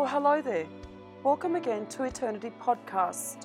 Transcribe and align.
Well, 0.00 0.08
hello 0.08 0.40
there. 0.40 0.66
Welcome 1.22 1.56
again 1.56 1.84
to 1.88 2.04
Eternity 2.04 2.50
Podcast. 2.58 3.44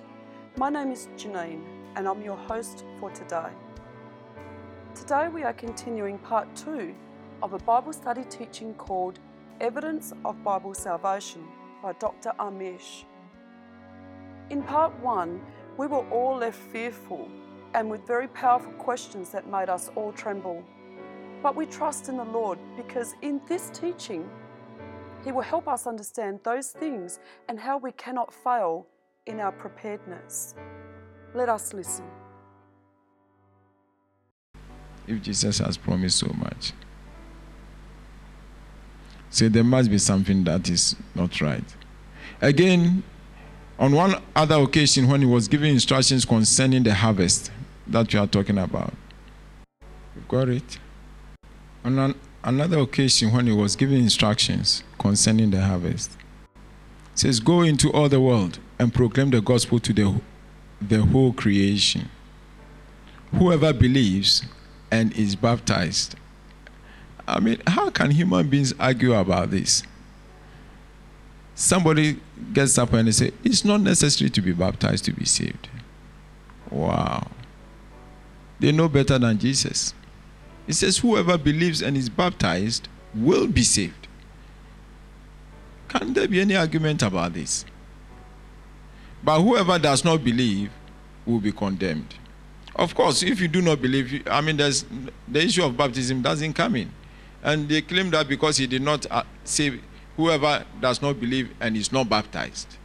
My 0.56 0.70
name 0.70 0.90
is 0.90 1.10
Janine 1.18 1.62
and 1.98 2.08
I'm 2.08 2.22
your 2.22 2.38
host 2.38 2.86
for 2.98 3.10
today. 3.10 3.50
Today 4.94 5.28
we 5.28 5.44
are 5.44 5.52
continuing 5.52 6.18
part 6.18 6.48
two 6.56 6.96
of 7.44 7.52
a 7.52 7.58
Bible 7.58 7.92
study 7.92 8.24
teaching 8.30 8.74
called 8.76 9.20
Evidence 9.60 10.14
of 10.24 10.42
Bible 10.46 10.74
Salvation 10.74 11.46
by 11.84 11.92
Dr. 12.00 12.32
Amish. 12.40 13.04
In 14.50 14.64
part 14.64 14.98
one, 15.02 15.42
we 15.76 15.88
were 15.88 16.08
all 16.10 16.38
left 16.38 16.58
fearful 16.72 17.28
and 17.74 17.90
with 17.90 18.08
very 18.08 18.30
powerful 18.30 18.72
questions 18.76 19.30
that 19.32 19.52
made 19.52 19.68
us 19.68 19.92
all 19.98 20.14
tremble. 20.14 20.64
But 21.44 21.58
we 21.58 21.66
trust 21.66 22.08
in 22.08 22.16
the 22.16 22.24
Lord 22.24 22.60
because 22.78 23.14
in 23.22 23.42
this 23.46 23.70
teaching, 23.72 24.30
He 25.26 25.32
will 25.32 25.42
help 25.42 25.68
us 25.68 25.88
understand 25.88 26.40
those 26.44 26.70
things 26.70 27.20
and 27.50 27.60
how 27.60 27.80
we 27.80 27.92
cannot 27.94 28.32
fail 28.32 28.86
in 29.26 29.40
our 29.40 29.52
preparedness. 29.52 30.54
Let 31.34 31.50
us 31.50 31.74
listen. 31.74 32.06
If 35.08 35.24
Jesus 35.24 35.58
has 35.58 35.78
promised 35.78 36.20
so 36.20 36.32
much, 36.38 36.74
say 39.32 39.48
there 39.48 39.64
must 39.64 39.90
be 39.90 39.98
something 39.98 40.44
that 40.44 40.70
is 40.70 40.96
not 41.16 41.42
right. 41.42 41.76
Again, 42.40 43.04
on 43.80 43.94
one 43.94 44.22
other 44.36 44.56
occasion, 44.56 45.08
when 45.08 45.22
he 45.22 45.28
was 45.28 45.48
giving 45.48 45.74
instructions 45.74 46.24
concerning 46.24 46.84
the 46.84 46.94
harvest 46.94 47.52
that 47.88 48.14
you 48.14 48.20
are 48.20 48.28
talking 48.28 48.60
about, 48.60 48.94
you've 50.16 50.28
got 50.28 50.50
it. 50.50 50.78
On 51.84 51.98
an, 52.00 52.16
another 52.46 52.78
occasion, 52.80 53.32
when 53.32 53.48
he 53.48 53.52
was 53.52 53.76
giving 53.76 53.98
instructions 53.98 54.84
concerning 55.00 55.52
the 55.52 55.62
harvest, 55.62 56.12
says, 57.16 57.40
Go 57.40 57.62
into 57.62 57.92
all 57.92 58.08
the 58.08 58.22
world 58.22 58.60
and 58.80 58.94
proclaim 58.94 59.32
the 59.32 59.42
gospel 59.42 59.80
to 59.80 59.92
the, 59.92 60.22
the 60.80 61.02
whole 61.02 61.34
creation. 61.34 62.10
Whoever 63.32 63.74
believes 63.74 64.44
and 64.92 65.12
is 65.14 65.36
baptized. 65.36 66.16
I 67.28 67.40
mean, 67.40 67.62
how 67.66 67.90
can 67.90 68.12
human 68.12 68.48
beings 68.48 68.74
argue 68.80 69.14
about 69.14 69.50
this? 69.52 69.84
Somebody 71.56 72.20
gets 72.54 72.78
up 72.78 72.94
and 72.94 73.08
they 73.08 73.12
say, 73.12 73.32
It's 73.44 73.66
not 73.66 73.82
necessary 73.82 74.30
to 74.30 74.42
be 74.42 74.54
baptized 74.54 75.06
to 75.06 75.12
be 75.12 75.26
saved. 75.26 75.68
Wow. 76.70 77.28
They 78.60 78.72
know 78.72 78.88
better 78.88 79.18
than 79.18 79.40
Jesus. 79.40 79.94
He 80.68 80.74
says, 80.74 80.98
Whoever 80.98 81.38
believes 81.38 81.82
and 81.82 81.96
is 81.96 82.10
baptized 82.10 82.88
will 83.14 83.48
be 83.48 83.64
saved. 83.64 84.08
Can 85.88 86.14
there 86.14 86.28
be 86.28 86.42
any 86.42 86.56
argument 86.56 87.02
about 87.04 87.34
this? 87.34 87.66
But 89.24 89.42
whoever 89.42 89.80
does 89.80 90.04
not 90.04 90.24
believe 90.24 90.72
will 91.26 91.40
be 91.40 91.52
condemned. 91.52 92.16
Of 92.76 92.94
course, 92.94 93.24
if 93.24 93.40
you 93.40 93.48
do 93.48 93.62
not 93.62 93.82
believe, 93.82 94.28
I 94.28 94.42
mean, 94.42 94.58
there's, 94.58 94.86
the 95.28 95.42
issue 95.42 95.64
of 95.64 95.78
baptism 95.78 96.22
doesn't 96.22 96.54
come 96.54 96.76
in. 96.76 96.92
And 97.42 97.70
they 97.70 97.82
claim 97.82 98.10
that 98.12 98.28
because 98.28 98.58
he 98.58 98.68
did 98.68 98.82
not 98.82 99.06
uh, 99.10 99.24
say, 99.44 99.80
whoever 100.18 100.66
does 100.82 101.02
not 101.02 101.20
believe 101.20 101.52
and 101.60 101.78
is 101.78 101.92
not 101.92 102.10
baptized 102.10 102.78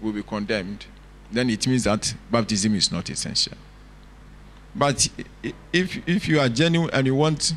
will 0.00 0.12
be 0.12 0.22
condemned, 0.22 0.86
then 1.30 1.48
it 1.48 1.66
means 1.66 1.84
that 1.84 2.14
baptism 2.30 2.74
is 2.74 2.92
not 2.92 3.08
essential. 3.08 3.56
But 4.74 5.08
if, 5.72 6.08
if 6.08 6.28
you 6.28 6.40
are 6.40 6.48
genuine 6.48 6.90
and 6.92 7.06
you 7.06 7.14
want 7.14 7.54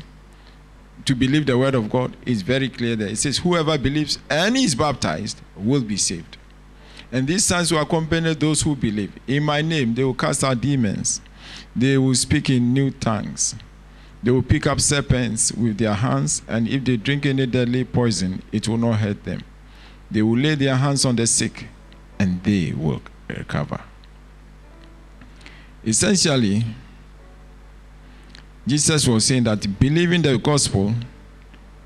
to 1.04 1.14
believe 1.14 1.46
the 1.46 1.56
word 1.56 1.74
of 1.74 1.88
God, 1.88 2.16
it's 2.26 2.42
very 2.42 2.68
clear 2.68 2.96
there. 2.96 3.08
It 3.08 3.16
says, 3.18 3.38
Whoever 3.38 3.78
believes 3.78 4.18
and 4.28 4.56
is 4.56 4.74
baptized 4.74 5.40
will 5.56 5.82
be 5.82 5.96
saved. 5.96 6.36
And 7.12 7.26
these 7.26 7.44
signs 7.44 7.72
will 7.72 7.80
accompany 7.80 8.34
those 8.34 8.62
who 8.62 8.74
believe. 8.74 9.12
In 9.26 9.44
my 9.44 9.62
name, 9.62 9.94
they 9.94 10.04
will 10.04 10.14
cast 10.14 10.42
out 10.42 10.60
demons, 10.60 11.20
they 11.74 11.96
will 11.96 12.14
speak 12.14 12.50
in 12.50 12.72
new 12.72 12.90
tongues. 12.90 13.54
They 14.22 14.30
will 14.32 14.42
pick 14.42 14.66
up 14.66 14.80
serpents 14.80 15.52
with 15.52 15.78
their 15.78 15.94
hands, 15.94 16.42
and 16.48 16.66
if 16.66 16.84
they 16.84 16.96
drink 16.96 17.26
any 17.26 17.46
deadly 17.46 17.84
poison, 17.84 18.42
it 18.50 18.66
will 18.66 18.78
not 18.78 18.98
hurt 18.98 19.22
them. 19.22 19.44
They 20.10 20.22
will 20.22 20.38
lay 20.38 20.56
their 20.56 20.74
hands 20.74 21.04
on 21.04 21.14
the 21.14 21.26
sick, 21.26 21.68
and 22.18 22.42
they 22.42 22.72
will 22.72 23.02
recover. 23.28 23.80
Essentially, 25.84 26.64
Jesus 28.66 29.06
was 29.06 29.24
saying 29.24 29.44
that 29.44 29.78
believing 29.78 30.22
the 30.22 30.38
gospel 30.38 30.92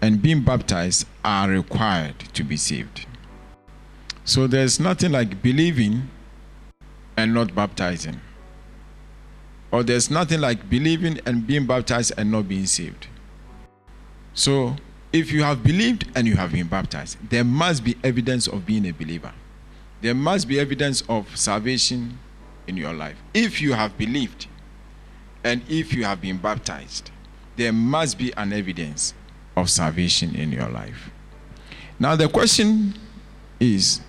and 0.00 0.22
being 0.22 0.42
baptized 0.42 1.06
are 1.22 1.48
required 1.48 2.18
to 2.32 2.42
be 2.42 2.56
saved. 2.56 3.06
So 4.24 4.46
there's 4.46 4.80
nothing 4.80 5.12
like 5.12 5.42
believing 5.42 6.08
and 7.18 7.34
not 7.34 7.54
baptizing. 7.54 8.20
Or 9.70 9.82
there's 9.82 10.10
nothing 10.10 10.40
like 10.40 10.70
believing 10.70 11.20
and 11.26 11.46
being 11.46 11.66
baptized 11.66 12.14
and 12.16 12.30
not 12.30 12.48
being 12.48 12.64
saved. 12.64 13.08
So 14.32 14.76
if 15.12 15.32
you 15.32 15.42
have 15.42 15.62
believed 15.62 16.06
and 16.14 16.26
you 16.26 16.36
have 16.36 16.52
been 16.52 16.66
baptized, 16.66 17.18
there 17.28 17.44
must 17.44 17.84
be 17.84 17.96
evidence 18.02 18.46
of 18.46 18.64
being 18.64 18.86
a 18.86 18.92
believer. 18.92 19.32
There 20.00 20.14
must 20.14 20.48
be 20.48 20.58
evidence 20.58 21.02
of 21.10 21.36
salvation 21.36 22.18
in 22.66 22.78
your 22.78 22.94
life. 22.94 23.16
If 23.34 23.60
you 23.60 23.74
have 23.74 23.98
believed 23.98 24.46
and 25.44 25.62
if 25.68 25.94
you 25.94 26.04
have 26.04 26.20
been 26.20 26.38
baptized, 26.38 27.10
there 27.56 27.72
must 27.72 28.18
be 28.18 28.32
an 28.36 28.52
evidence 28.52 29.14
of 29.56 29.70
salvation 29.70 30.34
in 30.34 30.52
your 30.52 30.68
life. 30.68 31.10
Now, 31.98 32.16
the 32.16 32.28
question 32.28 32.94
is 33.58 34.00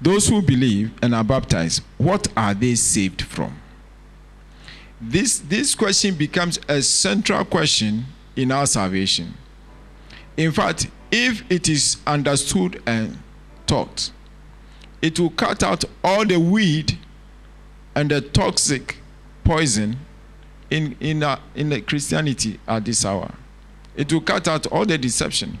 those 0.00 0.28
who 0.28 0.42
believe 0.42 0.92
and 1.02 1.14
are 1.14 1.24
baptized, 1.24 1.82
what 1.98 2.28
are 2.36 2.54
they 2.54 2.74
saved 2.74 3.22
from? 3.22 3.56
This, 5.00 5.38
this 5.38 5.74
question 5.74 6.14
becomes 6.14 6.58
a 6.68 6.82
central 6.82 7.44
question 7.44 8.04
in 8.36 8.50
our 8.50 8.66
salvation. 8.66 9.34
In 10.36 10.50
fact, 10.50 10.88
if 11.10 11.44
it 11.50 11.68
is 11.68 11.98
understood 12.06 12.82
and 12.86 13.18
taught, 13.66 14.10
it 15.00 15.20
will 15.20 15.30
cut 15.30 15.62
out 15.62 15.84
all 16.02 16.24
the 16.24 16.38
weed 16.38 16.98
and 17.94 18.10
the 18.10 18.20
toxic 18.20 18.96
poison 19.44 19.96
in, 20.70 20.96
in, 21.00 21.22
uh, 21.22 21.38
in 21.54 21.68
the 21.68 21.80
Christianity 21.80 22.58
at 22.66 22.84
this 22.84 23.04
hour. 23.04 23.32
It 23.96 24.12
will 24.12 24.20
cut 24.20 24.48
out 24.48 24.66
all 24.68 24.84
the 24.84 24.98
deception, 24.98 25.58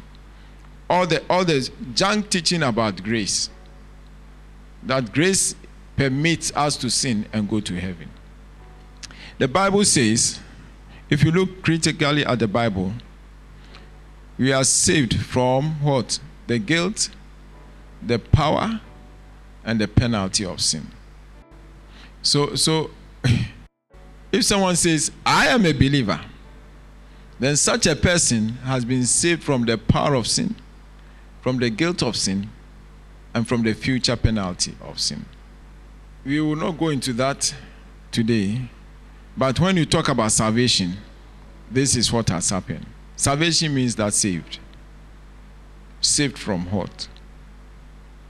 all 0.90 1.06
the, 1.06 1.22
all 1.30 1.44
the 1.44 1.70
junk 1.94 2.30
teaching 2.30 2.62
about 2.62 3.02
grace. 3.02 3.50
That 4.82 5.12
grace 5.12 5.54
permits 5.96 6.52
us 6.56 6.76
to 6.78 6.90
sin 6.90 7.26
and 7.32 7.48
go 7.48 7.60
to 7.60 7.74
heaven. 7.78 8.10
The 9.38 9.48
Bible 9.48 9.84
says, 9.84 10.40
if 11.08 11.22
you 11.22 11.30
look 11.30 11.62
critically 11.62 12.24
at 12.24 12.38
the 12.38 12.48
Bible, 12.48 12.92
we 14.38 14.52
are 14.52 14.64
saved 14.64 15.16
from 15.20 15.82
what? 15.82 16.18
The 16.46 16.58
guilt, 16.58 17.10
the 18.02 18.18
power, 18.18 18.80
and 19.64 19.80
the 19.80 19.88
penalty 19.88 20.44
of 20.44 20.60
sin. 20.60 20.88
So, 22.22 22.54
so 22.54 22.90
if 24.34 24.44
someone 24.44 24.74
says, 24.76 25.12
I 25.24 25.46
am 25.48 25.64
a 25.64 25.72
believer, 25.72 26.20
then 27.38 27.56
such 27.56 27.86
a 27.86 27.94
person 27.94 28.48
has 28.64 28.84
been 28.84 29.04
saved 29.04 29.42
from 29.42 29.64
the 29.64 29.78
power 29.78 30.14
of 30.14 30.26
sin, 30.26 30.56
from 31.40 31.58
the 31.58 31.70
guilt 31.70 32.02
of 32.02 32.16
sin, 32.16 32.50
and 33.32 33.46
from 33.46 33.62
the 33.62 33.74
future 33.74 34.16
penalty 34.16 34.74
of 34.82 34.98
sin. 34.98 35.24
We 36.24 36.40
will 36.40 36.56
not 36.56 36.78
go 36.78 36.88
into 36.88 37.12
that 37.14 37.54
today, 38.10 38.62
but 39.36 39.60
when 39.60 39.76
you 39.76 39.84
talk 39.84 40.08
about 40.08 40.32
salvation, 40.32 40.96
this 41.70 41.96
is 41.96 42.12
what 42.12 42.28
has 42.30 42.50
happened. 42.50 42.86
Salvation 43.16 43.74
means 43.74 43.94
that 43.96 44.14
saved. 44.14 44.58
Saved 46.00 46.38
from 46.38 46.70
what? 46.70 47.08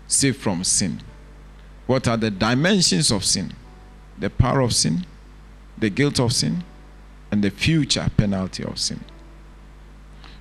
Saved 0.07 0.39
from 0.39 0.65
sin. 0.65 1.00
What 1.87 2.09
are 2.09 2.17
the 2.17 2.31
dimensions 2.31 3.11
of 3.11 3.25
sin? 3.25 3.53
The 4.19 4.31
power 4.31 4.61
of 4.61 4.75
sin, 4.75 5.07
the 5.85 5.91
guilt 5.91 6.19
of 6.19 6.33
sin, 6.33 6.65
and 7.31 7.45
the 7.45 7.51
future 7.51 8.09
penalty 8.17 8.65
of 8.65 8.79
sin. 8.79 9.05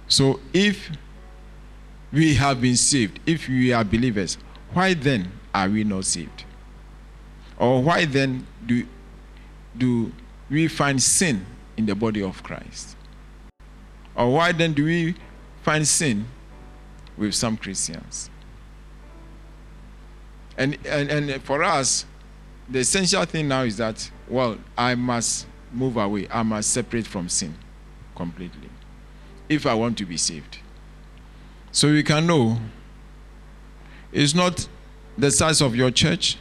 So 0.07 0.39
if 0.53 0.89
we 2.13 2.35
have 2.35 2.61
been 2.61 2.77
saved, 2.77 3.19
if 3.25 3.49
we 3.49 3.73
are 3.73 3.83
believers, 3.83 4.37
why 4.71 4.93
then 4.93 5.29
are 5.53 5.67
we 5.67 5.83
not 5.83 6.05
saved? 6.05 6.45
Or 7.57 7.83
why 7.83 8.05
then 8.05 8.47
do, 8.65 8.87
do 9.77 10.13
we 10.49 10.69
find 10.69 11.03
sin 11.03 11.45
in 11.75 11.87
the 11.87 11.95
body 11.95 12.23
of 12.23 12.41
Christ? 12.41 12.95
Or 14.15 14.31
why 14.31 14.53
then 14.53 14.71
do 14.71 14.85
we 14.85 15.15
find 15.61 15.85
sin 15.85 16.25
with 17.17 17.35
some 17.35 17.57
Christians? 17.57 18.29
And, 20.57 20.77
and, 20.85 21.11
and 21.11 21.43
for 21.43 21.63
us, 21.63 22.05
the 22.69 22.79
essential 22.79 23.25
thing 23.25 23.49
now 23.49 23.63
is 23.63 23.75
that, 23.77 24.09
well, 24.27 24.57
I 24.77 24.95
must 24.95 25.47
move 25.71 25.97
away. 25.97 26.27
I 26.31 26.43
must 26.43 26.71
separate 26.71 27.07
from 27.07 27.29
sin 27.29 27.55
completely 28.15 28.69
if 29.49 29.65
I 29.65 29.73
want 29.73 29.97
to 29.99 30.05
be 30.05 30.17
saved. 30.17 30.59
So 31.71 31.91
we 31.91 32.03
can 32.03 32.27
know 32.27 32.59
It's 34.13 34.35
not 34.35 34.67
the 35.17 35.31
size 35.31 35.59
of 35.59 35.75
your 35.75 35.89
church. 35.89 36.37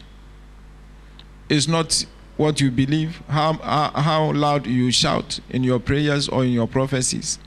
It's 1.48 1.66
not 1.66 2.04
what 2.36 2.60
you 2.60 2.70
believe, 2.70 3.22
how, 3.28 3.54
how 3.54 4.32
loud 4.32 4.66
you 4.66 4.90
shout 4.90 5.40
in 5.48 5.64
your 5.64 5.78
prayers 5.78 6.28
or 6.28 6.44
in 6.44 6.52
your 6.52 6.66
prophecies, 6.66 7.38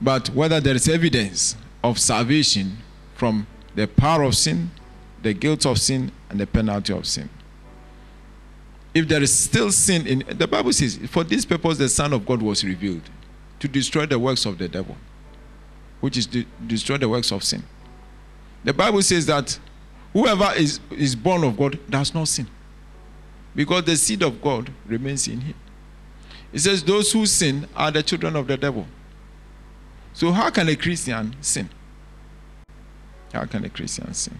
but 0.00 0.30
whether 0.30 0.60
there 0.60 0.74
is 0.74 0.88
evidence 0.88 1.56
of 1.82 1.98
salvation 1.98 2.78
from 3.14 3.46
the 3.74 3.86
power 3.86 4.22
of 4.22 4.36
sin, 4.36 4.70
the 5.22 5.32
guilt 5.32 5.66
of 5.66 5.78
sin, 5.78 6.12
and 6.28 6.40
the 6.40 6.46
penalty 6.46 6.92
of 6.92 7.06
sin. 7.06 7.28
If 8.92 9.06
there 9.06 9.22
is 9.22 9.32
still 9.32 9.70
sin 9.70 10.06
in 10.06 10.24
the 10.36 10.48
Bible 10.48 10.72
says, 10.72 10.98
for 11.08 11.22
this 11.22 11.44
purpose 11.44 11.78
the 11.78 11.88
Son 11.88 12.12
of 12.12 12.26
God 12.26 12.42
was 12.42 12.64
revealed 12.64 13.08
to 13.60 13.68
destroy 13.68 14.06
the 14.06 14.18
works 14.18 14.46
of 14.46 14.58
the 14.58 14.68
devil, 14.68 14.96
which 16.00 16.16
is 16.16 16.26
to 16.26 16.44
destroy 16.66 16.96
the 16.96 17.08
works 17.08 17.30
of 17.30 17.44
sin. 17.44 17.62
The 18.64 18.72
Bible 18.72 19.02
says 19.02 19.26
that 19.26 19.58
whoever 20.12 20.52
is, 20.56 20.80
is 20.90 21.14
born 21.14 21.44
of 21.44 21.56
God 21.56 21.78
does 21.88 22.12
not 22.12 22.28
sin 22.28 22.48
because 23.54 23.84
the 23.84 23.96
seed 23.96 24.22
of 24.22 24.40
God 24.40 24.70
remains 24.86 25.28
in 25.28 25.40
him. 25.40 25.54
It 26.52 26.60
says, 26.60 26.82
Those 26.82 27.12
who 27.12 27.26
sin 27.26 27.68
are 27.76 27.90
the 27.90 28.02
children 28.02 28.36
of 28.36 28.46
the 28.46 28.56
devil. 28.56 28.86
So, 30.12 30.32
how 30.32 30.50
can 30.50 30.68
a 30.68 30.76
Christian 30.76 31.36
sin? 31.40 31.68
How 33.32 33.44
can 33.44 33.64
a 33.64 33.68
Christian 33.68 34.12
sin? 34.12 34.38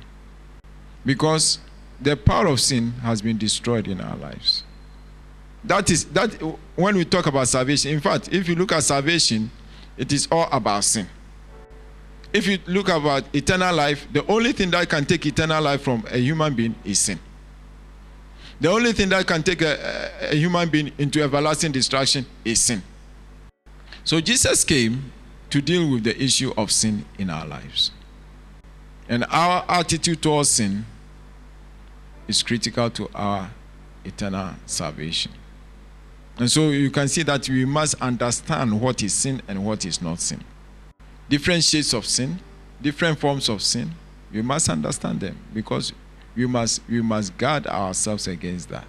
Because 1.04 1.60
the 2.00 2.16
power 2.16 2.46
of 2.46 2.60
sin 2.60 2.92
has 3.02 3.20
been 3.20 3.36
destroyed 3.36 3.86
in 3.86 4.00
our 4.00 4.16
lives. 4.16 4.64
That 5.64 5.90
is 5.90 6.06
that 6.06 6.32
when 6.74 6.96
we 6.96 7.04
talk 7.04 7.26
about 7.26 7.48
salvation. 7.48 7.92
In 7.92 8.00
fact, 8.00 8.32
if 8.32 8.48
you 8.48 8.54
look 8.54 8.72
at 8.72 8.82
salvation, 8.82 9.50
it 9.96 10.12
is 10.12 10.26
all 10.30 10.48
about 10.50 10.84
sin. 10.84 11.06
If 12.32 12.46
you 12.46 12.58
look 12.66 12.88
about 12.88 13.24
eternal 13.34 13.74
life, 13.74 14.06
the 14.12 14.24
only 14.26 14.52
thing 14.52 14.70
that 14.70 14.88
can 14.88 15.04
take 15.04 15.26
eternal 15.26 15.62
life 15.62 15.82
from 15.82 16.04
a 16.10 16.16
human 16.16 16.54
being 16.54 16.74
is 16.84 16.98
sin. 16.98 17.18
The 18.60 18.70
only 18.70 18.92
thing 18.92 19.08
that 19.08 19.26
can 19.26 19.42
take 19.42 19.62
a, 19.62 20.10
a, 20.30 20.36
human 20.36 20.68
being 20.68 20.92
into 20.98 21.22
everlasting 21.22 21.72
destruction 21.72 22.26
is 22.44 22.60
sin. 22.60 22.82
So 24.04 24.20
Jesus 24.20 24.64
came 24.64 25.12
to 25.48 25.60
deal 25.60 25.90
with 25.90 26.04
the 26.04 26.22
issue 26.22 26.52
of 26.56 26.70
sin 26.70 27.04
in 27.18 27.30
our 27.30 27.46
lives. 27.46 27.90
And 29.08 29.24
our 29.30 29.64
attitude 29.68 30.22
towards 30.22 30.50
sin 30.50 30.84
is 32.28 32.42
critical 32.42 32.90
to 32.90 33.08
our 33.14 33.50
eternal 34.04 34.54
salvation. 34.66 35.32
And 36.38 36.50
so 36.50 36.70
you 36.70 36.90
can 36.90 37.08
see 37.08 37.22
that 37.24 37.48
we 37.48 37.64
must 37.64 38.00
understand 38.00 38.80
what 38.80 39.02
is 39.02 39.12
sin 39.12 39.42
and 39.46 39.64
what 39.64 39.84
is 39.84 40.00
not 40.00 40.20
sin. 40.20 40.42
Different 41.28 41.62
shades 41.62 41.92
of 41.92 42.06
sin, 42.06 42.38
different 42.80 43.18
forms 43.18 43.48
of 43.48 43.62
sin, 43.62 43.90
we 44.32 44.42
must 44.42 44.68
understand 44.68 45.20
them 45.20 45.36
because 45.52 45.92
we 46.34 46.46
must, 46.46 46.80
we 46.88 47.02
must 47.02 47.36
guard 47.36 47.66
ourselves 47.66 48.26
against 48.26 48.68
that. 48.70 48.86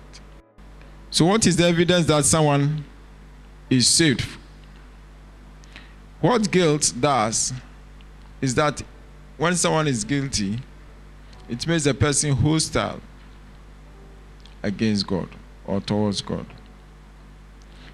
So, 1.10 1.26
what 1.26 1.46
is 1.46 1.58
the 1.58 1.66
evidence 1.66 2.06
that 2.08 2.24
someone 2.24 2.86
is 3.70 3.88
saved? 3.88 4.26
What 6.22 6.50
guilt 6.50 6.94
does 7.00 7.52
is 8.40 8.56
that 8.56 8.82
when 9.38 9.56
someone 9.56 9.88
is 9.88 10.04
guilty, 10.04 10.60
it 11.50 11.68
makes 11.68 11.86
a 11.86 11.94
person 11.94 12.32
hostile 12.32 13.02
against 14.64 15.08
God 15.08 15.30
or 15.66 15.82
towards 15.82 16.22
God. 16.22 16.46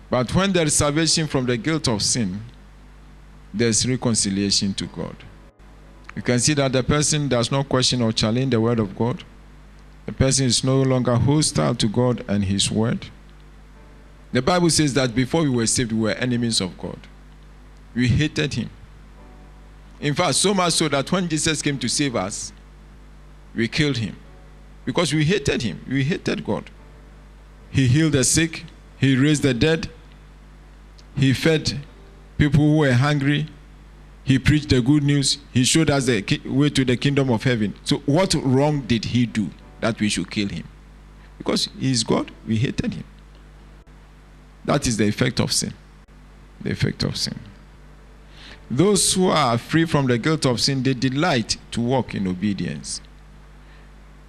But 0.09 0.33
when 0.33 0.53
there 0.53 0.65
is 0.65 0.75
salvation 0.75 1.27
from 1.27 1.45
the 1.45 1.57
guilt 1.57 1.87
of 1.87 2.01
sin, 2.01 2.41
there's 3.53 3.87
reconciliation 3.87 4.73
to 4.75 4.85
God. 4.85 5.15
You 6.15 6.21
can 6.21 6.39
see 6.39 6.53
that 6.55 6.71
the 6.71 6.83
person 6.83 7.27
does 7.27 7.51
not 7.51 7.69
question 7.69 8.01
or 8.01 8.11
challenge 8.11 8.51
the 8.51 8.61
word 8.61 8.79
of 8.79 8.95
God. 8.95 9.23
The 10.07 10.13
person 10.13 10.45
is 10.45 10.63
no 10.63 10.81
longer 10.81 11.15
hostile 11.15 11.75
to 11.75 11.87
God 11.87 12.23
and 12.29 12.45
His 12.45 12.71
Word. 12.71 13.07
The 14.31 14.41
Bible 14.41 14.69
says 14.69 14.93
that 14.93 15.13
before 15.13 15.43
we 15.43 15.49
were 15.49 15.67
saved, 15.67 15.91
we 15.91 15.99
were 15.99 16.11
enemies 16.11 16.61
of 16.61 16.77
God. 16.77 16.97
We 17.93 18.07
hated 18.07 18.53
Him. 18.53 18.69
In 19.99 20.13
fact, 20.13 20.35
so 20.35 20.53
much 20.53 20.73
so 20.73 20.87
that 20.87 21.11
when 21.11 21.27
Jesus 21.27 21.61
came 21.61 21.77
to 21.79 21.89
save 21.89 22.15
us, 22.15 22.53
we 23.53 23.67
killed 23.67 23.97
Him. 23.97 24.15
Because 24.87 25.13
we 25.13 25.23
hated 25.23 25.61
Him. 25.61 25.85
We 25.87 26.03
hated 26.03 26.43
God. 26.43 26.71
He 27.69 27.87
healed 27.87 28.13
the 28.13 28.23
sick, 28.23 28.65
He 28.97 29.15
raised 29.15 29.43
the 29.43 29.53
dead, 29.53 29.87
He 31.15 31.33
fed 31.33 31.79
people 32.39 32.61
who 32.61 32.77
were 32.77 32.93
hungry, 32.93 33.45
He 34.23 34.39
preached 34.39 34.69
the 34.69 34.81
good 34.81 35.03
news, 35.03 35.37
He 35.51 35.63
showed 35.63 35.91
us 35.91 36.07
the 36.07 36.41
way 36.45 36.69
to 36.69 36.83
the 36.83 36.97
kingdom 36.97 37.29
of 37.29 37.43
heaven. 37.43 37.75
So, 37.83 37.97
what 38.07 38.33
wrong 38.33 38.81
did 38.81 39.05
He 39.05 39.27
do? 39.27 39.51
that 39.79 39.99
we 39.99 40.09
should 40.09 40.29
kill 40.29 40.49
him. 40.49 40.65
Because 41.37 41.69
he 41.79 41.91
is 41.91 42.03
God, 42.03 42.31
we 42.47 42.57
hated 42.57 42.93
him. 42.93 43.03
That 44.65 44.87
is 44.87 44.97
the 44.97 45.07
effect 45.07 45.39
of 45.39 45.51
sin. 45.51 45.73
The 46.61 46.71
effect 46.71 47.03
of 47.03 47.15
sin. 47.15 47.39
Those 48.69 49.13
who 49.13 49.27
are 49.29 49.57
free 49.57 49.85
from 49.85 50.07
the 50.07 50.17
guilt 50.17 50.45
of 50.45 50.59
sin, 50.59 50.83
they 50.83 50.93
delight 50.93 51.57
to 51.71 51.81
walk 51.81 52.15
in 52.15 52.27
obedience. 52.27 53.01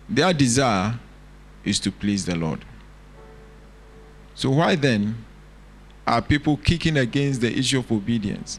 Their 0.09 0.33
desire 0.33 0.99
is 1.65 1.79
to 1.81 1.93
please 1.93 2.25
the 2.25 2.35
Lord. 2.35 2.65
So, 4.35 4.51
why 4.51 4.75
then 4.75 5.25
are 6.07 6.23
people 6.23 6.57
kicking 6.57 6.97
against 6.97 7.41
the 7.41 7.53
issue 7.57 7.81
of 7.81 7.91
obedience? 7.93 8.59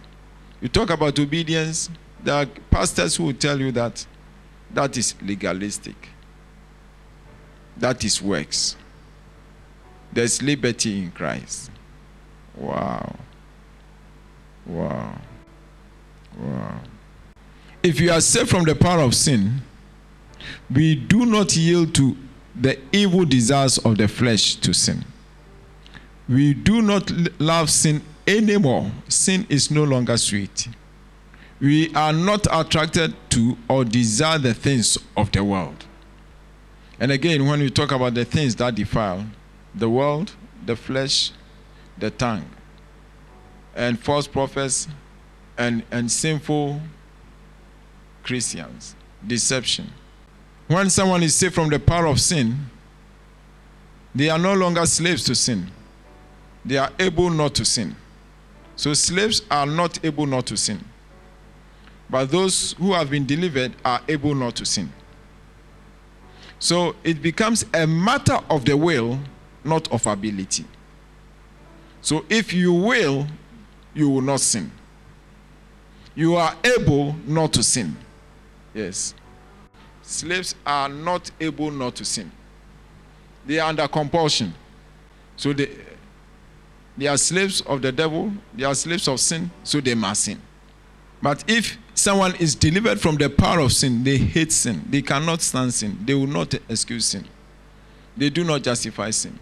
You 0.61 0.67
talk 0.67 0.89
about 0.89 1.17
obedience, 1.17 1.89
there 2.23 2.35
are 2.35 2.45
pastors 2.69 3.15
who 3.15 3.25
will 3.25 3.33
tell 3.33 3.59
you 3.59 3.71
that 3.71 4.05
that 4.73 4.97
is 4.97 5.15
legalistic. 5.21 6.09
That 7.77 8.03
is 8.03 8.21
works. 8.21 8.75
There's 10.11 10.41
liberty 10.41 10.99
in 11.03 11.11
Christ. 11.11 11.71
Wow. 12.55 13.15
Wow. 14.65 15.15
Wow. 16.37 16.81
If 17.81 17.99
you 17.99 18.11
are 18.11 18.21
saved 18.21 18.49
from 18.49 18.65
the 18.65 18.75
power 18.75 19.01
of 19.01 19.15
sin, 19.15 19.61
we 20.73 20.95
do 20.95 21.25
not 21.25 21.55
yield 21.55 21.93
to 21.95 22.15
the 22.55 22.79
evil 22.91 23.25
desires 23.25 23.77
of 23.79 23.97
the 23.97 24.07
flesh 24.07 24.55
to 24.55 24.73
sin. 24.73 25.05
We 26.27 26.53
do 26.53 26.81
not 26.81 27.11
love 27.39 27.69
sin 27.69 28.01
anymore. 28.27 28.91
Sin 29.07 29.45
is 29.49 29.71
no 29.71 29.83
longer 29.83 30.17
sweet. 30.17 30.67
We 31.59 31.93
are 31.95 32.13
not 32.13 32.47
attracted 32.51 33.15
to 33.31 33.57
or 33.67 33.83
desire 33.83 34.37
the 34.37 34.53
things 34.53 34.97
of 35.17 35.31
the 35.31 35.43
world. 35.43 35.85
And 36.99 37.11
again, 37.11 37.45
when 37.45 37.59
we 37.59 37.69
talk 37.69 37.91
about 37.91 38.13
the 38.13 38.25
things 38.25 38.55
that 38.57 38.75
defile 38.75 39.25
the 39.73 39.89
world, 39.89 40.33
the 40.65 40.75
flesh, 40.75 41.31
the 41.97 42.11
tongue, 42.11 42.45
and 43.75 43.99
false 43.99 44.27
prophets, 44.27 44.87
and, 45.57 45.83
and 45.91 46.11
sinful 46.11 46.81
Christians, 48.23 48.95
deception. 49.25 49.91
When 50.69 50.91
someone 50.91 51.23
is 51.23 51.33
saved 51.33 51.55
from 51.55 51.69
the 51.69 51.79
power 51.79 52.05
of 52.05 52.21
sin, 52.21 52.55
they 54.13 54.29
are 54.29 54.37
no 54.37 54.53
longer 54.53 54.85
slaves 54.85 55.23
to 55.23 55.33
sin. 55.33 55.71
They 56.63 56.77
are 56.77 56.91
able 56.99 57.31
not 57.31 57.55
to 57.55 57.65
sin. 57.65 57.95
So 58.75 58.93
slaves 58.93 59.41
are 59.49 59.65
not 59.65 60.05
able 60.05 60.27
not 60.27 60.45
to 60.45 60.55
sin. 60.55 60.85
But 62.07 62.29
those 62.29 62.73
who 62.73 62.93
have 62.93 63.09
been 63.09 63.25
delivered 63.25 63.73
are 63.83 63.99
able 64.07 64.35
not 64.35 64.55
to 64.57 64.65
sin. 64.65 64.93
So 66.59 66.95
it 67.03 67.19
becomes 67.19 67.65
a 67.73 67.87
matter 67.87 68.37
of 68.47 68.63
the 68.63 68.77
will, 68.77 69.17
not 69.63 69.91
of 69.91 70.05
ability. 70.05 70.65
So 72.03 72.25
if 72.29 72.53
you 72.53 72.73
will, 72.73 73.25
you 73.95 74.07
will 74.07 74.21
not 74.21 74.39
sin. 74.39 74.71
You 76.13 76.35
are 76.35 76.55
able 76.63 77.15
not 77.25 77.53
to 77.53 77.63
sin. 77.63 77.97
Yes. 78.75 79.15
Slaves 80.09 80.55
are 80.65 80.89
not 80.89 81.29
able 81.39 81.69
not 81.69 81.95
to 81.97 82.03
sin. 82.03 82.31
They 83.45 83.59
are 83.59 83.69
under 83.69 83.87
compulsion. 83.87 84.55
So 85.37 85.53
they, 85.53 85.69
they 86.97 87.05
are 87.05 87.15
slaves 87.15 87.61
of 87.61 87.83
the 87.83 87.91
devil, 87.91 88.33
they 88.55 88.63
are 88.63 88.73
slaves 88.73 89.07
of 89.07 89.19
sin, 89.19 89.51
so 89.63 89.79
they 89.79 89.93
must 89.93 90.23
sin. 90.23 90.41
But 91.21 91.43
if 91.47 91.77
someone 91.93 92.35
is 92.37 92.55
delivered 92.55 92.99
from 92.99 93.17
the 93.17 93.29
power 93.29 93.59
of 93.59 93.71
sin, 93.71 94.03
they 94.03 94.17
hate 94.17 94.51
sin. 94.51 94.81
They 94.89 95.03
cannot 95.03 95.41
stand 95.41 95.75
sin. 95.75 95.99
They 96.03 96.15
will 96.15 96.25
not 96.25 96.55
excuse 96.67 97.05
sin. 97.05 97.25
They 98.17 98.31
do 98.31 98.43
not 98.43 98.63
justify 98.63 99.11
sin. 99.11 99.37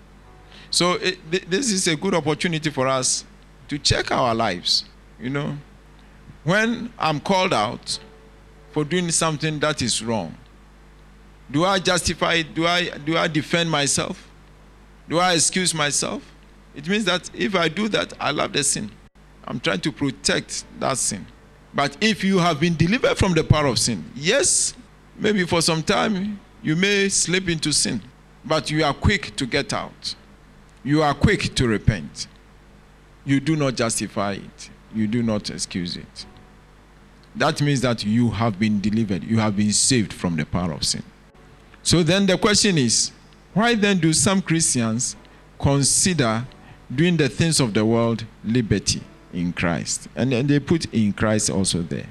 So 0.70 0.96
eh, 0.96 1.14
it, 1.32 1.50
this 1.50 1.72
is 1.72 1.88
a 1.88 1.96
good 1.96 2.14
opportunity 2.14 2.70
for 2.72 2.90
us 2.90 3.24
to 3.70 3.80
check 3.80 4.12
our 4.12 4.36
lives. 4.36 4.84
You 5.18 5.30
know, 5.30 5.58
when 6.44 6.92
I'm 7.00 7.22
called 7.22 7.54
out 7.54 8.00
for 8.74 8.84
doing 8.84 9.12
something 9.12 9.60
that 9.60 9.82
is 9.82 10.04
wrong, 10.04 10.36
do 11.50 11.64
I 11.66 11.80
justify 11.80 12.36
it? 12.36 12.54
Do 12.54 12.66
I 12.66 12.90
do 12.90 13.18
I 13.18 13.28
defend 13.28 13.72
myself? 13.72 14.30
Do 15.08 15.20
I 15.20 15.34
excuse 15.34 15.74
myself? 15.74 16.24
It 16.76 16.88
means 16.88 17.06
that 17.06 17.30
if 17.34 17.56
I 17.56 17.70
do 17.70 17.88
that, 17.90 18.14
I 18.20 18.32
love 18.32 18.54
the 18.54 18.64
sin. 18.64 18.92
I'm 19.46 19.60
trying 19.60 19.80
to 19.82 19.92
protect 19.92 20.66
that 20.80 20.98
sin. 20.98 21.26
But 21.74 21.98
if 22.02 22.24
you 22.24 22.40
have 22.40 22.60
been 22.60 22.76
delivered 22.76 23.18
from 23.18 23.34
the 23.34 23.44
power 23.44 23.68
of 23.68 23.80
sin, 23.80 24.04
yes, 24.14 24.74
maybe 25.18 25.46
for 25.46 25.62
some 25.62 25.82
time 25.82 26.40
you 26.62 26.76
may 26.76 27.08
slip 27.10 27.48
into 27.48 27.72
sin, 27.72 28.02
but 28.44 28.70
you 28.70 28.84
are 28.84 28.94
quick 28.94 29.36
to 29.38 29.46
get 29.46 29.74
out. 29.74 30.16
You 30.84 31.02
are 31.02 31.14
quick 31.14 31.56
to 31.56 31.68
repent. 31.68 32.28
You 33.26 33.40
do 33.40 33.56
not 33.56 33.76
justify 33.76 34.34
it, 34.34 34.70
you 34.94 35.08
do 35.08 35.24
not 35.24 35.50
excuse 35.50 35.96
it. 35.98 36.26
That 37.36 37.62
means 37.62 37.82
that 37.82 38.04
you 38.04 38.32
have 38.32 38.60
been 38.60 38.82
delivered, 38.82 39.24
you 39.24 39.38
have 39.38 39.56
been 39.56 39.72
saved 39.72 40.12
from 40.12 40.36
the 40.36 40.46
power 40.46 40.74
of 40.74 40.84
sin. 40.84 41.04
So 41.88 42.04
then 42.04 42.26
the 42.26 42.38
question 42.38 42.78
is 42.78 43.14
why 43.54 43.74
then 43.74 44.00
do 44.00 44.12
some 44.12 44.42
Christians 44.42 45.16
consider 45.58 46.46
doing 46.94 47.16
the 47.16 47.30
things 47.30 47.62
of 47.62 47.74
the 47.74 47.86
world 47.86 48.26
liberty 48.44 49.02
in 49.32 49.54
Christ? 49.54 50.10
And 50.14 50.34
then 50.34 50.48
they 50.48 50.60
put 50.60 50.94
in 50.94 51.14
Christ 51.14 51.50
also 51.50 51.82
there. 51.82 52.08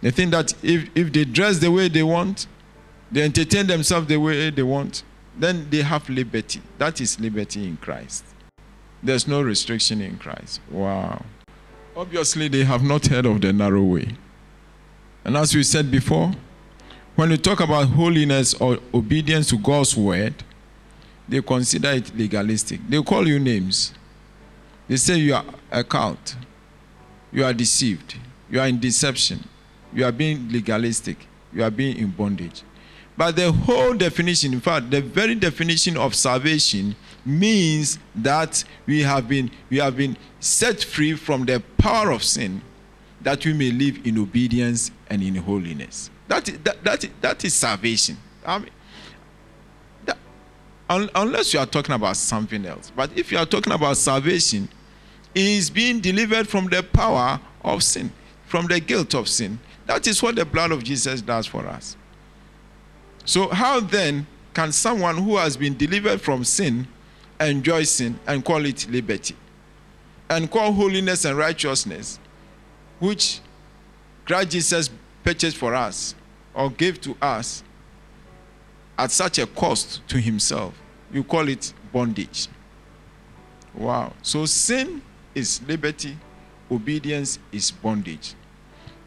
They 0.00 0.12
think 0.12 0.30
that 0.30 0.54
if, 0.62 0.88
if 0.94 1.12
they 1.12 1.26
dress 1.26 1.58
the 1.58 1.70
way 1.70 1.90
they 1.90 2.02
want, 2.02 2.46
they 3.12 3.20
entertain 3.20 3.66
themselves 3.66 4.06
the 4.06 4.16
way 4.16 4.48
they 4.48 4.62
want, 4.62 5.02
then 5.36 5.68
they 5.68 5.82
have 5.82 6.08
liberty. 6.08 6.62
That 6.78 6.98
is 7.02 7.20
liberty 7.20 7.68
in 7.68 7.76
Christ. 7.76 8.24
There's 9.02 9.28
no 9.28 9.42
restriction 9.42 10.00
in 10.00 10.16
Christ. 10.16 10.62
Wow. 10.70 11.22
Obviously, 11.94 12.48
they 12.48 12.64
have 12.64 12.82
not 12.82 13.06
heard 13.08 13.26
of 13.26 13.42
the 13.42 13.52
narrow 13.52 13.82
way. 13.82 14.08
And 15.22 15.36
as 15.36 15.54
we 15.54 15.64
said 15.64 15.90
before, 15.90 16.32
when 17.18 17.30
we 17.30 17.36
talk 17.36 17.58
about 17.58 17.88
holiness 17.88 18.54
or 18.54 18.78
obedience 18.94 19.48
to 19.48 19.58
God's 19.58 19.96
word, 19.96 20.34
they 21.28 21.42
consider 21.42 21.90
it 21.90 22.16
legalistic. 22.16 22.78
They 22.88 23.02
call 23.02 23.26
you 23.26 23.40
names. 23.40 23.92
They 24.86 24.98
say 24.98 25.16
you 25.16 25.34
are 25.34 25.44
a 25.68 25.82
cult. 25.82 26.36
You 27.32 27.44
are 27.44 27.52
deceived. 27.52 28.14
You 28.48 28.60
are 28.60 28.68
in 28.68 28.78
deception. 28.78 29.42
You 29.92 30.04
are 30.04 30.12
being 30.12 30.48
legalistic. 30.48 31.26
You 31.52 31.64
are 31.64 31.72
being 31.72 31.96
in 31.96 32.12
bondage. 32.12 32.62
But 33.16 33.34
the 33.34 33.50
whole 33.50 33.94
definition, 33.94 34.52
in 34.52 34.60
fact, 34.60 34.88
the 34.88 35.00
very 35.00 35.34
definition 35.34 35.96
of 35.96 36.14
salvation 36.14 36.94
means 37.26 37.98
that 38.14 38.62
we 38.86 39.02
have 39.02 39.26
been 39.26 39.50
we 39.70 39.78
have 39.78 39.96
been 39.96 40.16
set 40.38 40.84
free 40.84 41.14
from 41.14 41.46
the 41.46 41.60
power 41.78 42.12
of 42.12 42.22
sin 42.22 42.62
that 43.22 43.44
we 43.44 43.54
may 43.54 43.72
live 43.72 44.06
in 44.06 44.18
obedience 44.18 44.92
and 45.10 45.20
in 45.20 45.34
holiness. 45.34 46.10
That 46.28 46.48
is, 46.48 46.58
that, 46.58 46.84
that, 46.84 47.08
that 47.20 47.44
is 47.44 47.54
salvation. 47.54 48.16
I 48.46 48.58
mean, 48.58 48.70
unless 50.88 51.52
you 51.52 51.60
are 51.60 51.66
talking 51.66 51.94
about 51.94 52.16
something 52.16 52.64
else. 52.64 52.92
But 52.94 53.16
if 53.16 53.30
you 53.30 53.38
are 53.38 53.46
talking 53.46 53.72
about 53.72 53.96
salvation, 53.96 54.68
is 55.34 55.70
being 55.70 56.00
delivered 56.00 56.48
from 56.48 56.66
the 56.66 56.82
power 56.82 57.40
of 57.62 57.82
sin, 57.82 58.10
from 58.46 58.66
the 58.66 58.80
guilt 58.80 59.14
of 59.14 59.28
sin. 59.28 59.58
That 59.86 60.06
is 60.06 60.22
what 60.22 60.36
the 60.36 60.44
blood 60.44 60.72
of 60.72 60.82
Jesus 60.82 61.20
does 61.20 61.46
for 61.46 61.66
us. 61.66 61.96
So, 63.24 63.48
how 63.48 63.80
then 63.80 64.26
can 64.54 64.72
someone 64.72 65.18
who 65.18 65.36
has 65.36 65.56
been 65.56 65.76
delivered 65.76 66.20
from 66.20 66.44
sin 66.44 66.88
enjoy 67.38 67.84
sin 67.84 68.18
and 68.26 68.44
call 68.44 68.64
it 68.64 68.88
liberty? 68.90 69.36
And 70.30 70.50
call 70.50 70.72
holiness 70.72 71.24
and 71.24 71.36
righteousness, 71.36 72.18
which 72.98 73.40
Christ 74.24 74.50
Jesus 74.50 74.90
purchased 75.22 75.56
for 75.56 75.74
us 75.74 76.14
or 76.58 76.70
gave 76.70 77.00
to 77.00 77.16
us 77.22 77.62
at 78.98 79.10
such 79.10 79.38
a 79.38 79.46
cost 79.46 80.06
to 80.08 80.18
himself, 80.18 80.74
you 81.10 81.24
call 81.24 81.48
it 81.48 81.72
bondage. 81.92 82.48
Wow. 83.74 84.12
So, 84.20 84.44
sin 84.44 85.00
is 85.34 85.62
liberty, 85.66 86.18
obedience 86.70 87.38
is 87.52 87.70
bondage. 87.70 88.34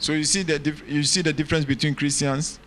So 0.01 0.13
you 0.13 0.24
see 0.24 0.41
the 0.41 0.58
dif- 0.58 0.89
you 0.89 1.03
see 1.03 1.22
the 1.22 1.31
difference 1.31 1.63
between 1.63 1.93
Christians. 1.93 2.60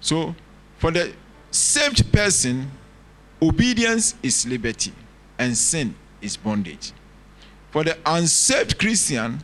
So 0.00 0.34
for 0.76 0.90
the 0.90 1.12
saved 1.50 2.12
person, 2.12 2.70
obedience 3.40 4.14
is 4.22 4.46
liberty 4.46 4.92
and 5.38 5.56
sin 5.56 5.94
is 6.20 6.36
bondage. 6.36 6.92
For 7.70 7.82
the 7.82 7.96
unsaved 8.04 8.78
Christian, 8.78 9.42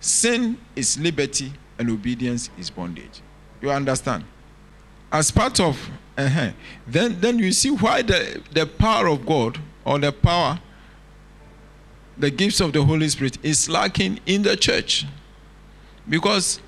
sin 0.00 0.56
is 0.74 0.98
liberty 0.98 1.52
and 1.78 1.90
obedience 1.90 2.48
is 2.58 2.70
bondage. 2.70 3.20
You 3.64 3.70
understand? 3.70 4.24
As 5.10 5.30
part 5.30 5.58
of 5.58 5.90
uh-huh, 6.18 6.50
then 6.86 7.18
then 7.18 7.38
you 7.38 7.50
see 7.50 7.70
why 7.70 8.02
the, 8.02 8.42
the 8.52 8.66
power 8.66 9.06
of 9.06 9.24
God 9.24 9.58
or 9.86 9.98
the 9.98 10.12
power 10.12 10.60
the 12.18 12.30
gifts 12.30 12.60
of 12.60 12.74
the 12.74 12.84
Holy 12.84 13.08
Spirit 13.08 13.38
is 13.42 13.70
lacking 13.70 14.20
in 14.26 14.42
the 14.42 14.54
church. 14.54 15.06
Because 16.06 16.60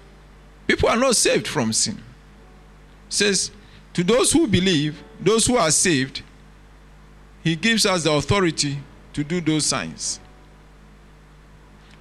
people 0.66 0.88
are 0.88 0.96
not 0.96 1.16
saved 1.16 1.46
from 1.46 1.74
sin. 1.74 1.96
It 1.96 3.12
says, 3.12 3.50
to 3.92 4.02
those 4.02 4.32
who 4.32 4.46
believe, 4.46 5.02
those 5.20 5.46
who 5.46 5.58
are 5.58 5.70
saved, 5.70 6.22
he 7.44 7.56
gives 7.56 7.84
us 7.84 8.04
the 8.04 8.12
authority 8.12 8.78
to 9.12 9.22
do 9.22 9.42
those 9.42 9.66
signs. 9.66 10.18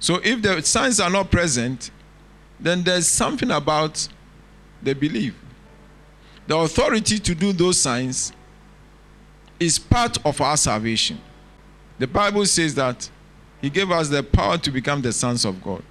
So 0.00 0.20
if 0.24 0.40
the 0.40 0.62
signs 0.62 1.00
are 1.00 1.10
not 1.10 1.30
present, 1.30 1.90
then 2.58 2.82
there's 2.82 3.06
something 3.06 3.50
about 3.50 4.08
the 4.82 4.94
believe. 4.94 5.34
The 6.46 6.56
authority 6.56 7.18
to 7.18 7.34
do 7.34 7.52
those 7.52 7.78
signs 7.80 8.32
is 9.58 9.78
part 9.78 10.18
of 10.24 10.40
our 10.40 10.56
salvation. 10.56 11.20
The 11.98 12.06
Bible 12.06 12.46
says 12.46 12.74
that 12.74 13.08
he 13.60 13.70
gave 13.70 13.90
us 13.90 14.08
the 14.08 14.22
power 14.22 14.58
to 14.58 14.70
become 14.70 15.02
the 15.02 15.12
sons 15.12 15.44
of 15.44 15.62
God. 15.62 15.82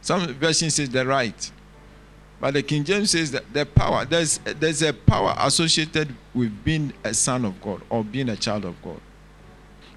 Some 0.00 0.32
version 0.34 0.70
says 0.70 0.88
the 0.88 1.06
right. 1.06 1.50
But 2.40 2.54
the 2.54 2.62
King 2.62 2.82
James 2.82 3.12
says 3.12 3.30
that 3.32 3.52
the 3.52 3.64
power, 3.64 4.04
there's, 4.04 4.38
there's 4.38 4.82
a 4.82 4.92
power 4.92 5.34
associated 5.38 6.14
with 6.34 6.64
being 6.64 6.92
a 7.04 7.14
son 7.14 7.44
of 7.44 7.60
God 7.60 7.82
or 7.88 8.02
being 8.02 8.28
a 8.28 8.36
child 8.36 8.64
of 8.64 8.80
God. 8.82 9.00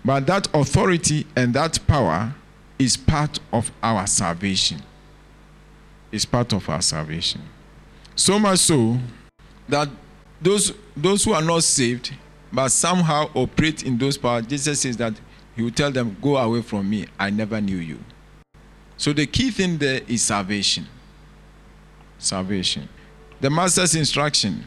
But 0.04 0.28
that 0.28 0.48
authority 0.54 1.26
and 1.36 1.54
that 1.56 1.80
power 1.88 2.36
is 2.78 2.98
part 2.98 3.40
of 3.52 3.72
our 3.82 4.06
salvation. 4.06 4.84
It's 6.12 6.26
part 6.26 6.54
of 6.54 6.70
our 6.70 6.82
salvation. 6.82 7.42
So 8.16 8.40
much 8.40 8.60
so 8.60 8.98
that 9.68 9.90
those, 10.42 10.74
those 10.96 11.24
who 11.24 11.34
are 11.34 11.42
not 11.42 11.64
saved 11.64 12.14
but 12.52 12.70
somehow 12.70 13.30
operate 13.34 13.84
in 13.84 13.98
those 13.98 14.18
powers, 14.18 14.46
Jesus 14.48 14.82
says 14.82 14.96
that 14.98 15.14
he 15.56 15.62
will 15.62 15.72
tell 15.72 15.92
them, 15.92 16.16
Go 16.22 16.38
away 16.38 16.62
from 16.62 16.90
me, 16.90 17.08
I 17.20 17.30
never 17.30 17.60
knew 17.60 17.78
you. 17.78 18.00
So 18.98 19.12
the 19.12 19.26
key 19.26 19.52
thing 19.52 19.78
there 19.78 20.02
is 20.08 20.22
salvation. 20.22 20.88
Salvation. 22.18 22.88
The 23.42 23.50
master's 23.50 23.96
instruction. 23.96 24.64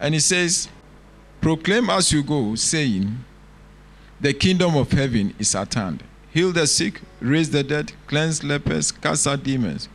And 0.00 0.14
he 0.14 0.20
says, 0.20 0.68
Proclaim 1.40 1.88
as 1.90 2.12
you 2.12 2.22
go, 2.22 2.56
saying, 2.56 3.24
The 4.20 4.32
kingdom 4.32 4.76
of 4.76 4.90
heaven 4.90 5.34
is 5.38 5.54
at 5.54 5.74
hand. 5.74 6.02
Heal 6.32 6.52
the 6.52 6.66
sick, 6.66 7.00
raise 7.20 7.50
the 7.50 7.62
dead, 7.62 7.92
cleanse 8.06 8.42
lepers, 8.42 8.90
cast 8.92 9.26
out 9.26 9.44
demons. 9.44 9.88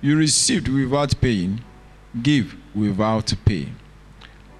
You 0.00 0.16
received 0.16 0.68
without 0.68 1.20
paying, 1.20 1.62
give 2.22 2.56
without 2.74 3.32
pay. 3.44 3.68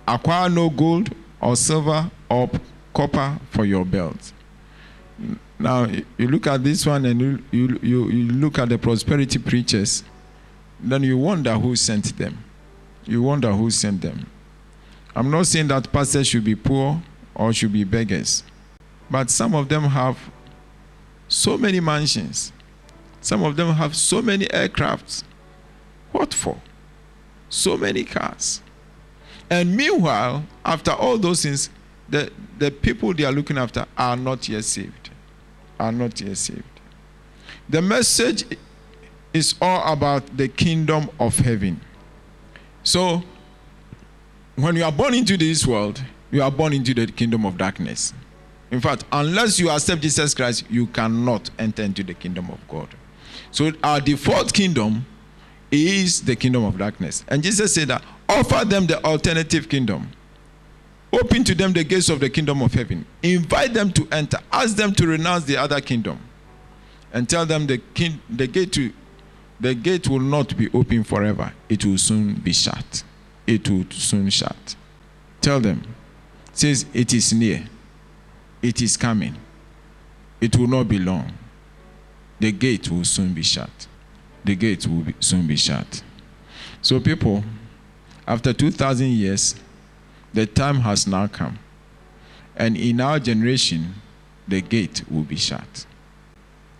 Acquire 0.07 0.49
no 0.49 0.71
gold 0.71 1.15
or 1.41 1.57
silver 1.57 2.11
or 2.29 2.51
copper 2.95 3.39
for 3.51 3.65
your 3.65 3.85
belt. 3.85 4.33
Now, 5.59 5.85
you 6.17 6.29
look 6.29 6.47
at 6.47 6.65
this 6.65 6.87
one 6.87 7.05
and 7.05 7.21
you, 7.21 7.43
you, 7.51 7.79
you, 7.83 8.09
you 8.09 8.33
look 8.33 8.59
at 8.59 8.69
the 8.69 8.79
prosperity 8.79 9.39
preachers, 9.39 10.03
then 10.81 11.03
you 11.03 11.19
wonder 11.19 11.55
who 11.55 11.77
sent 11.77 12.17
them. 12.17 12.43
You 13.05 13.23
wonder 13.23 13.53
who 13.53 13.71
sent 13.71 14.01
them. 14.01 14.27
I'm 15.15 15.31
not 15.31 15.47
saying 15.47 15.69
that 15.69 15.93
pastors 15.93 16.29
should 16.29 16.45
be 16.45 16.55
poor 16.55 17.03
or 17.35 17.53
should 17.53 17.73
be 17.73 17.85
beggars, 17.85 18.43
but 19.11 19.29
some 19.29 19.55
of 19.55 19.69
them 19.69 19.85
have 19.85 20.19
so 21.29 21.59
many 21.59 21.81
mansions. 21.81 22.53
Some 23.21 23.43
of 23.43 23.57
them 23.57 23.75
have 23.75 23.95
so 23.95 24.23
many 24.23 24.47
aircrafts. 24.47 25.25
What 26.13 26.33
for? 26.33 26.61
So 27.51 27.77
many 27.77 28.05
cars. 28.05 28.63
And 29.51 29.77
meanwhile, 29.77 30.45
after 30.65 30.93
all 30.93 31.19
those 31.19 31.43
things, 31.43 31.69
the, 32.09 32.33
the 32.59 32.71
people 32.71 33.13
they 33.13 33.25
are 33.25 33.33
looking 33.33 33.59
after 33.59 33.85
are 33.99 34.17
not 34.17 34.49
yet 34.49 34.65
saved. 34.65 35.11
Are 35.79 35.93
not 35.93 36.21
yet 36.21 36.37
saved. 36.37 36.63
The 37.69 37.83
message 37.83 38.45
is 39.33 39.55
all 39.61 39.93
about 39.93 40.37
the 40.37 40.49
kingdom 40.49 41.11
of 41.19 41.39
heaven. 41.39 41.81
So, 42.83 43.23
when 44.57 44.77
you 44.77 44.85
are 44.85 44.93
born 44.93 45.15
into 45.15 45.37
this 45.37 45.67
world, 45.67 46.03
you 46.31 46.43
are 46.43 46.51
born 46.51 46.73
into 46.73 46.95
the 46.95 47.07
kingdom 47.07 47.45
of 47.45 47.59
darkness. 47.59 48.13
In 48.71 48.81
fact, 48.81 49.05
unless 49.11 49.59
you 49.59 49.71
accept 49.71 50.03
Jesus 50.03 50.35
Christ, 50.35 50.65
you 50.71 50.87
cannot 50.87 51.51
enter 51.59 51.83
into 51.83 52.05
the 52.05 52.15
kingdom 52.15 52.51
of 52.51 52.59
God. 52.69 52.89
So, 53.51 53.73
our 53.83 54.01
default 54.01 54.53
kingdom 54.53 55.07
is 55.71 56.23
the 56.23 56.37
kingdom 56.37 56.65
of 56.65 56.79
darkness. 56.79 57.25
And 57.29 57.43
Jesus 57.43 57.75
said 57.75 57.89
that 57.89 58.03
offer 58.29 58.65
them 58.65 58.87
the 58.87 59.03
alternative 59.05 59.69
kingdom. 59.69 60.11
Open 61.13 61.43
to 61.45 61.55
them 61.55 61.73
the 61.73 61.85
gates 61.85 62.09
of 62.09 62.21
the 62.21 62.31
kingdom 62.31 62.63
of 62.63 62.73
heaven. 62.73 63.05
Invite 63.23 63.75
them 63.75 63.93
to 63.93 64.07
enter. 64.13 64.39
Ask 64.53 64.77
them 64.77 64.93
to 64.95 65.07
renounce 65.07 65.45
the 65.45 65.57
other 65.57 65.81
kingdom. 65.81 66.21
And 67.13 67.29
tell 67.29 67.45
them 67.45 67.67
the, 67.67 67.79
king, 67.79 68.21
the, 68.29 68.47
gate 68.47 68.73
to, 68.75 68.93
the 69.59 69.75
gate 69.75 70.09
will 70.09 70.21
not 70.21 70.57
be 70.57 70.69
open 70.73 71.03
forever. 71.03 71.53
It 71.69 71.85
will 71.85 71.99
soon 71.99 72.35
be 72.35 72.53
shut. 72.53 73.03
it 73.51 73.69
will 73.69 73.85
soon 73.91 74.31
shut. 74.31 74.77
Tell 75.41 75.61
them, 75.61 75.83
says 76.53 76.87
it 76.93 77.13
is 77.13 77.33
near, 77.33 77.67
it 78.63 78.81
is 78.81 78.97
coming, 78.97 79.37
it 80.41 80.57
will 80.57 80.69
not 80.69 80.89
be 80.89 80.99
long. 80.99 81.33
The 82.39 82.53
gate 82.53 82.91
will 82.91 83.05
soon 83.05 83.35
be 83.35 83.43
shut. 83.43 83.87
The 84.45 84.55
gates 84.55 84.87
will 84.87 85.03
be, 85.03 85.15
soon 85.21 85.47
be 85.47 85.57
shut. 85.57 86.03
So, 86.83 86.99
people, 87.01 87.45
after 88.27 88.53
2,000 88.53 89.09
years, 89.09 89.55
the 90.33 90.47
time 90.47 90.81
has 90.81 91.07
now 91.07 91.27
come. 91.27 91.59
And 92.57 92.77
in 92.77 93.01
our 93.01 93.19
generation, 93.19 93.95
the 94.47 94.61
gate 94.61 95.05
will 95.11 95.23
be 95.23 95.37
shut. 95.37 95.87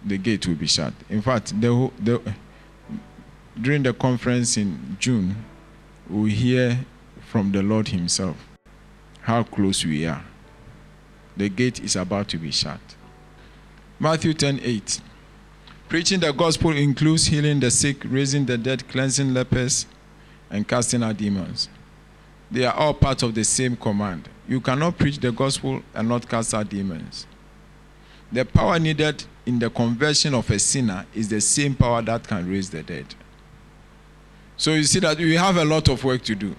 The 0.05 0.19
gate 0.19 0.47
will 0.47 0.55
be 0.55 0.67
shut. 0.67 0.93
In 1.09 1.23
fact, 1.23 1.61
the, 1.61 1.91
the, 1.99 2.35
during 3.61 3.83
the 3.83 3.93
conference 3.93 4.57
in 4.57 4.97
June, 4.99 5.37
we 6.09 6.31
hear 6.31 6.81
from 7.27 7.53
the 7.53 7.63
Lord 7.63 7.89
Himself 7.89 8.37
how 9.23 9.43
close 9.43 9.85
we 9.85 10.07
are. 10.07 10.25
The 11.37 11.49
gate 11.49 11.81
is 11.81 11.97
about 11.97 12.29
to 12.29 12.39
be 12.39 12.51
shut. 12.51 12.81
Matthew 13.99 14.35
10 14.35 14.61
8. 14.63 15.01
Preaching 15.91 16.21
the 16.21 16.33
gospel 16.33 16.71
includes 16.71 17.27
healing 17.27 17.59
the 17.59 17.69
sick, 17.69 18.05
raising 18.05 18.47
the 18.47 18.57
dead, 18.57 18.89
cleansing 18.89 19.35
lepers, 19.35 19.87
and 20.49 20.67
casting 20.67 21.03
out 21.03 21.17
demons. 21.17 21.69
They 22.49 22.65
are 22.65 22.73
all 22.73 22.95
part 22.95 23.25
of 23.25 23.35
the 23.35 23.43
same 23.43 23.75
command. 23.75 24.29
You 24.47 24.61
cannot 24.61 24.97
preach 24.97 25.19
the 25.19 25.33
gospel 25.33 25.83
and 25.93 26.09
not 26.09 26.29
cast 26.29 26.55
out 26.55 26.69
demons. 26.69 27.27
The 28.31 28.45
power 28.45 28.79
needed 28.79 29.25
in 29.45 29.59
the 29.59 29.69
conversion 29.69 30.33
of 30.33 30.49
a 30.49 30.61
sinner 30.61 31.07
is 31.13 31.29
the 31.29 31.41
same 31.41 31.75
power 31.75 32.01
that 32.03 32.23
can 32.23 32.49
raise 32.49 32.71
the 32.71 32.85
dead. 32.85 33.07
So 34.57 34.75
you 34.75 34.85
see 34.85 35.01
that 35.01 35.19
we 35.19 35.35
have 35.35 35.57
a 35.57 35.65
lot 35.65 35.89
of 35.89 36.05
work 36.05 36.23
to 36.23 36.37
do. 36.37 36.55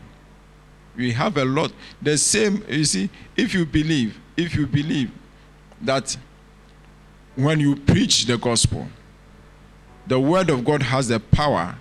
We 0.97 1.13
have 1.13 1.38
a 1.38 1.45
lot. 1.45 1.71
The 2.01 2.17
same, 2.17 2.65
you 2.67 2.83
see, 2.83 3.09
if 3.38 3.53
you 3.53 3.65
believe, 3.65 4.19
if 4.35 4.55
you 4.55 4.67
believe 4.67 5.09
that 5.83 6.17
when 7.38 7.61
you 7.61 7.77
preach 7.77 8.25
the 8.25 8.38
gospel, 8.38 8.89
the 10.08 10.20
word 10.20 10.50
of 10.50 10.65
God 10.65 10.81
has 10.84 11.08
the 11.08 11.20
power 11.20 11.75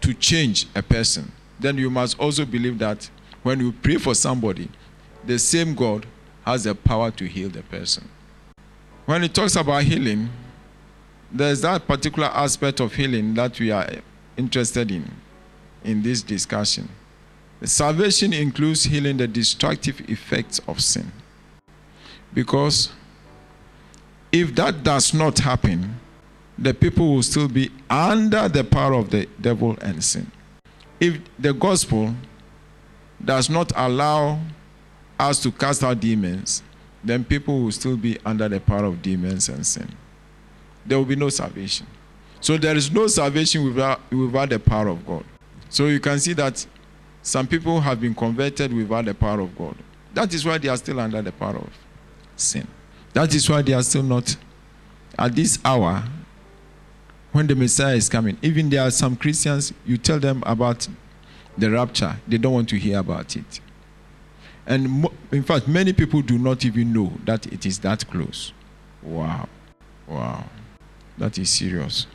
to 0.00 0.14
change 0.14 0.66
a 0.74 0.82
person, 0.82 1.30
then 1.58 1.76
you 1.76 1.90
must 1.90 2.18
also 2.18 2.44
believe 2.44 2.78
that 2.78 3.10
when 3.42 3.60
you 3.60 3.72
pray 3.72 3.96
for 3.96 4.14
somebody, 4.14 4.68
the 5.24 5.38
same 5.38 5.74
God 5.74 6.06
has 6.44 6.64
the 6.64 6.74
power 6.74 7.10
to 7.12 7.26
heal 7.26 7.48
the 7.48 7.62
person. 7.62 8.08
When 9.06 9.22
it 9.22 9.34
talks 9.34 9.56
about 9.56 9.82
healing, 9.82 10.30
there's 11.30 11.60
that 11.60 11.86
particular 11.86 12.28
aspect 12.28 12.80
of 12.80 12.94
healing 12.94 13.34
that 13.34 13.58
we 13.60 13.70
are 13.70 13.88
interested 14.36 14.90
in 14.90 15.10
in 15.84 16.02
this 16.02 16.22
discussion. 16.22 16.88
Salvation 17.62 18.32
includes 18.32 18.84
healing 18.84 19.18
the 19.18 19.28
destructive 19.28 20.00
effects 20.08 20.60
of 20.66 20.80
sin. 20.80 21.12
Because 22.32 22.90
if 24.32 24.54
that 24.54 24.82
does 24.82 25.12
not 25.12 25.38
happen, 25.38 25.99
the 26.60 26.74
people 26.74 27.14
will 27.14 27.22
still 27.22 27.48
be 27.48 27.70
under 27.88 28.46
the 28.48 28.62
power 28.62 28.92
of 28.92 29.10
the 29.10 29.26
devil 29.40 29.76
and 29.80 30.04
sin. 30.04 30.30
If 31.00 31.18
the 31.38 31.54
gospel 31.54 32.14
does 33.24 33.48
not 33.48 33.72
allow 33.74 34.38
us 35.18 35.42
to 35.42 35.50
cast 35.50 35.82
out 35.82 36.00
demons, 36.00 36.62
then 37.02 37.24
people 37.24 37.62
will 37.62 37.72
still 37.72 37.96
be 37.96 38.18
under 38.26 38.48
the 38.48 38.60
power 38.60 38.84
of 38.84 39.00
demons 39.00 39.48
and 39.48 39.66
sin. 39.66 39.90
There 40.84 40.98
will 40.98 41.06
be 41.06 41.16
no 41.16 41.30
salvation. 41.30 41.86
So 42.42 42.58
there 42.58 42.76
is 42.76 42.90
no 42.90 43.06
salvation 43.06 43.64
without, 43.64 44.00
without 44.12 44.50
the 44.50 44.58
power 44.58 44.88
of 44.88 45.06
God. 45.06 45.24
So 45.70 45.86
you 45.86 46.00
can 46.00 46.18
see 46.18 46.34
that 46.34 46.66
some 47.22 47.46
people 47.46 47.80
have 47.80 48.00
been 48.00 48.14
converted 48.14 48.72
without 48.72 49.06
the 49.06 49.14
power 49.14 49.40
of 49.40 49.56
God. 49.56 49.76
That 50.12 50.34
is 50.34 50.44
why 50.44 50.58
they 50.58 50.68
are 50.68 50.76
still 50.76 51.00
under 51.00 51.22
the 51.22 51.32
power 51.32 51.56
of 51.56 51.70
sin. 52.36 52.66
That 53.14 53.34
is 53.34 53.48
why 53.48 53.62
they 53.62 53.72
are 53.72 53.82
still 53.82 54.02
not 54.02 54.36
at 55.18 55.34
this 55.34 55.58
hour 55.64 56.02
when 57.32 57.46
the 57.46 57.54
Messiah 57.54 57.94
is 57.94 58.08
coming. 58.08 58.36
Even 58.42 58.70
there 58.70 58.82
are 58.82 58.90
some 58.90 59.16
Christians, 59.16 59.72
you 59.86 59.96
tell 59.96 60.18
them 60.18 60.42
about 60.46 60.88
the 61.56 61.70
rapture, 61.70 62.16
they 62.26 62.38
don't 62.38 62.52
want 62.52 62.68
to 62.70 62.76
hear 62.76 62.98
about 62.98 63.36
it. 63.36 63.60
And 64.66 65.08
in 65.32 65.42
fact, 65.42 65.66
many 65.66 65.92
people 65.92 66.22
do 66.22 66.38
not 66.38 66.64
even 66.64 66.92
know 66.92 67.12
that 67.24 67.46
it 67.46 67.66
is 67.66 67.78
that 67.80 68.08
close. 68.08 68.52
Wow. 69.02 69.48
Wow. 70.06 70.44
That 71.18 71.38
is 71.38 71.50
serious. 71.50 72.06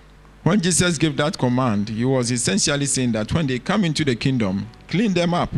When 0.44 0.62
Jesus 0.62 0.98
gave 0.98 1.18
that 1.18 1.38
command, 1.38 1.90
he 1.90 2.06
was 2.06 2.32
essentially 2.32 2.86
saying 2.86 3.14
that 3.14 3.34
when 3.34 3.48
they 3.48 3.60
come 3.60 3.84
into 3.84 4.06
the 4.06 4.16
kingdom, 4.16 4.68
clean 4.88 5.14
them 5.14 5.34
up 5.34 5.52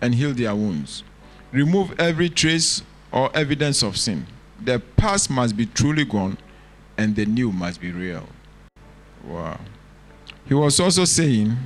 and 0.00 0.14
heal 0.14 0.32
their 0.32 0.54
wounds. 0.54 1.04
Remove 1.52 1.98
every 1.98 2.28
trace 2.28 2.82
or 3.12 3.30
evidence 3.34 3.82
of 3.82 3.96
sin. 3.96 4.26
The 4.62 4.80
past 4.96 5.30
must 5.30 5.56
be 5.56 5.66
truly 5.66 6.04
gone 6.04 6.36
and 6.96 7.14
the 7.14 7.26
new 7.26 7.52
must 7.52 7.80
be 7.80 7.92
real. 7.92 8.28
Wow. 9.24 9.58
He 10.46 10.54
was 10.54 10.80
also 10.80 11.04
saying 11.04 11.56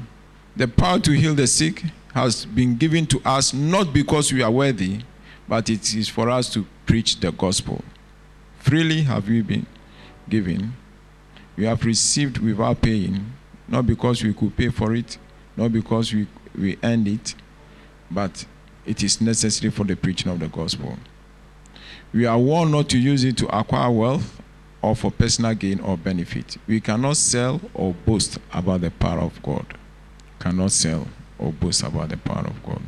the 0.57 0.69
power 0.69 0.99
to 1.01 1.13
heal 1.13 1.35
the 1.35 1.47
sick 1.47 1.85
has 2.15 2.45
been 2.45 2.77
given 2.77 3.07
to 3.07 3.21
us 3.25 3.55
not 3.55 3.93
because 3.93 4.33
we 4.33 4.43
are 4.43 4.51
worthy, 4.51 5.01
but 5.49 5.71
it 5.71 5.95
is 5.95 6.09
for 6.09 6.29
us 6.29 6.53
to 6.53 6.67
preach 6.85 7.21
the 7.21 7.33
gospel. 7.33 7.83
Freely 8.59 9.03
have 9.03 9.29
we 9.29 9.41
been 9.43 9.67
given. 10.29 10.75
We 11.57 11.65
have 11.65 11.85
received 11.85 12.39
without 12.39 12.83
paying, 12.83 13.33
not 13.69 13.87
because 13.87 14.23
we 14.23 14.35
could 14.35 14.57
pay 14.57 14.69
for 14.69 14.95
it, 14.95 15.17
not 15.57 15.73
because 15.73 16.13
we, 16.13 16.27
we 16.59 16.79
earned 16.83 17.09
it, 17.09 17.35
but 18.11 18.45
it 18.85 19.03
is 19.03 19.21
necessary 19.21 19.71
for 19.71 19.85
the 19.85 19.95
preaching 19.97 20.31
of 20.31 20.41
the 20.41 20.49
gospel. 20.49 20.99
We 22.13 22.27
are 22.27 22.39
warned 22.39 22.73
not 22.73 22.89
to 22.91 22.99
use 22.99 23.25
it 23.25 23.37
to 23.39 23.57
acquire 23.57 23.91
wealth 23.91 24.42
or 24.83 24.97
for 24.97 25.11
personal 25.11 25.55
gain 25.55 25.81
or 25.81 25.97
benefit. 25.97 26.57
We 26.67 26.81
cannot 26.81 27.17
sell 27.17 27.61
or 27.73 27.95
boast 28.05 28.39
about 28.53 28.83
the 28.83 28.91
power 28.91 29.21
of 29.21 29.41
God 29.43 29.79
cannot 30.43 30.73
sell 30.73 31.07
or 31.39 31.53
boast 31.53 31.83
about 31.83 32.09
the 32.09 32.17
power 32.17 32.45
of 32.47 32.63
God. 32.65 32.83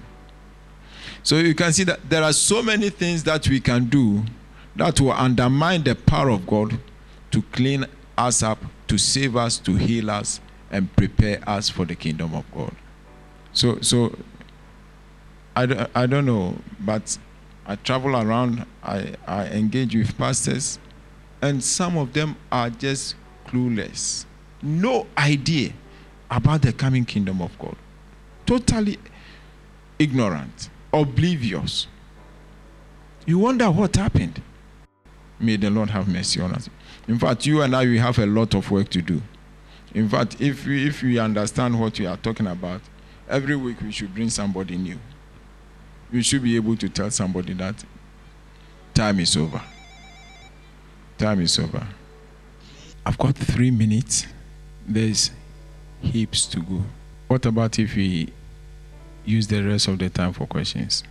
So 1.22 1.36
you 1.38 1.54
can 1.54 1.72
see 1.72 1.84
that 1.84 2.10
there 2.10 2.22
are 2.22 2.32
so 2.32 2.62
many 2.62 2.90
things 2.90 3.22
that 3.24 3.48
we 3.48 3.60
can 3.60 3.86
do 3.86 4.24
that 4.76 5.00
will 5.00 5.12
undermine 5.12 5.84
the 5.84 5.94
power 5.94 6.30
of 6.30 6.46
God 6.46 6.78
to 7.30 7.42
clean 7.52 7.86
us 8.18 8.42
up, 8.42 8.58
to 8.88 8.98
save 8.98 9.36
us, 9.36 9.58
to 9.58 9.76
heal 9.76 10.10
us, 10.10 10.40
and 10.70 10.94
prepare 10.96 11.38
us 11.48 11.68
for 11.68 11.84
the 11.84 11.94
kingdom 11.94 12.34
of 12.34 12.44
God. 12.52 12.74
So, 13.52 13.80
so 13.80 14.16
I, 15.54 15.66
don't, 15.66 15.90
I 15.94 16.06
don't 16.06 16.26
know, 16.26 16.56
but 16.80 17.16
I 17.66 17.76
travel 17.76 18.16
around, 18.16 18.66
I, 18.82 19.14
I 19.26 19.46
engage 19.46 19.94
with 19.94 20.18
pastors, 20.18 20.78
and 21.44 21.62
some 21.62 21.98
of 21.98 22.10
them 22.14 22.34
are 22.50 22.70
just 22.70 23.16
clueless. 23.46 24.24
No 24.62 25.06
idea 25.18 25.74
about 26.30 26.62
the 26.62 26.72
coming 26.72 27.04
kingdom 27.04 27.42
of 27.42 27.56
God. 27.58 27.76
Totally 28.46 28.98
ignorant, 29.98 30.70
oblivious. 30.90 31.86
You 33.26 33.38
wonder 33.40 33.70
what 33.70 33.94
happened. 33.94 34.40
May 35.38 35.56
the 35.56 35.68
Lord 35.68 35.90
have 35.90 36.08
mercy 36.08 36.40
on 36.40 36.52
us. 36.52 36.70
In 37.06 37.18
fact, 37.18 37.44
you 37.44 37.60
and 37.60 37.76
I, 37.76 37.84
we 37.84 37.98
have 37.98 38.18
a 38.18 38.26
lot 38.26 38.54
of 38.54 38.70
work 38.70 38.88
to 38.90 39.02
do. 39.02 39.20
In 39.92 40.08
fact, 40.08 40.40
if 40.40 40.66
we, 40.66 40.88
if 40.88 41.02
we 41.02 41.18
understand 41.18 41.78
what 41.78 41.98
we 41.98 42.06
are 42.06 42.16
talking 42.16 42.46
about, 42.46 42.80
every 43.28 43.54
week 43.54 43.82
we 43.82 43.92
should 43.92 44.14
bring 44.14 44.30
somebody 44.30 44.78
new. 44.78 44.98
We 46.10 46.22
should 46.22 46.42
be 46.42 46.56
able 46.56 46.78
to 46.78 46.88
tell 46.88 47.10
somebody 47.10 47.52
that 47.52 47.84
time 48.94 49.20
is 49.20 49.36
over. 49.36 49.60
Time 51.18 51.40
is 51.40 51.58
over. 51.58 51.86
I've 53.06 53.18
got 53.18 53.36
three 53.36 53.70
minutes. 53.70 54.26
There's 54.86 55.30
heaps 56.00 56.46
to 56.46 56.60
go. 56.60 56.82
What 57.28 57.46
about 57.46 57.78
if 57.78 57.94
we 57.96 58.32
use 59.24 59.46
the 59.46 59.62
rest 59.62 59.88
of 59.88 59.98
the 59.98 60.10
time 60.10 60.32
for 60.32 60.46
questions? 60.46 61.04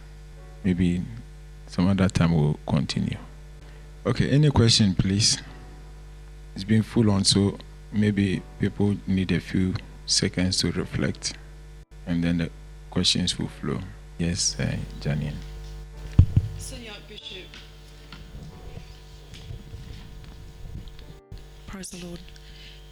Maybe 0.63 1.01
some 1.67 1.87
other 1.87 2.09
time 2.09 2.33
we'll 2.33 2.59
continue. 2.67 3.17
Okay, 4.05 4.29
any 4.29 4.51
question, 4.51 4.93
please? 4.93 5.41
It's 6.55 6.63
been 6.63 6.83
full 6.83 7.09
on, 7.09 7.23
so 7.23 7.57
maybe 7.91 8.41
people 8.59 8.95
need 9.07 9.31
a 9.31 9.39
few 9.39 9.73
seconds 10.05 10.57
to 10.59 10.71
reflect, 10.71 11.33
and 12.05 12.23
then 12.23 12.37
the 12.39 12.49
questions 12.91 13.39
will 13.39 13.47
flow. 13.47 13.79
Yes, 14.17 14.55
uh, 14.59 14.75
Janine. 14.99 15.33
Praise 21.73 21.89
the 21.89 22.05
Lord. 22.05 22.19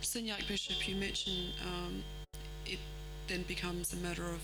Senior 0.01 0.33
Bishop, 0.47 0.89
you 0.89 0.95
mentioned 0.95 1.53
um, 1.67 2.03
it 2.65 2.79
then 3.27 3.43
becomes 3.43 3.93
a 3.93 3.97
matter 3.97 4.23
of 4.23 4.41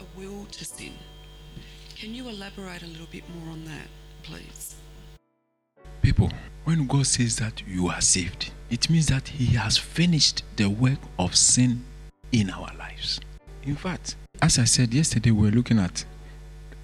a 0.00 0.18
will 0.18 0.46
to 0.52 0.64
sin. 0.64 0.94
Can 1.94 2.14
you 2.14 2.30
elaborate 2.30 2.82
a 2.82 2.86
little 2.86 3.08
bit 3.12 3.24
more 3.28 3.52
on 3.52 3.66
that, 3.66 3.88
please? 4.22 4.76
People, 6.00 6.32
when 6.64 6.86
God 6.86 7.06
says 7.06 7.36
that 7.40 7.62
you 7.68 7.88
are 7.88 8.00
saved, 8.00 8.52
it 8.70 8.88
means 8.88 9.08
that 9.08 9.28
He 9.28 9.54
has 9.56 9.76
finished 9.76 10.44
the 10.56 10.70
work 10.70 11.00
of 11.18 11.36
sin 11.36 11.84
in 12.32 12.48
our 12.48 12.72
lives. 12.78 13.20
In 13.64 13.76
fact, 13.76 14.16
as 14.40 14.58
I 14.58 14.64
said 14.64 14.94
yesterday, 14.94 15.30
we 15.30 15.50
were 15.50 15.54
looking 15.54 15.78
at. 15.78 16.06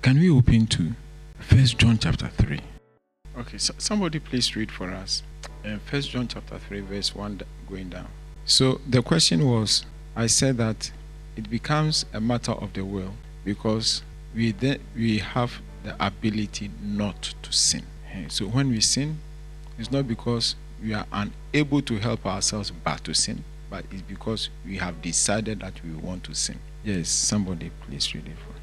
Can 0.03 0.19
we 0.19 0.29
open 0.29 0.67
to 0.67 0.93
First 1.39 1.79
John 1.79 1.97
chapter 1.97 2.29
three? 2.29 2.61
Okay, 3.39 3.57
so 3.57 3.73
somebody 3.79 4.19
please 4.19 4.55
read 4.55 4.71
for 4.71 4.91
us. 4.91 5.23
Uh, 5.65 5.79
First 5.87 6.11
John 6.11 6.29
chapter 6.29 6.59
three, 6.59 6.81
verse 6.81 7.15
one, 7.15 7.41
going 7.69 7.89
down. 7.89 8.07
So 8.45 8.81
the 8.87 9.03
question 9.03 9.47
was, 9.47 9.87
I 10.15 10.27
said 10.27 10.59
that 10.59 10.91
it 11.37 11.49
becomes 11.49 12.05
a 12.13 12.21
matter 12.21 12.53
of 12.53 12.75
the 12.75 12.85
will 12.85 13.15
because 13.45 14.03
we 14.35 14.53
then 14.53 14.81
we 14.95 15.19
have 15.19 15.63
the 15.83 15.97
ability 16.05 16.71
not 16.83 17.35
to 17.43 17.53
sin. 17.53 17.85
So 18.29 18.45
when 18.47 18.69
we 18.69 18.81
sin, 18.81 19.19
it's 19.79 19.91
not 19.91 20.07
because 20.07 20.55
we 20.83 20.93
are 20.93 21.07
unable 21.13 21.83
to 21.83 21.99
help 21.99 22.27
ourselves 22.27 22.71
but 22.71 23.03
to 23.05 23.15
sin, 23.15 23.43
but 23.71 23.85
it's 23.91 24.03
because 24.03 24.51
we 24.65 24.77
have 24.77 25.03
decided 25.03 25.61
that 25.61 25.83
we 25.83 25.93
want 25.95 26.25
to 26.25 26.35
sin. 26.35 26.59
Yes, 26.85 27.09
somebody 27.09 27.71
please 27.81 28.15
read 28.15 28.27
it 28.27 28.37
for. 28.37 28.55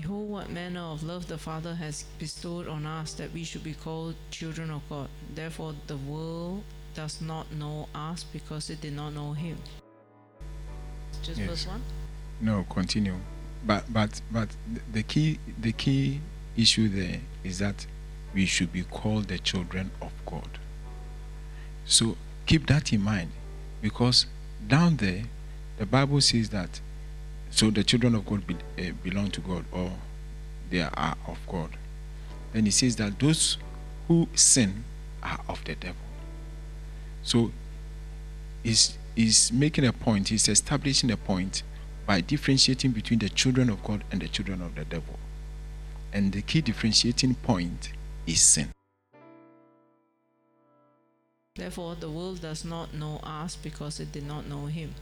Behold, 0.00 0.28
what 0.28 0.50
manner 0.50 0.80
of 0.80 1.02
love 1.02 1.26
the 1.26 1.38
Father 1.38 1.74
has 1.74 2.04
bestowed 2.18 2.68
on 2.68 2.84
us 2.84 3.14
that 3.14 3.32
we 3.32 3.44
should 3.44 3.64
be 3.64 3.72
called 3.72 4.14
children 4.30 4.70
of 4.70 4.82
God. 4.90 5.08
Therefore, 5.34 5.74
the 5.86 5.96
world 5.96 6.64
does 6.94 7.22
not 7.22 7.50
know 7.52 7.88
us 7.94 8.22
because 8.24 8.68
it 8.68 8.82
did 8.82 8.92
not 8.92 9.14
know 9.14 9.32
Him. 9.32 9.56
Just 11.22 11.40
Yes. 11.40 11.48
verse 11.48 11.66
1? 11.66 11.82
No, 12.42 12.64
continue. 12.68 13.18
But 13.64 13.90
but 13.90 14.20
but 14.30 14.50
the 14.92 15.02
key 15.02 15.38
the 15.58 15.72
key 15.72 16.20
issue 16.56 16.88
there 16.90 17.20
is 17.42 17.58
that 17.58 17.86
we 18.34 18.44
should 18.44 18.72
be 18.72 18.82
called 18.84 19.28
the 19.28 19.38
children 19.38 19.90
of 20.02 20.12
God. 20.26 20.58
So 21.86 22.16
keep 22.44 22.66
that 22.66 22.92
in 22.92 23.00
mind 23.00 23.30
because 23.80 24.26
down 24.68 24.96
there 24.96 25.24
the 25.78 25.86
Bible 25.86 26.20
says 26.20 26.50
that 26.50 26.80
so 27.56 27.70
the 27.70 27.82
children 27.82 28.14
of 28.14 28.26
God 28.26 28.46
be, 28.46 28.54
uh, 28.54 28.92
belong 29.02 29.30
to 29.30 29.40
God 29.40 29.64
or 29.72 29.90
they 30.68 30.82
are 30.82 31.16
of 31.26 31.38
God. 31.48 31.70
Then 32.52 32.66
he 32.66 32.70
says 32.70 32.96
that 32.96 33.18
those 33.18 33.56
who 34.08 34.28
sin 34.34 34.84
are 35.22 35.40
of 35.48 35.64
the 35.64 35.74
devil. 35.74 35.96
So 37.22 37.50
is 38.62 38.98
is 39.16 39.50
making 39.50 39.86
a 39.86 39.92
point, 39.94 40.28
he's 40.28 40.46
establishing 40.48 41.10
a 41.10 41.16
point 41.16 41.62
by 42.06 42.20
differentiating 42.20 42.90
between 42.90 43.20
the 43.20 43.30
children 43.30 43.70
of 43.70 43.82
God 43.82 44.04
and 44.12 44.20
the 44.20 44.28
children 44.28 44.60
of 44.60 44.74
the 44.74 44.84
devil. 44.84 45.18
And 46.12 46.32
the 46.32 46.42
key 46.42 46.60
differentiating 46.60 47.36
point 47.36 47.92
is 48.26 48.42
sin. 48.42 48.68
Therefore, 51.54 51.94
the 51.94 52.10
world 52.10 52.42
does 52.42 52.66
not 52.66 52.92
know 52.92 53.18
us 53.22 53.56
because 53.56 53.98
it 53.98 54.12
did 54.12 54.26
not 54.26 54.46
know 54.46 54.66
Him. 54.66 54.94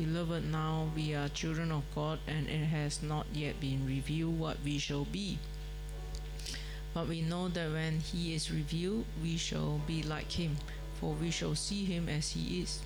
Beloved, 0.00 0.50
now 0.50 0.88
we 0.96 1.14
are 1.14 1.28
children 1.28 1.70
of 1.70 1.82
God, 1.94 2.20
and 2.26 2.48
it 2.48 2.64
has 2.64 3.02
not 3.02 3.26
yet 3.34 3.60
been 3.60 3.86
revealed 3.86 4.38
what 4.38 4.56
we 4.64 4.78
shall 4.78 5.04
be. 5.04 5.38
But 6.94 7.06
we 7.06 7.20
know 7.20 7.48
that 7.48 7.70
when 7.70 8.00
He 8.00 8.34
is 8.34 8.50
revealed, 8.50 9.04
we 9.22 9.36
shall 9.36 9.82
be 9.86 10.02
like 10.02 10.32
Him, 10.32 10.56
for 10.98 11.12
we 11.12 11.30
shall 11.30 11.54
see 11.54 11.84
Him 11.84 12.08
as 12.08 12.30
He 12.30 12.62
is. 12.62 12.80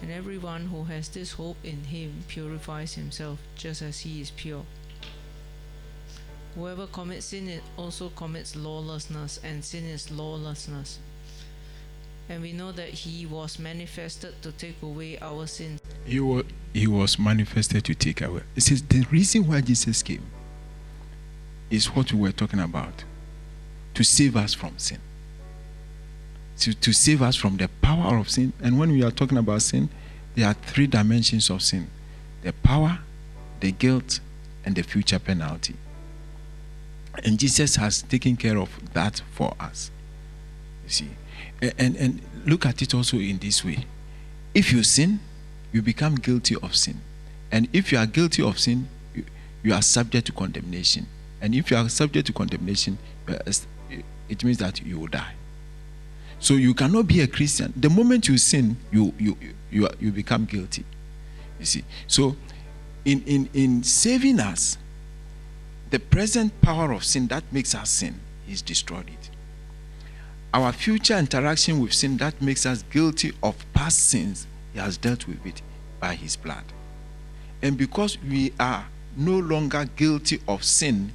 And 0.00 0.12
everyone 0.12 0.66
who 0.66 0.84
has 0.84 1.08
this 1.08 1.32
hope 1.32 1.56
in 1.64 1.82
Him 1.82 2.22
purifies 2.28 2.94
himself 2.94 3.40
just 3.56 3.82
as 3.82 3.98
He 3.98 4.20
is 4.20 4.30
pure. 4.30 4.62
Whoever 6.54 6.86
commits 6.86 7.26
sin 7.26 7.60
also 7.76 8.10
commits 8.10 8.54
lawlessness, 8.54 9.40
and 9.42 9.64
sin 9.64 9.84
is 9.84 10.12
lawlessness. 10.12 11.00
And 12.30 12.42
we 12.42 12.52
know 12.52 12.70
that 12.70 12.90
He 12.90 13.26
was 13.26 13.58
manifested 13.58 14.40
to 14.42 14.52
take 14.52 14.80
away 14.82 15.18
our 15.20 15.48
sins, 15.48 15.80
He 16.06 16.20
was, 16.20 16.44
he 16.72 16.86
was 16.86 17.18
manifested 17.18 17.84
to 17.84 17.94
take 17.94 18.20
away. 18.20 18.42
It 18.54 18.62
says 18.62 18.82
the 18.82 19.04
reason 19.10 19.48
why 19.48 19.60
Jesus 19.60 20.00
came 20.00 20.22
is 21.70 21.86
what 21.86 22.12
we 22.12 22.20
were 22.20 22.30
talking 22.30 22.60
about 22.60 23.02
to 23.94 24.04
save 24.04 24.36
us 24.36 24.54
from 24.54 24.78
sin. 24.78 24.98
To, 26.60 26.72
to 26.72 26.92
save 26.92 27.20
us 27.20 27.34
from 27.34 27.56
the 27.56 27.68
power 27.82 28.16
of 28.16 28.30
sin. 28.30 28.52
And 28.62 28.78
when 28.78 28.92
we 28.92 29.02
are 29.02 29.10
talking 29.10 29.38
about 29.38 29.62
sin, 29.62 29.88
there 30.36 30.46
are 30.46 30.54
three 30.54 30.86
dimensions 30.86 31.50
of 31.50 31.62
sin 31.62 31.88
the 32.42 32.52
power, 32.52 33.00
the 33.58 33.72
guilt, 33.72 34.20
and 34.64 34.76
the 34.76 34.82
future 34.82 35.18
penalty. 35.18 35.74
And 37.24 37.40
Jesus 37.40 37.74
has 37.76 38.02
taken 38.02 38.36
care 38.36 38.56
of 38.56 38.92
that 38.92 39.20
for 39.32 39.52
us. 39.58 39.90
You 40.84 40.90
see. 40.90 41.08
And, 41.78 41.96
and 41.96 42.20
look 42.46 42.66
at 42.66 42.82
it 42.82 42.94
also 42.94 43.18
in 43.18 43.38
this 43.38 43.64
way. 43.64 43.84
If 44.54 44.72
you 44.72 44.82
sin, 44.82 45.20
you 45.72 45.82
become 45.82 46.16
guilty 46.16 46.56
of 46.56 46.74
sin. 46.74 47.00
And 47.52 47.68
if 47.72 47.92
you 47.92 47.98
are 47.98 48.06
guilty 48.06 48.42
of 48.42 48.58
sin, 48.58 48.88
you, 49.14 49.24
you 49.62 49.74
are 49.74 49.82
subject 49.82 50.26
to 50.26 50.32
condemnation. 50.32 51.06
And 51.40 51.54
if 51.54 51.70
you 51.70 51.76
are 51.76 51.88
subject 51.88 52.26
to 52.26 52.32
condemnation, 52.32 52.98
uh, 53.28 53.38
it 54.28 54.44
means 54.44 54.58
that 54.58 54.80
you 54.82 54.98
will 54.98 55.08
die. 55.08 55.34
So 56.38 56.54
you 56.54 56.72
cannot 56.74 57.06
be 57.06 57.20
a 57.20 57.26
Christian. 57.26 57.72
The 57.76 57.90
moment 57.90 58.28
you 58.28 58.38
sin, 58.38 58.76
you 58.90 59.12
you 59.18 59.36
you, 59.70 59.88
you 60.00 60.10
become 60.10 60.46
guilty. 60.46 60.84
You 61.58 61.66
see. 61.66 61.84
So 62.06 62.36
in, 63.04 63.22
in 63.24 63.48
in 63.52 63.82
saving 63.82 64.40
us, 64.40 64.78
the 65.90 65.98
present 65.98 66.60
power 66.62 66.92
of 66.92 67.04
sin 67.04 67.26
that 67.28 67.44
makes 67.52 67.74
us 67.74 67.90
sin 67.90 68.20
is 68.48 68.62
destroyed. 68.62 69.08
It. 69.08 69.29
Our 70.52 70.72
future 70.72 71.16
interaction 71.16 71.80
with 71.80 71.92
sin 71.92 72.16
that 72.16 72.40
makes 72.42 72.66
us 72.66 72.82
guilty 72.90 73.32
of 73.42 73.64
past 73.72 74.10
sins, 74.10 74.46
He 74.72 74.80
has 74.80 74.96
dealt 74.96 75.28
with 75.28 75.44
it 75.46 75.62
by 76.00 76.14
His 76.14 76.36
blood. 76.36 76.64
And 77.62 77.76
because 77.78 78.18
we 78.22 78.52
are 78.58 78.86
no 79.16 79.38
longer 79.38 79.84
guilty 79.96 80.40
of 80.48 80.64
sin 80.64 81.12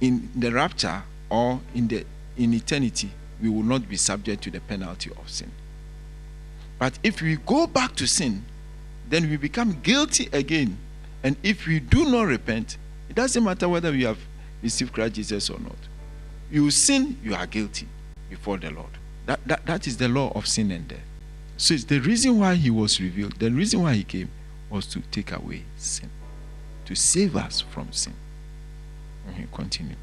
in 0.00 0.28
the 0.34 0.50
rapture 0.50 1.02
or 1.30 1.60
in 1.74 1.88
the 1.88 2.04
in 2.36 2.52
eternity, 2.54 3.10
we 3.40 3.48
will 3.48 3.62
not 3.62 3.88
be 3.88 3.96
subject 3.96 4.42
to 4.42 4.50
the 4.50 4.60
penalty 4.60 5.10
of 5.10 5.28
sin. 5.28 5.50
But 6.78 6.98
if 7.02 7.22
we 7.22 7.36
go 7.36 7.66
back 7.66 7.94
to 7.96 8.06
sin, 8.06 8.44
then 9.08 9.30
we 9.30 9.36
become 9.36 9.80
guilty 9.82 10.28
again. 10.32 10.76
And 11.22 11.36
if 11.42 11.66
we 11.66 11.80
do 11.80 12.10
not 12.10 12.24
repent, 12.24 12.76
it 13.08 13.16
doesn't 13.16 13.42
matter 13.42 13.68
whether 13.68 13.90
we 13.90 14.04
have 14.04 14.18
received 14.62 14.92
Christ 14.92 15.14
Jesus 15.14 15.48
or 15.48 15.58
not. 15.58 15.76
You 16.50 16.70
sin, 16.70 17.18
you 17.22 17.34
are 17.34 17.46
guilty 17.46 17.88
before 18.30 18.58
the 18.58 18.70
Lord. 18.70 18.90
That, 19.26 19.40
that, 19.46 19.66
that 19.66 19.86
is 19.86 19.96
the 19.96 20.08
law 20.08 20.32
of 20.34 20.46
sin 20.46 20.70
and 20.70 20.86
death. 20.86 21.00
So 21.56 21.74
it's 21.74 21.84
the 21.84 22.00
reason 22.00 22.38
why 22.38 22.54
he 22.54 22.70
was 22.70 23.00
revealed, 23.00 23.38
the 23.38 23.50
reason 23.50 23.82
why 23.82 23.94
he 23.94 24.04
came 24.04 24.30
was 24.70 24.86
to 24.88 25.00
take 25.10 25.32
away 25.32 25.64
sin, 25.76 26.10
to 26.84 26.94
save 26.94 27.36
us 27.36 27.60
from 27.60 27.92
sin. 27.92 28.14
Okay, 29.30 29.46
continue. 29.52 29.96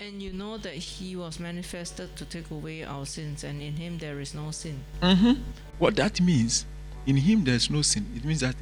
and 0.00 0.22
you 0.22 0.32
know 0.32 0.56
that 0.58 0.74
He 0.74 1.14
was 1.14 1.38
manifested 1.38 2.16
to 2.16 2.24
take 2.24 2.50
away 2.50 2.82
our 2.82 3.06
sins, 3.06 3.44
and 3.44 3.60
in 3.62 3.74
Him 3.74 3.98
there 3.98 4.18
is 4.18 4.34
no 4.34 4.50
sin. 4.50 4.80
Mm-hmm. 5.02 5.40
What 5.78 5.96
that 5.96 6.20
means, 6.20 6.66
in 7.06 7.16
him 7.16 7.44
there's 7.44 7.70
no 7.70 7.82
sin. 7.82 8.06
It 8.16 8.24
means 8.24 8.40
that 8.40 8.54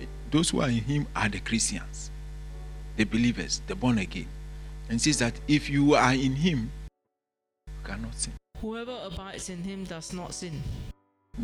eh, 0.00 0.04
those 0.30 0.50
who 0.50 0.60
are 0.60 0.68
in 0.68 0.82
him 0.84 1.06
are 1.14 1.28
the 1.28 1.40
Christians, 1.40 2.10
the 2.96 3.04
believers, 3.04 3.62
the 3.66 3.74
born 3.74 3.98
again. 3.98 4.26
And 4.88 5.00
says 5.00 5.18
that 5.18 5.34
if 5.46 5.68
you 5.68 5.94
are 5.94 6.14
in 6.14 6.34
him, 6.34 6.70
you 7.66 7.72
cannot 7.84 8.14
sin. 8.14 8.32
Whoever 8.60 8.96
abides 9.04 9.50
in 9.50 9.62
Him 9.62 9.84
does 9.84 10.12
not 10.12 10.34
sin. 10.34 10.60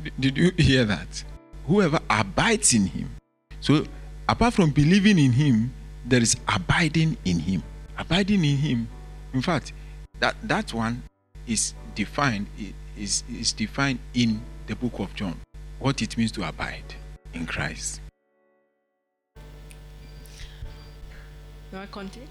D- 0.02 0.11
Did 0.18 0.37
you 0.37 0.52
hear 0.59 0.85
that? 0.85 1.22
Whoever 1.66 2.00
abides 2.11 2.74
in 2.74 2.87
him. 2.87 3.11
So, 3.61 3.87
apart 4.28 4.54
from 4.54 4.70
believing 4.70 5.18
in 5.18 5.33
him, 5.33 5.72
there 6.04 6.20
is 6.20 6.37
abiding 6.48 7.16
in 7.24 7.38
him. 7.38 7.62
Abiding 7.96 8.44
in 8.44 8.57
him. 8.57 8.88
In 9.33 9.40
fact, 9.40 9.72
that, 10.18 10.35
that 10.42 10.74
one 10.74 11.02
is 11.46 11.74
defined 11.94 12.46
is, 12.98 13.22
is 13.30 13.52
defined 13.52 13.98
in 14.14 14.40
the 14.66 14.74
book 14.74 14.98
of 14.98 15.14
John. 15.14 15.37
What 15.78 16.02
it 16.02 16.16
means 16.18 16.33
to 16.33 16.46
abide 16.46 16.94
in 17.33 17.46
Christ. 17.46 18.00
Do 21.70 21.78
I 21.78 21.87
continue? 21.87 22.28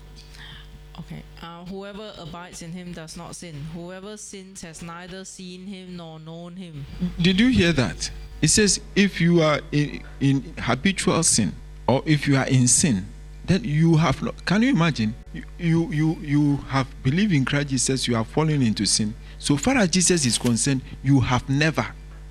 Okay. 1.00 1.24
Uh, 1.42 1.66
whoever 1.66 2.14
abides 2.18 2.62
in 2.62 2.72
him 2.72 2.94
does 2.94 3.18
not 3.18 3.36
sin. 3.36 3.56
Whoever 3.74 4.18
sins 4.18 4.62
has 4.62 4.82
neither 4.82 5.26
seen 5.26 5.66
him 5.66 5.98
nor 5.98 6.20
known 6.20 6.56
him. 6.56 6.86
Did 7.22 7.40
you 7.40 7.48
hear 7.48 7.74
that? 7.74 8.10
It 8.42 8.50
says 8.50 8.80
if 8.96 9.20
you 9.22 9.42
are 9.42 9.62
in, 9.72 10.04
in 10.20 10.54
habitual 10.60 11.24
sin 11.24 11.54
or 11.88 12.04
if 12.06 12.28
you 12.28 12.36
are 12.38 12.48
in 12.48 12.68
sin, 12.68 13.06
then 13.46 13.64
you 13.64 13.98
have 13.98 14.22
not. 14.22 14.46
Can 14.46 14.62
you 14.62 14.70
imagine? 14.70 15.14
You, 15.34 15.44
you 15.58 15.92
you 15.92 16.18
you 16.22 16.58
have 16.68 16.88
believed 17.04 17.34
in 17.34 17.44
Christ 17.44 17.70
Jesus, 17.70 18.08
you 18.08 18.16
have 18.16 18.28
fallen 18.28 18.62
into 18.62 18.86
sin. 18.86 19.14
So 19.38 19.58
far 19.58 19.78
as 19.78 19.90
Jesus 19.90 20.26
is 20.26 20.38
concerned, 20.38 20.82
you 21.04 21.20
have 21.20 21.48
never 21.50 21.86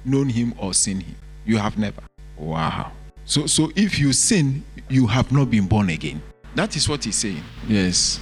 known 0.05 0.29
him 0.29 0.55
or 0.57 0.73
seen 0.73 1.01
him. 1.01 1.17
You 1.45 1.59
have 1.59 1.77
never. 1.77 2.03
Wow. 2.39 2.93
So 3.25 3.47
so 3.47 3.71
if 3.77 3.99
you 3.99 4.13
sin, 4.13 4.65
you 4.89 5.07
have 5.07 5.31
not 5.33 5.51
been 5.51 5.67
born 5.67 5.91
again. 5.91 6.23
That 6.55 6.77
is 6.77 6.89
what 6.89 7.05
he's 7.05 7.17
saying. 7.17 7.43
Yes. 7.67 8.21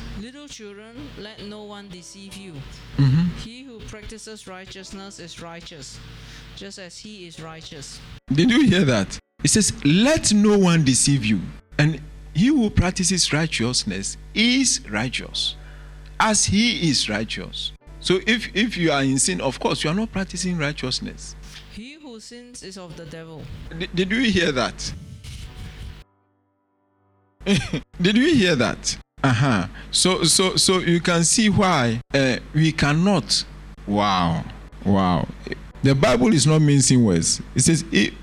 Let 1.18 1.42
no 1.44 1.64
one 1.64 1.88
deceive 1.88 2.34
you. 2.34 2.52
Mm-hmm. 2.96 3.36
He 3.38 3.62
who 3.62 3.80
practices 3.80 4.46
righteousness 4.46 5.18
is 5.18 5.40
righteous, 5.40 5.98
just 6.56 6.78
as 6.78 6.98
he 6.98 7.26
is 7.26 7.40
righteous. 7.40 8.00
Did 8.32 8.50
you 8.50 8.66
hear 8.66 8.84
that? 8.84 9.18
It 9.42 9.48
says, 9.48 9.72
Let 9.84 10.32
no 10.32 10.58
one 10.58 10.84
deceive 10.84 11.24
you. 11.24 11.40
And 11.78 12.00
he 12.34 12.48
who 12.48 12.70
practices 12.70 13.32
righteousness 13.32 14.16
is 14.34 14.80
righteous, 14.90 15.56
as 16.18 16.44
he 16.44 16.90
is 16.90 17.08
righteous. 17.08 17.72
So 18.00 18.20
if, 18.26 18.54
if 18.54 18.76
you 18.76 18.92
are 18.92 19.02
in 19.02 19.18
sin, 19.18 19.40
of 19.40 19.60
course, 19.60 19.84
you 19.84 19.90
are 19.90 19.94
not 19.94 20.10
practicing 20.12 20.56
righteousness. 20.56 21.36
He 21.72 21.94
who 21.94 22.18
sins 22.20 22.62
is 22.62 22.78
of 22.78 22.96
the 22.96 23.04
devil. 23.06 23.42
D- 23.78 23.88
did 23.94 24.10
you 24.10 24.30
hear 24.30 24.52
that? 24.52 24.92
did 28.00 28.16
you 28.16 28.34
hear 28.34 28.56
that? 28.56 28.96
Uh-huh. 29.22 29.66
So 29.90 30.24
so 30.24 30.56
so 30.56 30.78
you 30.78 31.00
can 31.00 31.24
see 31.24 31.50
why 31.50 32.00
uh, 32.14 32.38
we 32.54 32.72
cannot. 32.72 33.44
Wow. 33.86 34.44
Wow. 34.84 35.28
The 35.82 35.94
Bible 35.94 36.32
is 36.32 36.46
not 36.46 36.60
mincing 36.60 37.04
words. 37.04 37.40
It 37.54 37.60
says 37.60 37.84
he, 37.90 38.16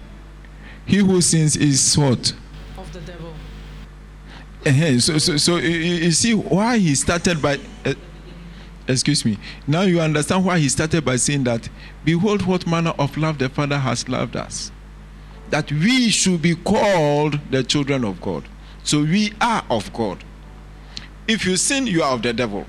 he 0.86 0.98
who 0.98 1.22
sins 1.22 1.56
is 1.56 1.96
what? 1.98 2.34
Of 2.78 2.92
the 2.94 3.02
devil. 3.02 3.34
Uh-huh. 4.66 5.00
So 5.00 5.18
so 5.20 5.38
so 5.38 5.58
you, 5.58 5.70
you 5.70 6.12
see 6.12 6.34
why 6.34 6.80
he 6.80 6.96
started 6.96 7.42
by 7.42 7.60
uh, 7.86 7.94
excuse 8.88 9.24
me. 9.24 9.38
Now 9.68 9.82
you 9.82 10.00
understand 10.02 10.46
why 10.46 10.58
he 10.58 10.70
started 10.70 11.06
by 11.06 11.18
saying 11.18 11.44
that 11.44 11.70
behold 12.06 12.46
what 12.48 12.66
manner 12.66 12.94
of 12.98 13.18
love 13.18 13.38
the 13.38 13.50
Father 13.50 13.78
has 13.78 14.10
loved 14.10 14.36
us. 14.36 14.72
That 15.52 15.72
we 15.72 16.10
should 16.10 16.42
be 16.42 16.56
called 16.56 17.40
the 17.52 17.64
children 17.64 18.04
of 18.04 18.20
God. 18.20 18.46
So 18.84 19.04
we 19.04 19.34
are 19.40 19.64
of 19.70 19.94
God. 19.94 20.24
If 21.28 21.46
you 21.46 21.58
sin, 21.58 21.88
you 21.88 22.04
are 22.04 22.14
of 22.14 22.22
the 22.22 22.34
devil. 22.34 22.66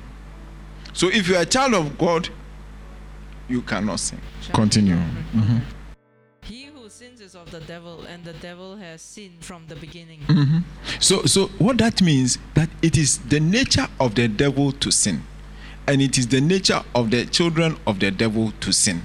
So 0.92 1.08
if 1.08 1.28
you 1.28 1.36
are 1.36 1.42
a 1.42 1.46
child 1.46 1.74
of 1.74 1.96
God, 1.96 2.28
you 3.48 3.62
cannot 3.62 4.00
sin. 4.00 4.20
Continue. 4.52 4.96
Mm-hmm. 4.96 5.58
He 6.42 6.64
who 6.64 6.88
sins 6.88 7.20
is 7.20 7.34
of 7.34 7.50
the 7.50 7.60
devil, 7.60 8.04
and 8.08 8.24
the 8.24 8.32
devil 8.34 8.76
has 8.76 9.00
sinned 9.00 9.44
from 9.44 9.66
the 9.68 9.76
beginning. 9.76 10.20
Mm-hmm. 10.22 10.58
So, 10.98 11.22
so 11.24 11.46
what 11.58 11.78
that 11.78 12.02
means 12.02 12.38
that 12.54 12.68
it 12.82 12.96
is 12.96 13.18
the 13.18 13.38
nature 13.38 13.86
of 14.00 14.14
the 14.14 14.28
devil 14.28 14.72
to 14.72 14.90
sin, 14.90 15.22
and 15.86 16.02
it 16.02 16.18
is 16.18 16.26
the 16.26 16.40
nature 16.40 16.82
of 16.94 17.10
the 17.10 17.26
children 17.26 17.76
of 17.86 18.00
the 18.00 18.10
devil 18.10 18.52
to 18.60 18.72
sin. 18.72 19.02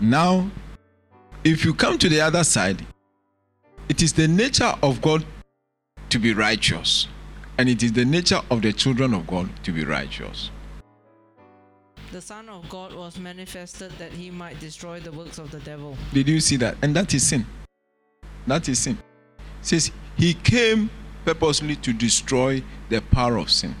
Now, 0.00 0.50
if 1.44 1.64
you 1.64 1.72
come 1.72 1.96
to 1.98 2.08
the 2.08 2.20
other 2.20 2.44
side, 2.44 2.84
it 3.88 4.02
is 4.02 4.12
the 4.12 4.28
nature 4.28 4.74
of 4.82 5.00
God 5.00 5.24
to 6.10 6.18
be 6.18 6.34
righteous, 6.34 7.08
and 7.58 7.68
it 7.68 7.82
is 7.82 7.92
the 7.92 8.04
nature 8.04 8.40
of 8.50 8.62
the 8.62 8.72
children 8.72 9.14
of 9.14 9.26
God 9.26 9.48
to 9.64 9.72
be 9.72 9.84
righteous. 9.84 10.50
The 12.12 12.20
Son 12.20 12.48
of 12.48 12.68
God 12.68 12.94
was 12.94 13.18
manifested 13.18 13.90
that 13.98 14.12
he 14.12 14.30
might 14.30 14.60
destroy 14.60 15.00
the 15.00 15.12
works 15.12 15.38
of 15.38 15.50
the 15.50 15.60
devil. 15.60 15.96
Did 16.12 16.28
you 16.28 16.40
see 16.40 16.56
that? 16.56 16.76
And 16.82 16.94
that 16.94 17.12
is 17.14 17.26
sin. 17.26 17.44
That 18.46 18.68
is 18.68 18.78
sin. 18.78 18.98
It 19.38 19.66
says 19.66 19.90
he 20.16 20.34
came 20.34 20.88
purposely 21.24 21.76
to 21.76 21.92
destroy 21.92 22.62
the 22.88 23.00
power 23.00 23.36
of 23.36 23.50
sin, 23.50 23.74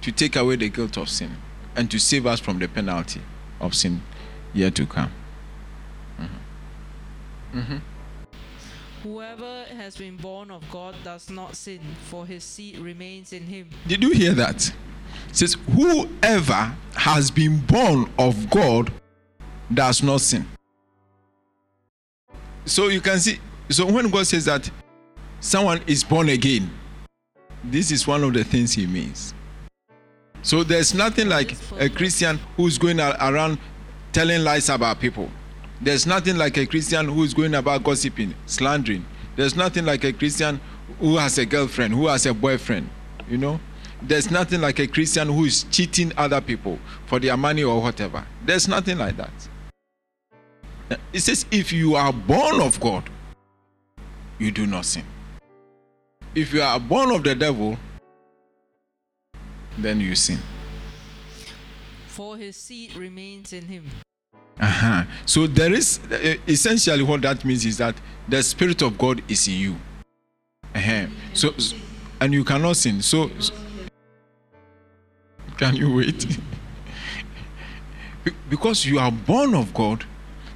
to 0.00 0.12
take 0.12 0.36
away 0.36 0.56
the 0.56 0.68
guilt 0.68 0.96
of 0.96 1.08
sin, 1.08 1.36
and 1.74 1.90
to 1.90 1.98
save 1.98 2.26
us 2.26 2.38
from 2.38 2.58
the 2.60 2.68
penalty 2.68 3.20
of 3.60 3.74
sin 3.74 4.02
yet 4.54 4.74
to 4.76 4.86
come. 4.86 5.10
Mm-hmm. 6.20 7.58
Mm-hmm. 7.58 7.76
Whoever 9.02 9.64
has 9.76 9.96
been 9.96 10.16
born 10.16 10.52
of 10.52 10.62
God 10.70 10.94
does 11.02 11.28
not 11.28 11.56
sin, 11.56 11.80
for 12.04 12.24
his 12.24 12.44
seed 12.44 12.78
remains 12.78 13.32
in 13.32 13.42
him. 13.42 13.68
Did 13.88 14.00
you 14.00 14.10
hear 14.10 14.32
that? 14.34 14.72
It 15.28 15.36
says, 15.36 15.56
Whoever 15.74 16.72
has 16.94 17.28
been 17.28 17.58
born 17.58 18.08
of 18.16 18.48
God 18.48 18.92
does 19.74 20.04
not 20.04 20.20
sin. 20.20 20.46
So 22.64 22.88
you 22.88 23.00
can 23.00 23.18
see, 23.18 23.40
so 23.68 23.90
when 23.90 24.08
God 24.08 24.24
says 24.24 24.44
that 24.44 24.70
someone 25.40 25.80
is 25.88 26.04
born 26.04 26.28
again, 26.28 26.70
this 27.64 27.90
is 27.90 28.06
one 28.06 28.22
of 28.22 28.34
the 28.34 28.44
things 28.44 28.72
he 28.72 28.86
means. 28.86 29.34
So 30.42 30.62
there's 30.62 30.94
nothing 30.94 31.28
like 31.28 31.56
a 31.78 31.88
Christian 31.88 32.38
who's 32.56 32.78
going 32.78 33.00
around 33.00 33.58
telling 34.12 34.44
lies 34.44 34.68
about 34.68 35.00
people. 35.00 35.28
There's 35.82 36.06
nothing 36.06 36.36
like 36.36 36.56
a 36.58 36.64
Christian 36.64 37.08
who's 37.08 37.34
going 37.34 37.56
about 37.56 37.82
gossiping, 37.82 38.36
slandering. 38.46 39.04
There's 39.34 39.56
nothing 39.56 39.84
like 39.84 40.04
a 40.04 40.12
Christian 40.12 40.60
who 41.00 41.16
has 41.16 41.38
a 41.38 41.44
girlfriend, 41.44 41.92
who 41.92 42.06
has 42.06 42.24
a 42.24 42.32
boyfriend, 42.32 42.88
you 43.28 43.36
know? 43.36 43.58
There's 44.00 44.30
nothing 44.30 44.60
like 44.60 44.78
a 44.78 44.86
Christian 44.86 45.28
who 45.28 45.44
is 45.44 45.64
cheating 45.64 46.12
other 46.16 46.40
people 46.40 46.78
for 47.06 47.18
their 47.18 47.36
money 47.36 47.64
or 47.64 47.82
whatever. 47.82 48.24
There's 48.44 48.68
nothing 48.68 48.98
like 48.98 49.16
that. 49.16 49.32
It 51.12 51.20
says, 51.20 51.46
if 51.50 51.72
you 51.72 51.96
are 51.96 52.12
born 52.12 52.60
of 52.60 52.78
God, 52.78 53.10
you 54.38 54.52
do 54.52 54.66
not 54.66 54.84
sin. 54.84 55.04
If 56.32 56.52
you 56.54 56.62
are 56.62 56.78
born 56.78 57.10
of 57.10 57.24
the 57.24 57.34
devil, 57.34 57.76
then 59.78 60.00
you 60.00 60.14
sin. 60.14 60.38
For 62.06 62.36
his 62.36 62.56
seed 62.56 62.94
remains 62.94 63.52
in 63.52 63.66
him. 63.66 63.90
Uh-huh. 64.60 65.04
So 65.26 65.46
there 65.46 65.72
is 65.72 66.00
uh, 66.10 66.36
essentially 66.46 67.02
what 67.02 67.22
that 67.22 67.44
means 67.44 67.64
is 67.64 67.78
that 67.78 67.94
the 68.28 68.42
spirit 68.42 68.82
of 68.82 68.96
God 68.98 69.22
is 69.28 69.48
in 69.48 69.54
you. 69.54 69.76
Uh-huh. 70.74 71.06
So, 71.34 71.54
and 72.20 72.32
you 72.32 72.44
cannot 72.44 72.76
sin. 72.76 73.02
So, 73.02 73.30
so 73.38 73.52
can 75.56 75.76
you 75.76 75.94
wait? 75.94 76.38
because 78.48 78.86
you 78.86 78.98
are 78.98 79.10
born 79.12 79.54
of 79.54 79.74
God, 79.74 80.04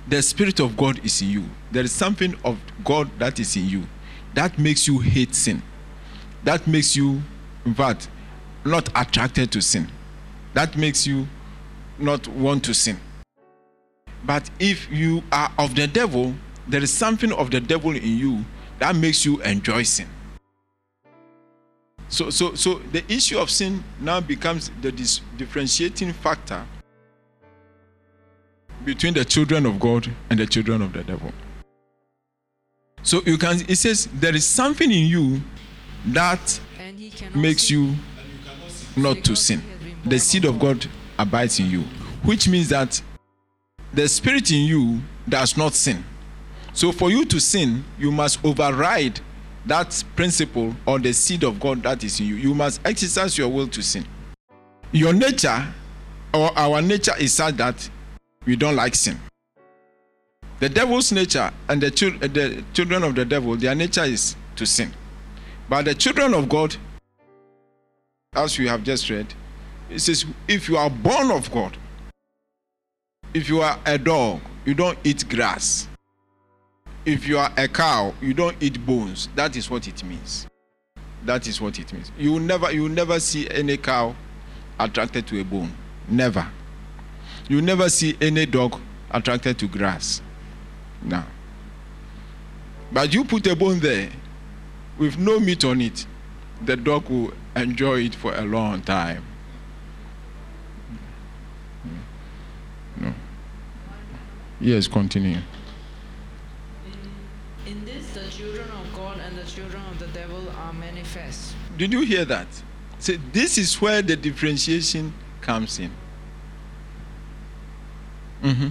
the 0.09 0.23
Spirit 0.23 0.61
of 0.61 0.77
God 0.77 1.05
is 1.05 1.21
in 1.21 1.31
you. 1.31 1.45
There 1.73 1.83
is 1.83 1.91
something 1.91 2.37
of 2.45 2.59
God 2.85 3.11
that 3.19 3.41
is 3.41 3.57
in 3.57 3.69
you 3.69 3.83
that 4.37 4.59
makes 4.59 4.87
you 4.87 4.99
hate 4.99 5.35
sin. 5.35 5.63
That 6.45 6.67
makes 6.67 6.95
you, 6.95 7.23
in 7.65 7.75
fact, 7.75 8.09
not 8.65 8.89
attracted 8.95 9.51
to 9.53 9.63
sin. 9.63 9.91
That 10.53 10.77
makes 10.77 11.07
you 11.07 11.27
not 11.99 12.29
want 12.29 12.63
to 12.65 12.75
sin. 12.75 13.01
But 14.27 14.51
if 14.59 14.91
you 14.91 15.23
are 15.31 15.51
of 15.59 15.75
the 15.77 15.87
devil, 15.87 16.35
there 16.67 16.83
is 16.83 16.93
something 16.93 17.33
of 17.33 17.51
the 17.51 17.61
devil 17.61 17.93
in 17.93 18.19
you 18.19 18.45
that 18.81 18.97
makes 18.97 19.25
you 19.25 19.41
enjoy 19.43 19.85
sin. 19.85 20.09
So, 22.09 22.31
so, 22.31 22.55
so 22.55 22.81
the 22.93 23.05
issue 23.13 23.39
of 23.39 23.51
sin 23.51 23.83
now 24.01 24.21
becomes 24.21 24.71
the 24.81 24.93
dis- 24.93 25.21
differentiating 25.37 26.13
factor 26.13 26.65
between 28.85 29.15
the 29.15 29.25
children 29.25 29.67
of 29.67 29.81
God 29.81 30.09
and 30.31 30.39
the 30.39 30.47
children 30.47 30.83
of 30.83 30.93
the 30.93 31.03
devil. 31.03 31.33
So 33.03 33.23
you 33.25 33.39
can, 33.39 33.61
it 33.69 33.77
says 33.77 34.09
there 34.15 34.35
is 34.35 34.47
something 34.47 34.91
in 34.91 35.07
you 35.07 35.41
that 36.07 36.61
makes 37.35 37.71
you 37.71 37.95
not 38.97 39.23
to 39.25 39.37
sin. 39.37 39.63
The 40.05 40.19
seed 40.19 40.45
of 40.45 40.59
God 40.59 40.87
abides 41.19 41.59
in 41.59 41.71
you, 41.71 41.83
which 42.25 42.49
means 42.49 42.69
that 42.69 43.01
the 43.97 44.07
spirit 44.07 44.51
in 44.51 44.67
you 44.67 45.01
does 45.27 45.57
not 45.57 45.73
sin. 45.73 46.05
So 46.75 46.93
for 46.93 47.11
you 47.11 47.25
to 47.25 47.41
sin, 47.41 47.83
you 47.99 48.13
must 48.13 48.45
override 48.45 49.21
that 49.65 50.05
principle 50.15 50.77
or 50.87 50.99
the 50.99 51.15
seed 51.15 51.43
of 51.43 51.59
God 51.59 51.83
that 51.83 52.05
is 52.05 52.21
in 52.21 52.27
you. 52.27 52.35
You 52.35 52.55
must 52.55 52.81
exercise 52.85 53.39
your 53.39 53.49
will 53.49 53.67
to 53.69 53.83
sin. 53.83 54.07
Your 54.93 55.15
nature 55.15 55.67
or 56.35 56.57
our 56.57 56.83
nature 56.83 57.17
is 57.19 57.33
such 57.33 57.57
that 57.57 57.89
we 58.45 58.55
don't 58.55 58.77
like 58.77 58.95
sin. 58.95 59.19
The 60.61 60.69
devil's 60.69 61.11
nature 61.11 61.51
and 61.69 61.81
the, 61.81 61.91
chil- 61.91 62.19
the 62.19 62.63
children 62.75 63.03
of 63.03 63.15
the 63.15 63.25
devil, 63.25 63.57
their 63.57 63.75
nature 63.75 64.05
is 64.05 64.37
to 64.57 64.67
sin. 64.67 64.93
But 65.71 65.87
the 65.87 65.95
children 65.95 66.35
of 66.35 66.51
God, 66.51 66.77
as 68.35 68.59
we 68.59 68.69
have 68.69 68.85
just 68.85 69.09
read, 69.09 69.33
it 69.89 70.01
says, 70.01 70.27
if 70.47 70.69
you 70.69 70.77
are 70.77 70.91
born 70.91 71.31
of 71.31 71.51
God, 71.51 71.79
if 73.37 73.51
you 73.51 73.61
are 73.61 73.79
a 73.85 73.99
dog, 73.99 74.41
you 74.65 74.73
don't 74.73 74.99
eat 75.05 75.29
grass. 75.29 75.89
If 77.05 77.29
you 77.29 77.37
are 77.37 77.53
a 77.59 77.69
cow, 77.69 78.15
you 78.23 78.33
don't 78.33 78.57
eat 78.63 78.85
bones. 78.87 79.29
That 79.35 79.57
is 79.57 79.69
what 79.69 79.87
it 79.87 80.03
means. 80.05 80.47
That 81.23 81.47
is 81.47 81.61
what 81.61 81.79
it 81.79 81.93
means. 81.93 82.11
You 82.17 82.33
will 82.33 82.41
never, 82.41 82.73
you 82.73 82.85
will 82.85 82.89
never 82.89 83.21
see 83.21 83.47
any 83.51 83.77
cow 83.77 84.17
attracted 84.81 85.27
to 85.27 85.39
a 85.39 85.45
bone. 85.45 85.71
Never. 86.09 86.51
You 87.51 87.57
will 87.57 87.65
never 87.65 87.91
see 87.91 88.17
any 88.23 88.47
dog 88.47 88.81
attracted 89.11 89.59
to 89.59 89.69
grass. 89.69 90.23
No. 91.03 91.23
But 92.91 93.13
you 93.13 93.23
put 93.23 93.47
a 93.49 93.55
bone 93.55 93.81
there 93.81 94.09
with 94.97 95.19
no 95.19 95.39
meat 95.39 95.63
on 95.63 95.83
it, 95.83 96.07
the 96.65 96.75
dog 96.75 97.11
will 97.11 97.35
enjoy 97.55 98.05
it 98.05 98.15
for 98.15 98.35
a 98.35 98.47
long 98.47 98.81
time. 98.81 99.23
Yes, 104.61 104.89
continue. 104.89 105.39
In 107.67 107.85
this, 107.85 108.11
the 108.15 108.29
children 108.31 108.69
of 108.71 108.95
God 108.95 109.19
and 109.19 109.37
the 109.37 109.45
children 109.45 109.83
of 109.91 109.99
the 109.99 110.07
devil 110.09 110.49
are 110.57 110.73
manifest. 110.73 111.55
Did 111.77 111.93
you 111.93 112.01
hear 112.03 112.25
that? 112.25 112.47
See, 112.99 113.19
this 113.33 113.59
is 113.59 113.81
where 113.81 114.03
the 114.03 114.17
differentiation 114.17 115.13
comes 115.41 115.79
in. 115.79 115.91
Mm-hmm. 118.43 118.69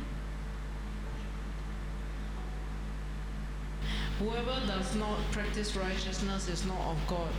Whoever 4.19 4.65
does 4.65 4.95
not 4.95 5.19
practice 5.31 5.75
righteousness 5.75 6.47
is 6.47 6.65
not 6.65 6.79
of 6.79 6.97
God, 7.07 7.29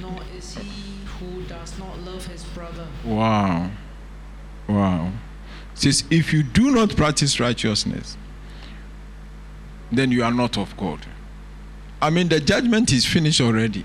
nor 0.00 0.18
is 0.36 0.56
he 0.56 0.98
who 1.18 1.42
does 1.44 1.78
not 1.78 1.98
love 2.00 2.26
his 2.26 2.44
brother. 2.46 2.86
Wow. 3.04 3.70
Wow. 4.68 5.12
Says, 5.76 6.04
if 6.10 6.32
you 6.32 6.42
do 6.42 6.70
not 6.70 6.96
practice 6.96 7.38
righteousness, 7.38 8.16
then 9.92 10.10
you 10.10 10.24
are 10.24 10.32
not 10.32 10.58
of 10.58 10.76
God. 10.76 11.06
I 12.00 12.10
mean, 12.10 12.28
the 12.28 12.40
judgment 12.40 12.92
is 12.92 13.06
finished 13.06 13.40
already. 13.40 13.80
It 13.80 13.84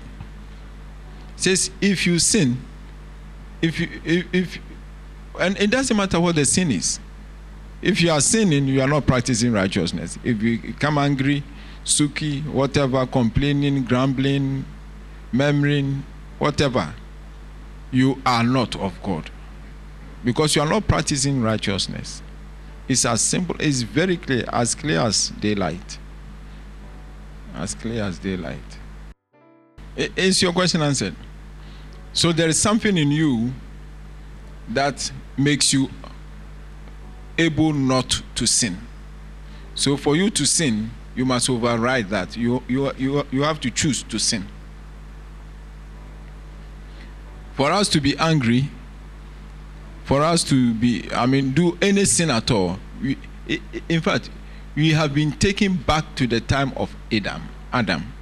says, 1.36 1.70
if 1.80 2.06
you 2.06 2.18
sin, 2.18 2.62
if 3.60 3.78
you, 3.78 3.88
if, 4.04 4.26
if, 4.32 4.58
and 5.38 5.56
it 5.58 5.70
doesn't 5.70 5.96
matter 5.96 6.18
what 6.18 6.34
the 6.34 6.44
sin 6.44 6.70
is. 6.70 6.98
If 7.82 8.00
you 8.00 8.10
are 8.10 8.20
sinning, 8.20 8.68
you 8.68 8.80
are 8.80 8.88
not 8.88 9.06
practicing 9.06 9.52
righteousness. 9.52 10.18
If 10.24 10.42
you 10.42 10.74
come 10.74 10.98
angry, 10.98 11.42
suki, 11.84 12.44
whatever, 12.46 13.04
complaining, 13.06 13.84
grumbling, 13.84 14.64
murmuring, 15.30 16.04
whatever, 16.38 16.94
you 17.90 18.22
are 18.24 18.44
not 18.44 18.76
of 18.76 19.00
God. 19.02 19.30
Because 20.24 20.54
you 20.54 20.62
are 20.62 20.68
not 20.68 20.86
practicing 20.86 21.42
righteousness. 21.42 22.22
It's 22.88 23.04
as 23.04 23.20
simple, 23.20 23.56
it's 23.58 23.82
very 23.82 24.16
clear, 24.16 24.44
as 24.52 24.74
clear 24.74 25.00
as 25.00 25.28
daylight. 25.40 25.98
As 27.54 27.74
clear 27.74 28.04
as 28.04 28.18
daylight. 28.18 28.58
Is 29.96 30.40
your 30.42 30.52
question 30.52 30.82
answered? 30.82 31.14
So 32.12 32.32
there 32.32 32.48
is 32.48 32.60
something 32.60 32.96
in 32.96 33.10
you 33.10 33.52
that 34.68 35.10
makes 35.36 35.72
you 35.72 35.88
able 37.38 37.72
not 37.72 38.22
to 38.34 38.46
sin. 38.46 38.78
So 39.74 39.96
for 39.96 40.16
you 40.16 40.30
to 40.30 40.46
sin, 40.46 40.90
you 41.14 41.24
must 41.24 41.48
override 41.48 42.10
that. 42.10 42.36
You, 42.36 42.62
you, 42.68 42.92
you, 42.96 43.26
you 43.30 43.42
have 43.42 43.60
to 43.60 43.70
choose 43.70 44.02
to 44.04 44.18
sin. 44.18 44.46
For 47.54 47.70
us 47.70 47.88
to 47.90 48.00
be 48.00 48.16
angry, 48.18 48.70
for 50.04 50.22
us 50.22 50.44
to 50.44 50.74
be, 50.74 51.08
I 51.12 51.26
mean, 51.26 51.52
do 51.52 51.78
any 51.80 52.04
sin 52.04 52.30
at 52.30 52.50
all, 52.50 52.78
we, 53.00 53.16
in 53.88 54.00
fact, 54.00 54.30
we 54.74 54.90
have 54.90 55.14
been 55.14 55.32
taken 55.32 55.74
back 55.76 56.14
to 56.16 56.26
the 56.26 56.40
time 56.40 56.72
of 56.76 56.94
Adam. 57.12 57.42
Adam. 57.72 58.12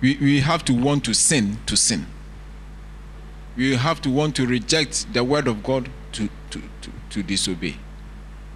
We, 0.00 0.16
we 0.20 0.40
have 0.40 0.64
to 0.66 0.74
want 0.74 1.04
to 1.04 1.14
sin 1.14 1.58
to 1.66 1.76
sin. 1.76 2.06
We 3.56 3.76
have 3.76 4.00
to 4.02 4.10
want 4.10 4.36
to 4.36 4.46
reject 4.46 5.12
the 5.12 5.22
word 5.24 5.46
of 5.48 5.62
God 5.62 5.88
to, 6.12 6.28
to, 6.50 6.62
to, 6.82 6.90
to 7.10 7.22
disobey. 7.22 7.76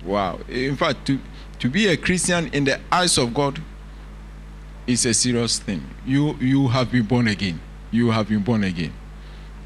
Wow. 0.05 0.41
In 0.49 0.77
fact, 0.77 1.07
to, 1.07 1.19
to 1.59 1.69
be 1.69 1.87
a 1.89 1.97
Christian 1.97 2.49
in 2.49 2.65
the 2.65 2.81
eyes 2.91 3.19
of 3.19 3.35
God 3.35 3.61
is 4.87 5.05
a 5.05 5.13
serious 5.15 5.59
thing. 5.59 5.85
You 6.07 6.35
you 6.41 6.69
have 6.69 6.91
been 6.91 7.05
born 7.05 7.29
again. 7.29 7.61
You 7.91 8.11
have 8.11 8.29
been 8.29 8.43
born 8.43 8.65
again. 8.65 8.93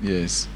Yes. 0.01 0.49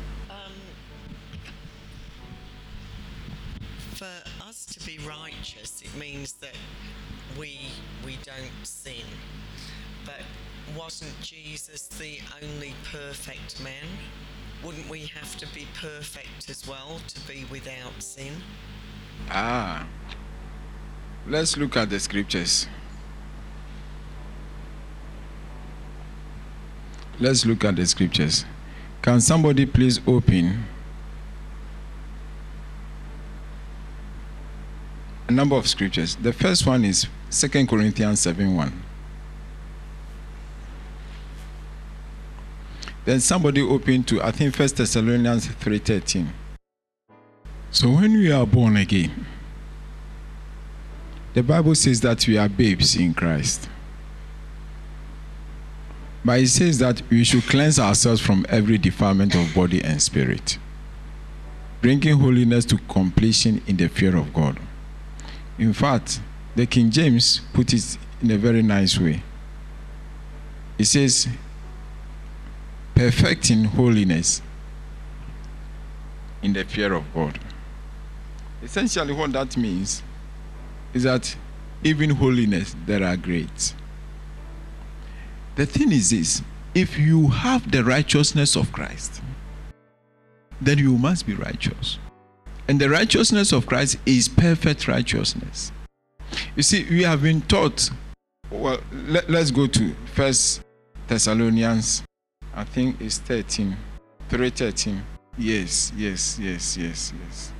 That 6.47 7.39
we 7.39 7.59
we 8.05 8.19
don't 8.25 8.65
sin. 8.65 9.05
But 10.05 10.23
wasn't 10.77 11.21
Jesus 11.21 11.89
the 11.89 12.21
only 12.43 12.75
perfect 12.93 13.63
man? 13.63 13.87
Wouldn't 14.65 14.89
we 14.89 15.01
have 15.07 15.37
to 15.37 15.47
be 15.55 15.67
perfect 15.81 16.49
as 16.49 16.67
well 16.67 17.01
to 17.09 17.21
be 17.29 17.45
without 17.51 17.93
sin? 18.01 18.33
Ah. 19.31 19.87
Let's 21.27 21.57
look 21.57 21.77
at 21.77 21.91
the 21.91 21.99
scriptures. 21.99 22.69
Let's 27.19 27.45
look 27.45 27.65
at 27.65 27.77
the 27.77 27.87
scriptures. 27.87 28.45
Can 29.03 29.21
somebody 29.21 29.67
please 29.67 30.01
open 30.07 30.65
a 35.29 35.33
number 35.33 35.57
of 35.57 35.67
scriptures? 35.67 36.17
The 36.17 36.33
first 36.33 36.67
one 36.67 36.85
is 36.85 37.07
2 37.31 37.67
Corinthians 37.67 38.21
7 38.21 38.55
1. 38.55 38.83
Then 43.07 43.21
somebody 43.21 43.63
opened 43.63 44.09
to 44.09 44.21
I 44.21 44.33
think 44.33 44.59
1 44.59 44.69
Thessalonians 44.77 45.47
3:13. 45.47 46.27
So 47.71 47.91
when 47.91 48.13
we 48.15 48.33
are 48.33 48.47
born 48.47 48.77
again, 48.77 49.27
the 51.35 51.43
Bible 51.43 51.75
says 51.75 52.01
that 52.01 52.27
we 52.27 52.37
are 52.37 52.49
babes 52.49 52.97
in 52.97 53.15
Christ. 53.15 53.69
But 56.25 56.41
it 56.41 56.49
says 56.49 56.79
that 56.79 57.03
we 57.09 57.23
should 57.23 57.45
cleanse 57.45 57.79
ourselves 57.79 58.21
from 58.21 58.45
every 58.49 58.79
defilement 58.79 59.37
of 59.37 59.55
body 59.55 59.85
and 59.85 60.03
spirit, 60.03 60.59
bringing 61.81 62.19
holiness 62.19 62.65
to 62.65 62.79
completion 62.89 63.63
in 63.69 63.77
the 63.77 63.89
fear 63.89 64.17
of 64.17 64.35
God. 64.35 64.59
In 65.59 65.73
fact, 65.73 66.21
the 66.55 66.67
King 66.67 66.91
James 66.91 67.41
put 67.53 67.73
it 67.73 67.99
in 68.23 68.31
a 68.31 68.39
very 68.39 68.63
nice 68.63 68.99
way. 68.99 69.23
It 70.79 70.85
says, 70.85 71.29
perfecting 72.95 73.65
holiness 73.65 74.43
in 76.43 76.53
the 76.53 76.65
fear 76.65 76.93
of 76.93 77.05
God. 77.15 77.39
Essentially, 78.63 79.13
what 79.13 79.33
that 79.33 79.57
means 79.57 80.03
is 80.93 81.03
that 81.05 81.37
even 81.83 82.11
holiness, 82.11 82.75
there 82.87 83.05
are 83.05 83.17
grades. 83.17 83.75
The 85.57 85.67
thing 85.67 85.93
is 85.93 86.11
this 86.11 86.43
if 86.75 86.99
you 86.99 87.29
have 87.29 87.71
the 87.71 87.83
righteousness 87.83 88.57
of 88.57 88.71
Christ, 88.73 89.23
then 90.61 90.79
you 90.79 90.99
must 90.99 91.27
be 91.27 91.35
righteous. 91.35 91.99
And 92.69 92.81
the 92.81 92.91
righteousness 92.91 93.53
of 93.53 93.67
Christ 93.67 93.99
is 94.07 94.29
perfect 94.29 94.89
righteousness. 94.89 95.73
You 96.57 96.63
see, 96.63 96.85
we 96.91 97.03
have 97.05 97.23
been 97.23 97.41
taught. 97.43 97.91
Well, 98.51 98.81
let, 98.93 99.29
us 99.31 99.51
go 99.51 99.67
to 99.67 99.95
First 100.15 100.63
Thessalonians. 101.07 102.03
I 102.55 102.65
think 102.65 103.01
it's 103.01 103.19
13, 103.19 103.77
313. 104.29 105.03
Yes, 105.39 105.93
yes, 105.97 106.39
yes, 106.39 106.77
yes, 106.77 107.13
yes. 107.21 107.53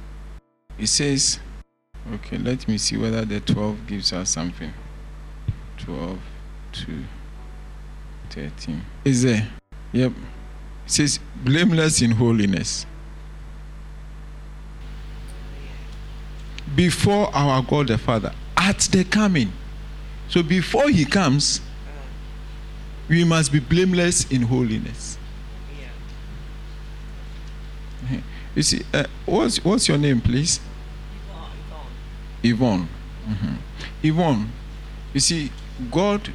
It 0.79 0.87
says, 0.89 1.39
Okay, 2.15 2.39
let 2.39 2.69
me 2.69 2.79
see 2.79 2.97
whether 2.97 3.25
the 3.25 3.41
12 3.41 3.87
gives 3.89 4.13
us 4.13 4.31
something. 4.31 4.73
12 5.79 6.19
to 6.73 7.05
13. 8.31 8.81
Is 9.05 9.25
there? 9.25 9.49
Yep. 9.93 10.13
It 10.13 10.91
says, 10.91 11.19
blameless 11.45 12.03
in 12.03 12.13
holiness. 12.13 12.87
Before 16.77 17.35
our 17.35 17.63
God 17.63 17.89
the 17.89 17.99
Father, 17.99 18.33
at 18.57 18.79
the 18.81 19.03
coming. 19.05 19.53
So 20.29 20.43
before 20.43 20.91
he 20.91 21.05
comes, 21.05 21.61
we 23.09 23.25
must 23.25 23.53
be 23.53 23.61
blameless 23.61 24.31
in 24.31 24.43
holiness. 24.43 25.19
Yeah. 28.11 28.21
You 28.55 28.63
see, 28.63 28.83
uh, 28.93 29.05
what's, 29.25 29.65
what's 29.65 29.89
your 29.89 29.99
name, 29.99 30.21
please? 30.21 30.61
Yvonne. 32.43 32.89
Mm-hmm. 33.27 33.55
Yvonne, 34.03 34.53
you 35.15 35.21
see, 35.21 35.51
God, 35.91 36.31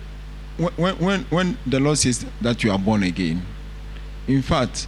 when, 0.57 0.95
when, 0.97 1.21
when 1.25 1.57
the 1.65 1.79
Lord 1.79 1.97
says 1.97 2.25
that 2.41 2.63
you 2.63 2.71
are 2.71 2.79
born 2.79 3.03
again, 3.03 3.45
in 4.27 4.41
fact, 4.41 4.87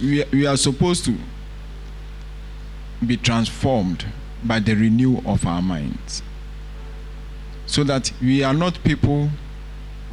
we, 0.00 0.24
we 0.32 0.46
are 0.46 0.56
supposed 0.56 1.04
to 1.04 1.16
be 3.04 3.16
transformed 3.16 4.06
by 4.44 4.60
the 4.60 4.74
renewal 4.74 5.22
of 5.26 5.46
our 5.46 5.62
minds. 5.62 6.22
So 7.66 7.82
that 7.84 8.12
we 8.20 8.42
are 8.42 8.54
not 8.54 8.82
people 8.84 9.30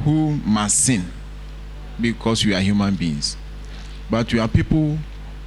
who 0.04 0.36
must 0.36 0.84
sin 0.84 1.04
because 2.00 2.44
we 2.44 2.54
are 2.54 2.60
human 2.60 2.94
beings. 2.94 3.36
But 4.10 4.32
we 4.32 4.38
are 4.40 4.48
people 4.48 4.98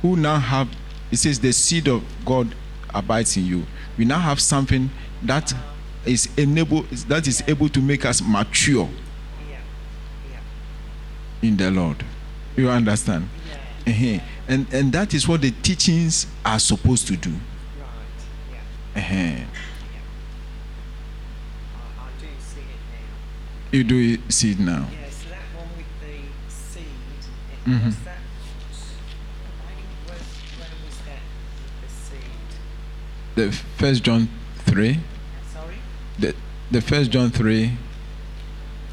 who 0.01 0.15
now 0.15 0.37
have, 0.37 0.69
it 1.11 1.17
says, 1.17 1.39
the 1.39 1.51
seed 1.51 1.87
of 1.87 2.03
God 2.25 2.53
abides 2.93 3.35
in 3.37 3.45
you. 3.45 3.65
We 3.97 4.05
now 4.05 4.19
have 4.19 4.39
something 4.39 4.89
that 5.23 5.53
is 6.05 6.29
enable 6.37 6.83
that 7.07 7.27
is 7.27 7.43
able 7.47 7.67
to 7.69 7.81
make 7.81 8.05
us 8.05 8.21
mature 8.21 8.87
Yeah. 9.49 10.39
in 11.41 11.57
the 11.57 11.71
Lord. 11.71 12.03
You 12.55 12.69
understand? 12.69 13.27
Yeah. 13.87 14.17
uh 14.17 14.19
And 14.47 14.67
and 14.71 14.93
that 14.93 15.13
is 15.15 15.27
what 15.27 15.41
the 15.41 15.51
teachings 15.51 16.27
are 16.45 16.59
supposed 16.59 17.07
to 17.07 17.17
do. 17.17 17.33
Right. 18.95 19.03
Uh 19.03 19.47
I, 21.99 22.03
I 22.03 22.09
do 22.19 22.27
see 22.39 22.61
it 22.61 22.81
now. 22.91 23.77
You 23.77 23.83
do 23.83 24.17
see 24.29 24.51
it 24.51 24.59
now. 24.59 24.87
Yeah. 24.91 25.09
So 25.09 25.29
that 25.29 25.41
one 25.55 25.67
with 25.75 25.85
the 26.01 26.51
seed. 26.51 26.85
It 27.65 27.69
Mhm. 27.69 27.85
was 27.85 27.95
that. 28.05 28.17
Where, 30.05 30.15
where 30.15 30.73
was 30.85 30.97
that 31.05 31.21
the 31.81 31.89
seed? 31.89 32.21
The 33.35 33.51
First 33.77 34.03
John 34.03 34.29
three, 34.59 34.99
Sorry. 35.53 35.75
the 36.19 36.33
the 36.71 36.81
First 36.81 37.11
John 37.11 37.29
three, 37.31 37.77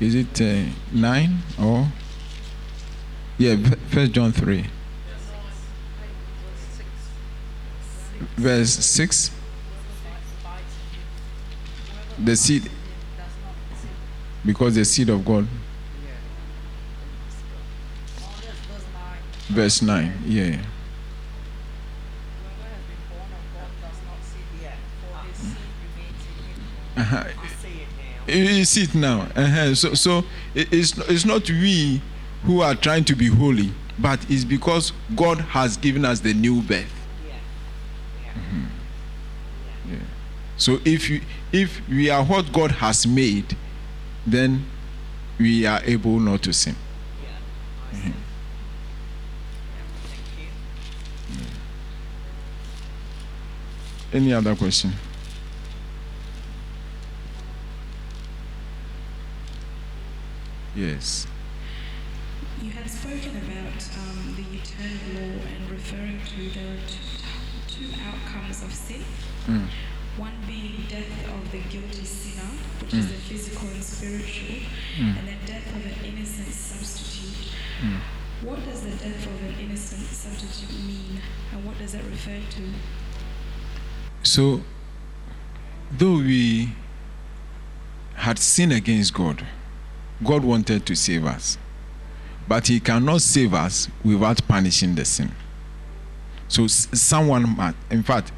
is 0.00 0.14
it 0.14 0.40
uh, 0.40 0.64
9 0.92 1.38
or? 1.60 1.88
Yeah, 3.38 3.56
First 3.88 4.12
John 4.12 4.32
3. 4.32 4.66
Verse 8.36 8.70
6. 8.70 9.30
The 12.24 12.36
seed. 12.36 12.70
Because 14.44 14.74
the 14.74 14.84
seed 14.84 15.08
of 15.08 15.24
God. 15.24 15.46
Verse 19.48 19.82
9. 19.82 20.12
Yeah. 20.26 20.58
Uh-huh. 26.96 27.24
You 28.26 28.64
see 28.64 28.82
it 28.82 28.94
now. 28.94 29.22
Uh-huh. 29.34 29.74
So, 29.74 29.94
so 29.94 30.24
it's, 30.54 30.96
it's 30.98 31.24
not 31.24 31.48
we 31.50 32.00
who 32.44 32.60
are 32.60 32.74
trying 32.74 33.04
to 33.04 33.14
be 33.14 33.26
holy, 33.26 33.72
but 33.98 34.24
it's 34.30 34.44
because 34.44 34.92
God 35.16 35.38
has 35.38 35.76
given 35.76 36.04
us 36.04 36.20
the 36.20 36.32
new 36.34 36.62
birth. 36.62 36.92
Mm-hmm. 38.34 38.60
Yeah. 38.60 38.68
So 40.62 40.78
if 40.84 41.10
you, 41.10 41.22
if 41.50 41.80
we 41.88 42.08
are 42.08 42.22
what 42.22 42.52
God 42.52 42.70
has 42.70 43.04
made, 43.04 43.56
then 44.24 44.64
we 45.36 45.66
are 45.66 45.80
able 45.84 46.20
not 46.20 46.44
to 46.44 46.52
sin. 46.52 46.76
Mm-hmm. 47.92 48.12
Any 54.12 54.32
other 54.32 54.54
question? 54.54 54.92
Yes. 60.76 61.26
You 62.62 62.70
had 62.70 62.88
spoken 62.88 63.36
about 63.36 63.88
um, 63.98 64.36
the 64.36 64.44
eternal 64.56 65.22
law 65.22 65.42
and 65.56 65.70
referring 65.72 66.20
to 66.20 66.50
there 66.56 66.74
are 66.74 66.78
two, 66.86 67.88
two 67.88 67.88
outcomes 68.06 68.62
of 68.62 68.72
sin. 68.72 69.02
Mm. 69.48 69.66
One 70.16 70.32
being 70.46 70.84
death 70.88 71.08
of 71.32 71.50
the 71.52 71.58
guilty 71.70 72.04
sinner, 72.04 72.48
which 72.80 72.90
mm. 72.90 72.98
is 72.98 73.08
the 73.08 73.14
physical 73.14 73.68
and 73.68 73.82
spiritual, 73.82 74.56
mm. 74.98 75.18
and 75.18 75.26
the 75.28 75.46
death 75.46 75.66
of 75.74 75.86
an 75.86 76.04
innocent 76.04 76.48
substitute. 76.48 77.52
Mm. 77.80 77.98
What 78.42 78.62
does 78.64 78.82
the 78.82 78.90
death 78.90 79.26
of 79.26 79.42
an 79.42 79.54
innocent 79.58 80.02
substitute 80.02 80.84
mean, 80.84 81.20
and 81.52 81.64
what 81.64 81.78
does 81.78 81.92
that 81.92 82.04
refer 82.04 82.38
to? 82.50 82.62
So, 84.22 84.62
though 85.90 86.16
we 86.16 86.72
had 88.16 88.38
sinned 88.38 88.72
against 88.72 89.14
God, 89.14 89.46
God 90.22 90.44
wanted 90.44 90.84
to 90.86 90.94
save 90.94 91.24
us. 91.24 91.56
But 92.46 92.66
He 92.66 92.80
cannot 92.80 93.22
save 93.22 93.54
us 93.54 93.88
without 94.04 94.46
punishing 94.46 94.94
the 94.94 95.04
sin. 95.04 95.32
So, 96.48 96.66
someone, 96.66 97.56
must, 97.56 97.76
in 97.90 98.02
fact, 98.02 98.32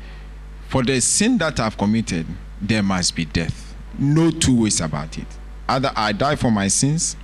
for 0.69 0.83
the 0.83 1.01
sin 1.01 1.39
that 1.39 1.61
I've 1.61 1.77
committed, 1.77 2.27
there 2.61 2.83
must 2.83 3.15
be 3.15 3.25
death. 3.25 3.75
No 3.99 4.31
two 4.31 4.63
ways 4.63 4.81
about 4.81 5.19
it. 5.19 5.27
Either 5.69 5.93
I 5.95 6.13
die 6.13 6.37
for 6.37 6.51
my 6.51 6.69
sins 6.69 7.17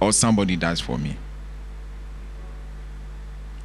or 0.00 0.12
somebody 0.12 0.56
dies 0.56 0.80
for 0.80 0.98
me. 0.98 1.16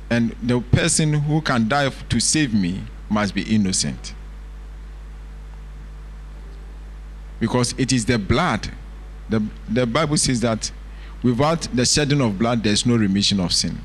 And 0.10 0.36
the 0.44 0.60
person 0.60 1.14
who 1.14 1.42
can 1.42 1.68
die 1.68 1.90
to 1.90 2.20
save 2.20 2.54
me 2.54 2.84
must 3.10 3.34
be 3.34 3.44
innocent. 3.44 4.14
Because 7.40 7.74
it 7.78 7.92
is 7.92 8.06
the 8.06 8.20
blood 8.20 8.70
the, 9.32 9.42
the 9.70 9.88
Bible 9.88 10.18
says 10.18 10.42
that 10.42 10.72
without 11.24 11.62
the 11.74 11.86
shedding 11.86 12.20
of 12.22 12.38
blood, 12.38 12.64
there's 12.64 12.86
no 12.86 12.98
remission 12.98 13.40
of 13.40 13.54
sin. 13.54 13.80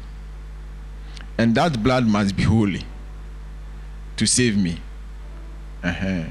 And 1.38 1.54
that 1.54 1.82
blood 1.82 2.04
must 2.06 2.36
be 2.36 2.42
holy 2.42 2.82
to 4.16 4.26
save 4.26 4.56
me. 4.56 4.80
Uh-huh. 5.82 6.24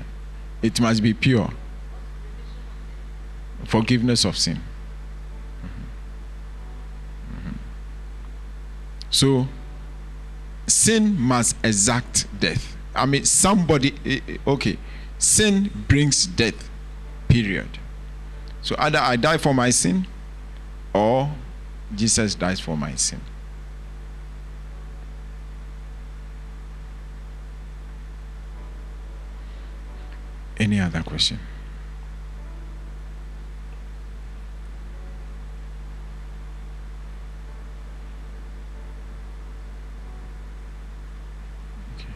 It 0.62 0.80
must 0.82 1.02
be 1.02 1.14
pure. 1.14 1.50
Forgiveness 3.66 4.26
of 4.26 4.38
sin. 4.38 4.62
Mm-hmm. 7.32 7.56
So, 9.10 9.48
sin 10.68 11.20
must 11.20 11.56
exact 11.64 12.28
death. 12.40 12.76
I 12.96 13.06
mean, 13.06 13.26
somebody, 13.26 13.94
okay, 14.48 14.78
sin 15.18 15.70
brings 15.88 16.26
death, 16.26 16.70
period. 17.28 17.68
So 18.62 18.76
either 18.80 19.00
I 19.00 19.16
die 19.16 19.38
for 19.38 19.54
my 19.54 19.70
sin 19.70 20.08
or 20.94 21.30
Jesus 21.94 22.36
dies 22.36 22.60
for 22.60 22.76
my 22.76 22.96
sin. 22.96 23.22
Any 30.58 30.80
other 30.80 31.02
question? 31.04 31.40
Okay. 41.98 42.08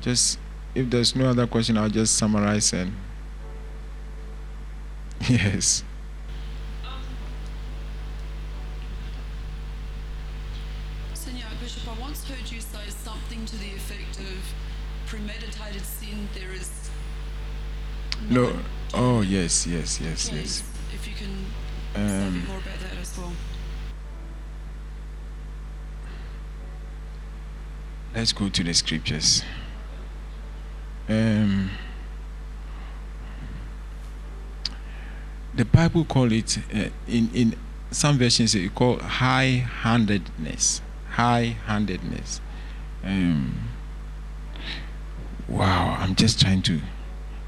Just 0.00 0.38
if 0.74 0.90
there's 0.90 1.14
no 1.16 1.30
other 1.30 1.46
question, 1.46 1.76
I'll 1.78 1.88
just 1.88 2.16
summarize 2.16 2.72
and 2.72 2.92
Yes. 5.28 5.82
No. 18.30 18.58
Oh 18.94 19.20
yes, 19.20 19.66
yes, 19.66 20.00
yes, 20.00 20.30
yes. 20.32 20.62
If 20.94 21.06
you 21.08 21.14
can 21.14 21.30
um, 21.94 22.10
say 22.10 22.28
a 22.28 22.30
bit 22.30 22.48
more 22.48 22.58
about 22.58 22.80
that 22.80 23.00
as 23.00 23.18
well. 23.18 23.32
Let's 28.14 28.32
go 28.32 28.48
to 28.48 28.64
the 28.64 28.72
scriptures. 28.74 29.42
Um. 31.08 31.70
the 35.56 35.64
Bible 35.64 36.04
call 36.04 36.30
it 36.32 36.58
uh, 36.74 36.90
in 37.08 37.30
in 37.32 37.56
some 37.90 38.18
versions 38.18 38.54
it 38.54 38.74
call 38.74 38.98
high-handedness. 38.98 40.82
High-handedness. 41.10 42.40
Um, 43.02 43.68
wow, 45.48 45.96
I'm 45.98 46.14
just 46.14 46.40
trying 46.40 46.60
to, 46.62 46.80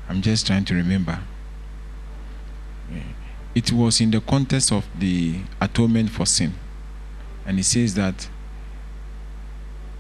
I'm 0.09 0.23
just 0.23 0.47
trying 0.47 0.65
to 0.67 0.75
remember. 0.75 1.19
It 3.55 3.73
was 3.73 4.01
in 4.01 4.11
the 4.11 4.21
context 4.21 4.73
of 4.73 4.87
the 4.99 5.41
atonement 5.61 6.11
for 6.11 6.27
sin, 6.27 6.55
and 7.47 7.59
it 7.59 7.65
says 7.65 7.95
that. 7.95 8.29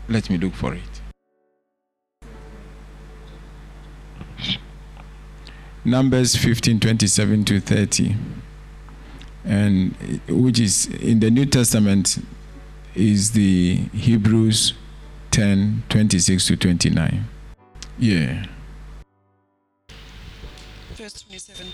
Let 0.09 0.30
me 0.30 0.38
look 0.38 0.54
for 0.54 0.74
it. 0.74 1.02
Numbers 5.84 6.34
15 6.36 6.80
27 6.80 7.44
to 7.44 7.61
30, 7.61 8.16
and 9.44 9.94
which 10.28 10.61
is 10.61 10.86
in 10.86 11.20
the 11.20 11.30
New 11.30 11.44
Testament 11.44 12.18
is 12.94 13.32
the 13.32 13.76
Hebrews 13.92 14.72
10 15.30 15.82
26 15.88 16.46
to 16.46 16.56
29. 16.56 17.24
Yeah. 17.98 18.46
Verse 21.09 21.22
27 21.22 21.66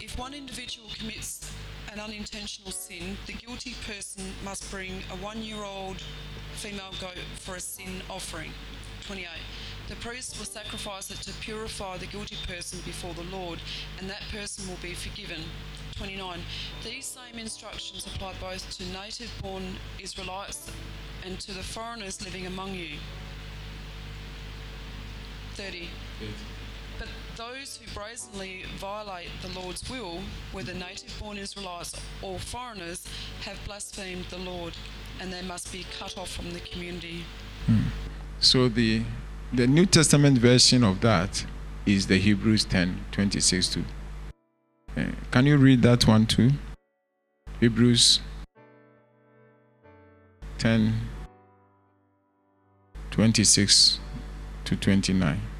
If 0.00 0.18
one 0.18 0.32
individual 0.32 0.88
commits 0.98 1.52
an 1.92 2.00
unintentional 2.00 2.72
sin, 2.72 3.18
the 3.26 3.34
guilty 3.34 3.74
person 3.86 4.24
must 4.42 4.70
bring 4.70 4.92
a 5.12 5.16
one 5.16 5.42
year 5.42 5.62
old 5.62 6.00
female 6.54 6.94
goat 7.02 7.18
for 7.34 7.56
a 7.56 7.60
sin 7.60 8.00
offering. 8.08 8.50
28. 9.06 9.28
The 9.88 9.96
priest 9.96 10.38
will 10.38 10.46
sacrifice 10.46 11.10
it 11.10 11.18
to 11.18 11.34
purify 11.42 11.98
the 11.98 12.06
guilty 12.06 12.38
person 12.48 12.78
before 12.86 13.12
the 13.12 13.24
Lord, 13.24 13.58
and 13.98 14.08
that 14.08 14.22
person 14.32 14.66
will 14.70 14.80
be 14.80 14.94
forgiven. 14.94 15.42
29. 15.96 16.40
These 16.82 17.04
same 17.04 17.38
instructions 17.38 18.06
apply 18.06 18.32
both 18.40 18.74
to 18.78 18.86
native 18.86 19.30
born 19.42 19.64
Israelites 20.00 20.70
and 21.26 21.38
to 21.40 21.52
the 21.52 21.62
foreigners 21.62 22.24
living 22.24 22.46
among 22.46 22.74
you. 22.74 22.96
30. 25.56 25.88
But 26.20 26.28
those 27.36 27.76
who 27.76 27.92
brazenly 27.94 28.64
violate 28.78 29.28
the 29.42 29.48
Lord's 29.58 29.88
will, 29.90 30.20
whether 30.52 30.74
native 30.74 31.18
born 31.20 31.36
Israelites 31.36 31.94
or 32.22 32.38
foreigners, 32.38 33.06
have 33.42 33.58
blasphemed 33.66 34.26
the 34.30 34.38
Lord, 34.38 34.74
and 35.20 35.32
they 35.32 35.42
must 35.42 35.72
be 35.72 35.86
cut 35.98 36.16
off 36.16 36.30
from 36.30 36.52
the 36.52 36.60
community. 36.60 37.24
Hmm. 37.66 37.88
So 38.40 38.68
the 38.68 39.02
the 39.52 39.66
New 39.66 39.86
Testament 39.86 40.38
version 40.38 40.82
of 40.82 41.00
that 41.00 41.46
is 41.86 42.06
the 42.06 42.18
Hebrews 42.18 42.64
10 42.64 43.04
26 43.12 43.68
to 43.68 43.84
Uh, 44.96 45.06
can 45.30 45.46
you 45.46 45.56
read 45.56 45.82
that 45.82 46.06
one 46.06 46.26
too? 46.26 46.50
Hebrews 47.60 48.20
10 50.58 50.94
26 53.10 54.00
to 54.64 54.76
29. 54.76 55.53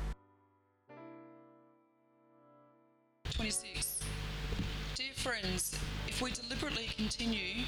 Deliberately 6.54 6.88
continue 6.96 7.64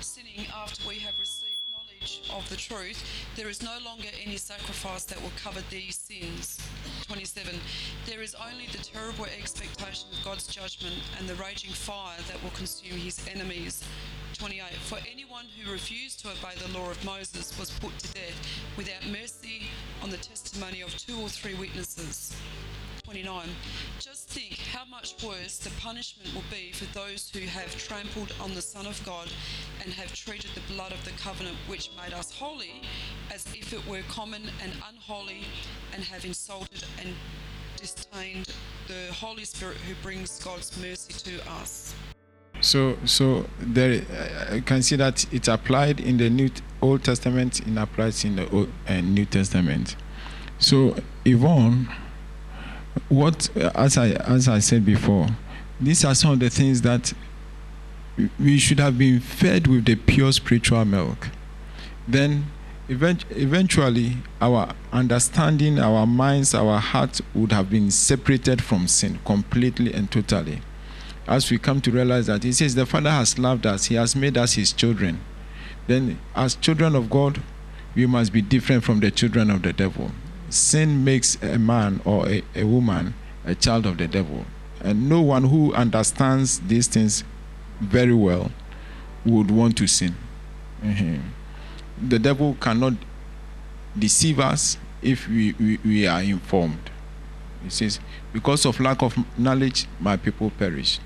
sinning 0.00 0.46
after 0.54 0.86
we 0.86 0.96
have 0.96 1.18
received 1.18 1.56
knowledge 1.72 2.30
of 2.34 2.46
the 2.50 2.56
truth, 2.56 3.02
there 3.36 3.48
is 3.48 3.62
no 3.62 3.76
longer 3.84 4.08
any 4.22 4.36
sacrifice 4.36 5.04
that 5.04 5.20
will 5.22 5.32
cover 5.42 5.60
these 5.70 5.96
sins. 5.96 6.60
27. 7.06 7.54
There 8.06 8.20
is 8.20 8.34
only 8.34 8.66
the 8.66 8.78
terrible 8.78 9.24
expectation 9.24 10.08
of 10.12 10.24
God's 10.24 10.46
judgment 10.46 10.96
and 11.18 11.28
the 11.28 11.36
raging 11.36 11.70
fire 11.70 12.18
that 12.28 12.42
will 12.42 12.50
consume 12.50 12.98
his 12.98 13.18
enemies. 13.28 13.82
28. 14.34 14.62
For 14.84 14.98
anyone 15.10 15.46
who 15.58 15.72
refused 15.72 16.20
to 16.20 16.28
obey 16.28 16.54
the 16.60 16.78
law 16.78 16.90
of 16.90 17.02
Moses 17.04 17.58
was 17.58 17.70
put 17.70 17.98
to 17.98 18.12
death 18.12 18.36
without 18.76 19.06
mercy 19.06 19.62
on 20.02 20.10
the 20.10 20.18
testimony 20.18 20.82
of 20.82 20.94
two 20.98 21.18
or 21.18 21.28
three 21.28 21.54
witnesses. 21.54 22.36
29. 23.08 23.48
Just 24.00 24.28
think 24.28 24.58
how 24.70 24.84
much 24.84 25.14
worse 25.24 25.56
the 25.56 25.70
punishment 25.80 26.28
will 26.34 26.44
be 26.50 26.72
for 26.72 26.84
those 26.92 27.30
who 27.30 27.40
have 27.40 27.74
trampled 27.78 28.34
on 28.38 28.54
the 28.54 28.60
Son 28.60 28.86
of 28.86 29.02
God 29.06 29.30
and 29.82 29.90
have 29.94 30.14
treated 30.14 30.50
the 30.54 30.60
blood 30.74 30.92
of 30.92 31.02
the 31.06 31.12
covenant 31.12 31.56
which 31.68 31.88
made 31.96 32.12
us 32.12 32.30
holy 32.30 32.82
as 33.32 33.46
if 33.54 33.72
it 33.72 33.80
were 33.88 34.02
common 34.10 34.42
and 34.62 34.72
unholy 34.90 35.44
and 35.94 36.04
have 36.04 36.26
insulted 36.26 36.84
and 37.00 37.14
disdained 37.78 38.52
the 38.88 39.10
Holy 39.14 39.46
Spirit 39.46 39.78
who 39.78 39.94
brings 40.02 40.38
God's 40.44 40.78
mercy 40.78 41.14
to 41.30 41.50
us. 41.52 41.94
So, 42.60 42.98
so 43.06 43.46
there, 43.58 44.02
I 44.50 44.60
can 44.60 44.82
see 44.82 44.96
that 44.96 45.24
it's 45.32 45.48
applied 45.48 46.00
in 46.00 46.18
the 46.18 46.28
New 46.28 46.50
Old 46.82 47.04
Testament, 47.04 47.66
it 47.66 47.74
applies 47.78 48.22
in 48.26 48.36
the 48.36 48.50
Old, 48.50 48.70
uh, 48.86 49.00
New 49.00 49.24
Testament. 49.24 49.96
So, 50.58 50.94
Yvonne 51.24 51.88
what 53.08 53.48
as 53.74 53.96
I 53.96 54.10
as 54.10 54.48
I 54.48 54.58
said 54.58 54.84
before, 54.84 55.28
these 55.80 56.04
are 56.04 56.14
some 56.14 56.32
of 56.32 56.40
the 56.40 56.50
things 56.50 56.82
that 56.82 57.12
we 58.38 58.58
should 58.58 58.80
have 58.80 58.98
been 58.98 59.20
fed 59.20 59.66
with 59.66 59.84
the 59.84 59.94
pure 59.94 60.32
spiritual 60.32 60.84
milk. 60.84 61.28
Then 62.06 62.46
event, 62.88 63.24
eventually 63.30 64.16
our 64.40 64.74
understanding, 64.92 65.78
our 65.78 66.06
minds, 66.06 66.54
our 66.54 66.78
hearts 66.78 67.22
would 67.34 67.52
have 67.52 67.70
been 67.70 67.90
separated 67.90 68.62
from 68.62 68.88
sin 68.88 69.20
completely 69.24 69.92
and 69.92 70.10
totally. 70.10 70.60
As 71.26 71.50
we 71.50 71.58
come 71.58 71.80
to 71.82 71.90
realize 71.90 72.26
that 72.26 72.42
he 72.42 72.52
says 72.52 72.74
the 72.74 72.86
Father 72.86 73.10
has 73.10 73.38
loved 73.38 73.66
us, 73.66 73.86
he 73.86 73.94
has 73.96 74.16
made 74.16 74.38
us 74.38 74.54
his 74.54 74.72
children. 74.72 75.20
Then 75.86 76.18
as 76.34 76.54
children 76.54 76.96
of 76.96 77.10
God, 77.10 77.42
we 77.94 78.06
must 78.06 78.32
be 78.32 78.42
different 78.42 78.84
from 78.84 79.00
the 79.00 79.10
children 79.10 79.50
of 79.50 79.62
the 79.62 79.72
devil 79.72 80.10
sin 80.50 81.04
makes 81.04 81.40
a 81.42 81.58
man 81.58 82.00
or 82.04 82.28
a, 82.28 82.42
a 82.54 82.64
woman 82.64 83.14
a 83.44 83.54
child 83.54 83.86
of 83.86 83.96
the 83.98 84.06
devil. 84.06 84.44
And 84.80 85.08
no 85.08 85.20
one 85.22 85.44
who 85.44 85.72
understands 85.74 86.60
these 86.60 86.86
things 86.86 87.24
very 87.80 88.14
well 88.14 88.50
would 89.24 89.50
want 89.50 89.76
to 89.78 89.86
sin. 89.86 90.14
Mm-hmm. 90.82 92.08
The 92.08 92.18
devil 92.18 92.56
cannot 92.60 92.94
deceive 93.98 94.38
us 94.38 94.78
if 95.02 95.28
we, 95.28 95.54
we, 95.54 95.78
we 95.84 96.06
are 96.06 96.22
informed. 96.22 96.90
He 97.64 97.70
says, 97.70 97.98
Because 98.32 98.64
of 98.66 98.78
lack 98.78 99.02
of 99.02 99.16
knowledge, 99.38 99.86
my 99.98 100.16
people 100.16 100.50
perish. 100.50 101.00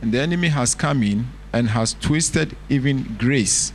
And 0.00 0.12
the 0.12 0.20
enemy 0.20 0.48
has 0.48 0.74
come 0.74 1.02
in 1.02 1.26
and 1.52 1.70
has 1.70 1.94
twisted 1.94 2.56
even 2.68 3.16
grace, 3.18 3.72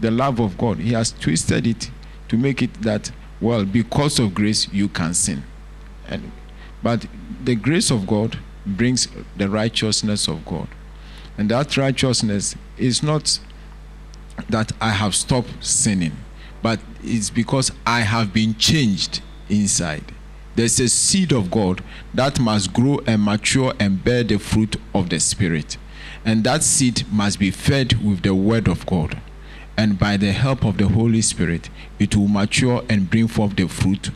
the 0.00 0.10
love 0.10 0.40
of 0.40 0.58
God. 0.58 0.78
He 0.78 0.92
has 0.92 1.12
twisted 1.12 1.66
it 1.66 1.90
to 2.28 2.36
make 2.36 2.60
it 2.60 2.74
that 2.82 3.10
well, 3.40 3.64
because 3.64 4.18
of 4.18 4.34
grace, 4.34 4.68
you 4.72 4.88
can 4.88 5.14
sin. 5.14 5.44
And, 6.08 6.32
but 6.82 7.06
the 7.42 7.54
grace 7.54 7.90
of 7.90 8.06
God 8.06 8.38
brings 8.64 9.08
the 9.36 9.48
righteousness 9.48 10.28
of 10.28 10.44
God. 10.44 10.68
And 11.38 11.50
that 11.50 11.76
righteousness 11.76 12.54
is 12.78 13.02
not 13.02 13.38
that 14.48 14.72
I 14.80 14.90
have 14.90 15.14
stopped 15.14 15.64
sinning, 15.64 16.16
but 16.62 16.80
it's 17.02 17.30
because 17.30 17.70
I 17.86 18.00
have 18.00 18.32
been 18.32 18.54
changed 18.54 19.20
inside. 19.48 20.12
There's 20.54 20.80
a 20.80 20.88
seed 20.88 21.32
of 21.32 21.50
God 21.50 21.82
that 22.14 22.40
must 22.40 22.72
grow 22.72 23.00
and 23.06 23.22
mature 23.22 23.74
and 23.78 24.02
bear 24.02 24.24
the 24.24 24.38
fruit 24.38 24.76
of 24.94 25.10
the 25.10 25.20
Spirit. 25.20 25.76
And 26.24 26.42
that 26.44 26.62
seed 26.62 27.06
must 27.12 27.38
be 27.38 27.50
fed 27.50 28.02
with 28.02 28.22
the 28.22 28.34
Word 28.34 28.66
of 28.66 28.86
God 28.86 29.20
and 29.76 29.98
by 29.98 30.16
the 30.16 30.32
help 30.32 30.64
of 30.64 30.78
the 30.78 30.88
Holy 30.88 31.20
Spirit, 31.20 31.68
it 31.98 32.16
will 32.16 32.28
mature 32.28 32.82
and 32.88 33.10
bring 33.10 33.28
forth 33.28 33.56
the 33.56 33.68
fruit 33.68 34.10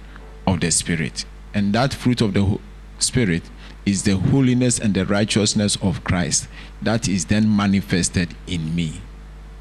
of 0.47 0.61
the 0.61 0.71
Spirit. 0.71 1.25
And 1.53 1.75
that 1.75 1.93
fruit 1.93 2.21
of 2.21 2.35
the 2.35 2.59
Spirit 2.99 3.43
is 3.85 4.05
the 4.05 4.17
holiness 4.17 4.79
and 4.79 4.95
the 4.95 5.05
righteousness 5.05 5.77
of 5.83 6.05
Christ 6.05 6.49
that 6.83 7.09
is 7.09 7.27
then 7.27 7.55
manifested 7.55 8.35
in 8.47 8.75
me, 8.75 9.01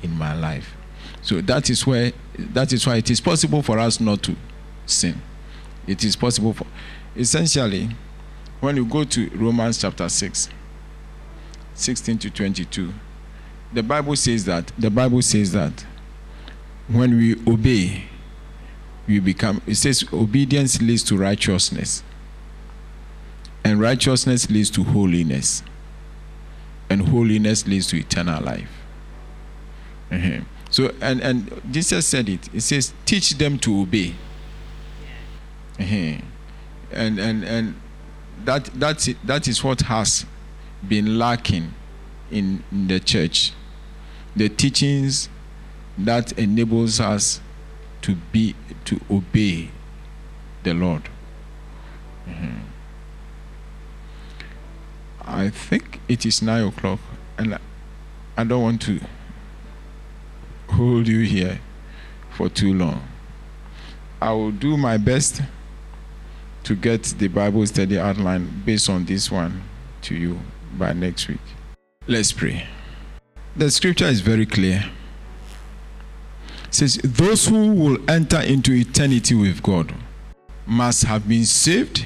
in 0.01 0.17
my 0.17 0.33
life. 0.33 0.75
So 1.21 1.41
that 1.41 1.69
is 1.69 1.85
where 1.85 2.13
that 2.37 2.71
is 2.71 2.87
why 2.87 2.97
it 2.97 3.09
is 3.09 3.19
possible 3.19 3.61
for 3.61 3.79
us 3.79 3.99
not 3.99 4.23
to 4.23 4.35
sin. 4.85 5.21
It 5.87 6.03
is 6.03 6.15
possible 6.15 6.53
for 6.53 6.65
essentially 7.15 7.89
when 8.61 8.77
you 8.77 8.85
go 8.85 9.03
to 9.03 9.29
Romans 9.35 9.81
chapter 9.81 10.07
6, 10.07 10.49
16 11.73 12.17
to 12.19 12.29
22, 12.29 12.93
the 13.71 13.83
Bible 13.83 14.15
says 14.15 14.45
that 14.45 14.71
the 14.77 14.89
Bible 14.89 15.21
says 15.21 15.51
that 15.51 15.85
when 16.87 17.15
we 17.15 17.35
obey, 17.47 18.05
we 19.07 19.19
become, 19.19 19.61
it 19.65 19.75
says, 19.75 20.03
obedience 20.11 20.81
leads 20.81 21.03
to 21.03 21.17
righteousness. 21.17 22.03
And 23.63 23.79
righteousness 23.79 24.49
leads 24.49 24.69
to 24.71 24.83
holiness. 24.83 25.63
And 26.89 27.07
holiness 27.09 27.67
leads 27.67 27.87
to 27.87 27.97
eternal 27.97 28.41
life. 28.43 28.69
Uh-huh. 30.11 30.41
So, 30.71 30.93
and, 31.01 31.21
and 31.21 31.61
Jesus 31.71 32.07
said 32.07 32.29
it. 32.29 32.53
It 32.53 32.61
says, 32.61 32.93
teach 33.05 33.31
them 33.31 33.59
to 33.59 33.81
obey. 33.81 34.15
Uh-huh. 35.79 36.21
And, 36.91 37.19
and, 37.19 37.43
and 37.43 37.75
that, 38.45 38.65
that's, 38.73 39.09
that 39.23 39.47
is 39.47 39.63
what 39.63 39.81
has 39.81 40.25
been 40.87 41.19
lacking 41.19 41.73
in, 42.31 42.63
in 42.71 42.87
the 42.87 42.99
church. 42.99 43.53
The 44.39 44.47
teachings 44.47 45.27
that 45.97 46.31
enables 46.39 47.01
us 47.01 47.41
to 48.03 48.15
be 48.15 48.55
to 48.85 49.01
obey 49.11 49.69
the 50.63 50.73
Lord. 50.73 51.09
Mm-hmm. 52.25 52.59
I 55.25 55.49
think 55.49 55.99
it 56.07 56.25
is 56.25 56.41
nine 56.41 56.63
o'clock, 56.63 57.01
and 57.37 57.59
I 58.37 58.43
don't 58.45 58.63
want 58.63 58.81
to 58.83 59.01
hold 60.69 61.09
you 61.09 61.19
here 61.25 61.59
for 62.31 62.47
too 62.47 62.73
long. 62.73 63.05
I 64.21 64.31
will 64.31 64.51
do 64.51 64.77
my 64.77 64.95
best 64.95 65.41
to 66.63 66.75
get 66.77 67.03
the 67.17 67.27
Bible 67.27 67.65
study 67.67 67.99
outline 67.99 68.63
based 68.65 68.89
on 68.89 69.03
this 69.03 69.29
one 69.29 69.63
to 70.03 70.15
you 70.15 70.39
by 70.77 70.93
next 70.93 71.27
week. 71.27 71.41
Let's 72.07 72.31
pray. 72.31 72.65
The 73.59 73.69
scripture 73.69 74.05
is 74.05 74.21
very 74.21 74.45
clear 74.45 74.85
says, 76.69 76.95
Those 77.03 77.45
who 77.45 77.73
will 77.73 77.97
enter 78.09 78.39
into 78.39 78.71
eternity 78.71 79.35
with 79.35 79.61
God 79.61 79.93
must 80.65 81.03
have 81.03 81.27
been 81.27 81.43
saved, 81.43 82.05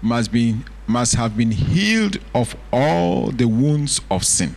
must, 0.00 0.32
be, 0.32 0.56
must 0.86 1.16
have 1.16 1.36
been 1.36 1.50
healed 1.50 2.16
of 2.34 2.56
all 2.72 3.30
the 3.30 3.46
wounds 3.46 4.00
of 4.10 4.24
sin. 4.24 4.56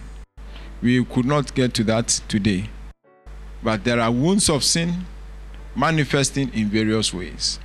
We 0.82 1.04
could 1.04 1.26
not 1.26 1.54
get 1.54 1.74
to 1.74 1.84
that 1.84 2.08
today. 2.30 2.70
But 3.62 3.84
there 3.84 4.00
are 4.00 4.10
wounds 4.10 4.50
of 4.50 4.64
sin 4.64 5.06
manifesting 5.76 6.54
in 6.54 6.70
various 6.70 7.14
ways. 7.14 7.60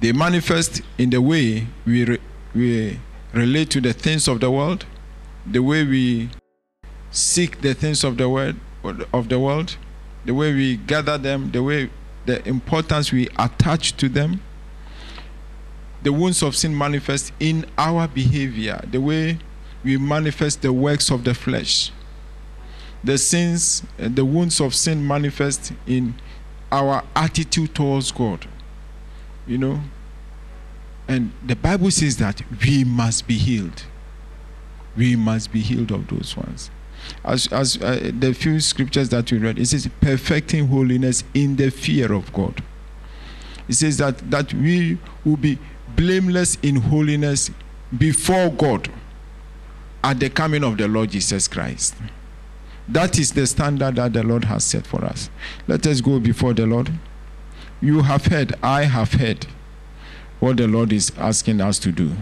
They 0.00 0.12
manifest 0.12 0.82
in 0.98 1.08
the 1.08 1.22
way 1.22 1.68
we, 1.86 2.04
re- 2.04 2.20
we 2.54 3.00
relate 3.32 3.70
to 3.70 3.80
the 3.80 3.94
things 3.94 4.28
of 4.28 4.40
the 4.40 4.50
world, 4.50 4.84
the 5.46 5.62
way 5.62 5.84
we 5.84 6.28
seek 7.16 7.62
the 7.62 7.72
things 7.74 8.04
of 8.04 8.16
the 8.18 8.28
world, 8.28 8.56
of 9.12 9.28
the 9.28 9.38
world, 9.38 9.76
the 10.24 10.34
way 10.34 10.52
we 10.52 10.76
gather 10.76 11.16
them, 11.16 11.50
the 11.50 11.62
way 11.62 11.90
the 12.26 12.46
importance 12.46 13.12
we 13.12 13.28
attach 13.38 13.96
to 13.96 14.08
them. 14.08 14.42
The 16.02 16.12
wounds 16.12 16.42
of 16.42 16.54
sin 16.54 16.76
manifest 16.76 17.32
in 17.40 17.64
our 17.78 18.06
behavior, 18.06 18.80
the 18.90 19.00
way 19.00 19.38
we 19.82 19.96
manifest 19.96 20.62
the 20.62 20.72
works 20.72 21.10
of 21.10 21.24
the 21.24 21.34
flesh. 21.34 21.90
The 23.02 23.18
sins, 23.18 23.82
the 23.96 24.24
wounds 24.24 24.60
of 24.60 24.74
sin 24.74 25.06
manifest 25.06 25.72
in 25.86 26.14
our 26.70 27.02
attitude 27.14 27.74
towards 27.74 28.12
God. 28.12 28.46
You 29.46 29.58
know? 29.58 29.80
And 31.08 31.32
the 31.44 31.56
Bible 31.56 31.90
says 31.90 32.16
that 32.18 32.42
we 32.64 32.84
must 32.84 33.26
be 33.26 33.38
healed. 33.38 33.84
We 34.96 35.16
must 35.16 35.52
be 35.52 35.60
healed 35.60 35.92
of 35.92 36.08
those 36.08 36.36
ones. 36.36 36.70
As, 37.24 37.46
as 37.48 37.80
uh, 37.82 38.10
the 38.18 38.32
few 38.32 38.60
scriptures 38.60 39.08
that 39.10 39.30
we 39.30 39.38
read, 39.38 39.58
it 39.58 39.66
says 39.66 39.88
perfecting 40.00 40.68
holiness 40.68 41.24
in 41.34 41.56
the 41.56 41.70
fear 41.70 42.12
of 42.12 42.32
God. 42.32 42.62
It 43.68 43.74
says 43.74 43.96
that, 43.98 44.30
that 44.30 44.54
we 44.54 44.98
will 45.24 45.36
be 45.36 45.58
blameless 45.96 46.56
in 46.62 46.76
holiness 46.76 47.50
before 47.96 48.50
God 48.50 48.88
at 50.04 50.20
the 50.20 50.30
coming 50.30 50.62
of 50.62 50.78
the 50.78 50.86
Lord 50.86 51.10
Jesus 51.10 51.48
Christ. 51.48 51.94
That 52.88 53.18
is 53.18 53.32
the 53.32 53.46
standard 53.46 53.96
that 53.96 54.12
the 54.12 54.22
Lord 54.22 54.44
has 54.44 54.64
set 54.64 54.86
for 54.86 55.04
us. 55.04 55.28
Let 55.66 55.86
us 55.86 56.00
go 56.00 56.20
before 56.20 56.54
the 56.54 56.66
Lord. 56.66 56.92
You 57.80 58.02
have 58.02 58.26
heard, 58.26 58.54
I 58.62 58.84
have 58.84 59.14
heard 59.14 59.46
what 60.38 60.58
the 60.58 60.68
Lord 60.68 60.92
is 60.92 61.10
asking 61.18 61.60
us 61.60 61.78
to 61.80 61.90
do. 61.90 62.12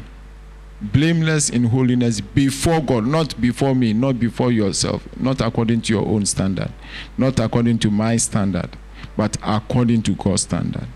Blameless 0.81 1.51
in 1.51 1.65
holiness 1.65 2.21
before 2.21 2.81
God, 2.81 3.07
not 3.07 3.41
before 3.41 3.75
me, 3.75 3.93
not 3.93 4.19
before 4.19 4.53
yourself, 4.53 5.07
not 5.19 5.41
according 5.41 5.83
to 5.83 5.93
your 5.95 6.07
own 6.07 6.27
standard, 6.27 6.73
not 7.17 7.39
according 7.41 7.79
to 7.81 7.91
my 7.91 8.17
standard, 8.17 8.77
but 9.17 9.37
according 9.43 10.03
to 10.03 10.15
God's 10.15 10.43
standard. 10.43 10.87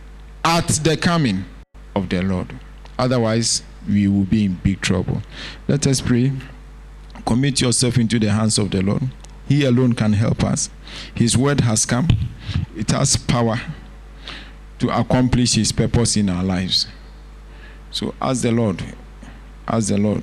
At 0.45 0.67
the 0.69 0.97
coming 0.97 1.45
of 1.95 2.09
the 2.09 2.23
Lord. 2.23 2.59
Otherwise, 2.99 3.63
we 3.89 4.09
will 4.09 4.25
be 4.25 4.45
in 4.45 4.55
big 4.55 4.81
trouble. 4.81 5.23
Let 5.69 5.87
us 5.87 6.01
pray. 6.01 6.33
Commit 7.25 7.61
yourself 7.61 7.99
into 7.99 8.19
the 8.19 8.31
hands 8.31 8.59
of 8.59 8.71
the 8.71 8.83
Lord. 8.83 9.03
He 9.49 9.65
alone 9.65 9.95
can 9.95 10.13
help 10.13 10.45
us. 10.45 10.69
His 11.15 11.37
word 11.37 11.61
has 11.63 11.87
come, 11.87 12.09
it 12.77 12.91
has 12.91 13.17
power 13.17 13.61
to 14.79 14.91
accomplish 14.91 15.55
His 15.55 15.73
purpose 15.73 16.17
in 16.17 16.29
our 16.29 16.45
lives. 16.45 16.87
So 17.91 18.15
ask 18.21 18.43
the 18.43 18.53
Lord, 18.53 18.83
ask 19.69 19.89
the 19.89 19.99
Lord, 19.99 20.23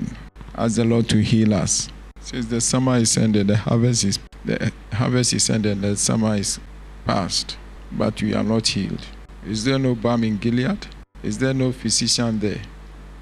ask 0.55 0.75
the 0.75 0.83
Lord 0.85 1.07
to 1.09 1.21
heal 1.21 1.53
us. 1.53 1.89
Since 2.19 2.47
the 2.47 2.59
summer 2.59 2.97
is 2.97 3.15
ended, 3.17 3.47
the 3.47 3.57
harvest 3.57 4.03
is 4.03 4.19
the 4.43 4.71
harvest 4.91 5.33
is 5.33 5.49
ended, 5.49 5.81
the 5.81 5.95
summer 5.95 6.35
is 6.35 6.59
past, 7.05 7.57
but 7.91 8.21
we 8.21 8.33
are 8.33 8.43
not 8.43 8.67
healed. 8.67 9.05
Is 9.47 9.63
there 9.63 9.79
no 9.79 9.95
balm 9.95 10.23
in 10.23 10.37
Gilead? 10.37 10.87
Is 11.21 11.37
there 11.37 11.53
no 11.53 11.71
physician 11.71 12.39
there? 12.39 12.61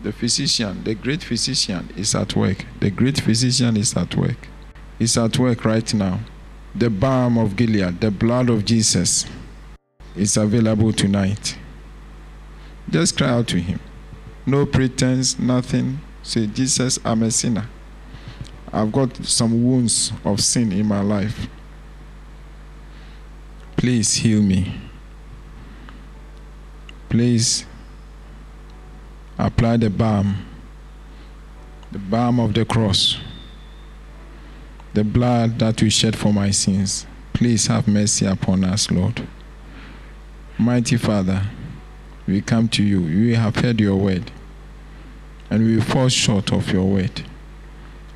The 0.04 0.12
physician, 0.12 0.84
the 0.84 0.96
great 0.96 1.24
physician, 1.24 1.90
is 1.96 2.16
at 2.16 2.36
work. 2.36 2.66
The 2.80 2.90
great 2.92 3.22
physician 3.22 3.78
is 3.78 3.96
at 3.96 4.16
work. 4.16 4.48
Is 5.00 5.18
at 5.18 5.38
work 5.38 5.64
right 5.66 5.94
now. 5.94 6.20
The 6.76 6.90
balm 6.90 7.38
of 7.38 7.56
Gilead, 7.56 8.02
the 8.02 8.12
blood 8.12 8.50
of 8.50 8.66
Jesus, 8.66 9.26
is 10.16 10.38
available 10.38 10.92
tonight. 10.92 11.58
Just 12.90 13.18
cry 13.18 13.30
out 13.30 13.48
to 13.50 13.60
him. 13.60 13.80
No 14.46 14.66
pretense, 14.66 15.40
nothing. 15.40 16.02
Say, 16.24 16.48
Jesus, 16.48 16.98
I'm 17.04 17.22
a 17.24 17.30
sinner. 17.32 17.68
I've 18.72 18.92
got 18.92 19.16
some 19.18 19.64
wounds 19.64 20.12
of 20.26 20.40
sin 20.40 20.72
in 20.72 20.88
my 20.88 21.02
life. 21.02 21.48
Please 23.78 24.16
heal 24.16 24.42
me. 24.42 24.80
Please 27.10 27.66
apply 29.38 29.78
the 29.78 29.90
balm, 29.90 30.46
the 31.92 32.00
balm 32.00 32.40
of 32.40 32.54
the 32.54 32.66
cross, 32.66 33.18
the 34.94 35.04
blood 35.04 35.60
that 35.60 35.82
you 35.82 35.90
shed 35.90 36.16
for 36.16 36.34
my 36.34 36.50
sins. 36.50 37.06
Please 37.34 37.68
have 37.68 37.88
mercy 37.88 38.26
upon 38.26 38.64
us, 38.64 38.90
Lord. 38.90 39.28
Mighty 40.58 40.98
Father, 40.98 41.44
we 42.26 42.42
come 42.42 42.70
to 42.70 42.84
you. 42.84 43.02
We 43.02 43.36
have 43.36 43.58
heard 43.58 43.82
your 43.82 43.98
word, 43.98 44.32
and 45.54 45.68
we 45.68 45.80
fall 45.80 46.10
short 46.10 46.52
of 46.52 46.74
your 46.74 46.84
word 46.84 47.22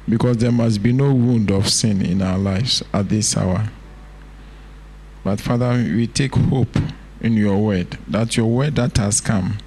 because 0.10 0.38
there 0.38 0.52
must 0.52 0.82
be 0.82 0.92
no 0.92 1.14
wound 1.14 1.52
of 1.52 1.70
sin 1.70 2.04
in 2.04 2.20
our 2.20 2.40
lives 2.40 2.82
at 2.92 3.10
this 3.10 3.38
hour. 3.38 3.70
But 5.24 5.40
Father, 5.40 5.74
we 5.74 6.08
take 6.08 6.34
hope 6.34 6.76
in 7.22 7.34
your 7.34 7.60
word 7.60 7.96
that 8.08 8.36
your 8.38 8.48
word 8.48 8.74
that 8.78 8.98
has 8.98 9.22
come 9.22 9.60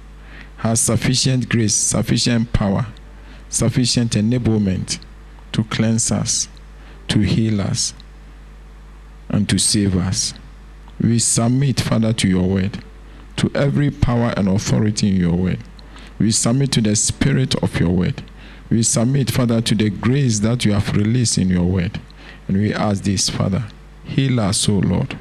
has 0.57 0.81
sufficient 0.81 1.47
grace, 1.47 1.73
sufficient 1.73 2.51
power, 2.51 2.87
sufficient 3.47 4.11
enablement 4.11 4.99
to 5.53 5.63
cleanse 5.63 6.11
us, 6.11 6.49
to 7.07 7.19
heal 7.19 7.61
us, 7.61 7.93
and 9.29 9.47
to 9.47 9.57
save 9.57 9.95
us. 9.95 10.33
We 10.99 11.19
submit, 11.19 11.79
Father, 11.79 12.11
to 12.11 12.27
your 12.27 12.49
word, 12.49 12.83
to 13.37 13.49
every 13.55 13.91
power 13.91 14.33
and 14.35 14.49
authority 14.49 15.07
in 15.07 15.15
your 15.15 15.35
word. 15.35 15.59
We 16.21 16.29
submit 16.29 16.71
to 16.73 16.81
the 16.81 16.95
spirit 16.95 17.55
of 17.63 17.79
your 17.79 17.89
word. 17.89 18.21
We 18.69 18.83
submit, 18.83 19.31
Father, 19.31 19.59
to 19.59 19.73
the 19.73 19.89
grace 19.89 20.37
that 20.41 20.63
you 20.63 20.71
have 20.71 20.95
released 20.95 21.39
in 21.39 21.49
your 21.49 21.63
word. 21.63 21.99
And 22.47 22.57
we 22.57 22.71
ask 22.71 23.01
this, 23.01 23.27
Father, 23.27 23.63
heal 24.03 24.39
us, 24.39 24.69
O 24.69 24.73
Lord. 24.73 25.17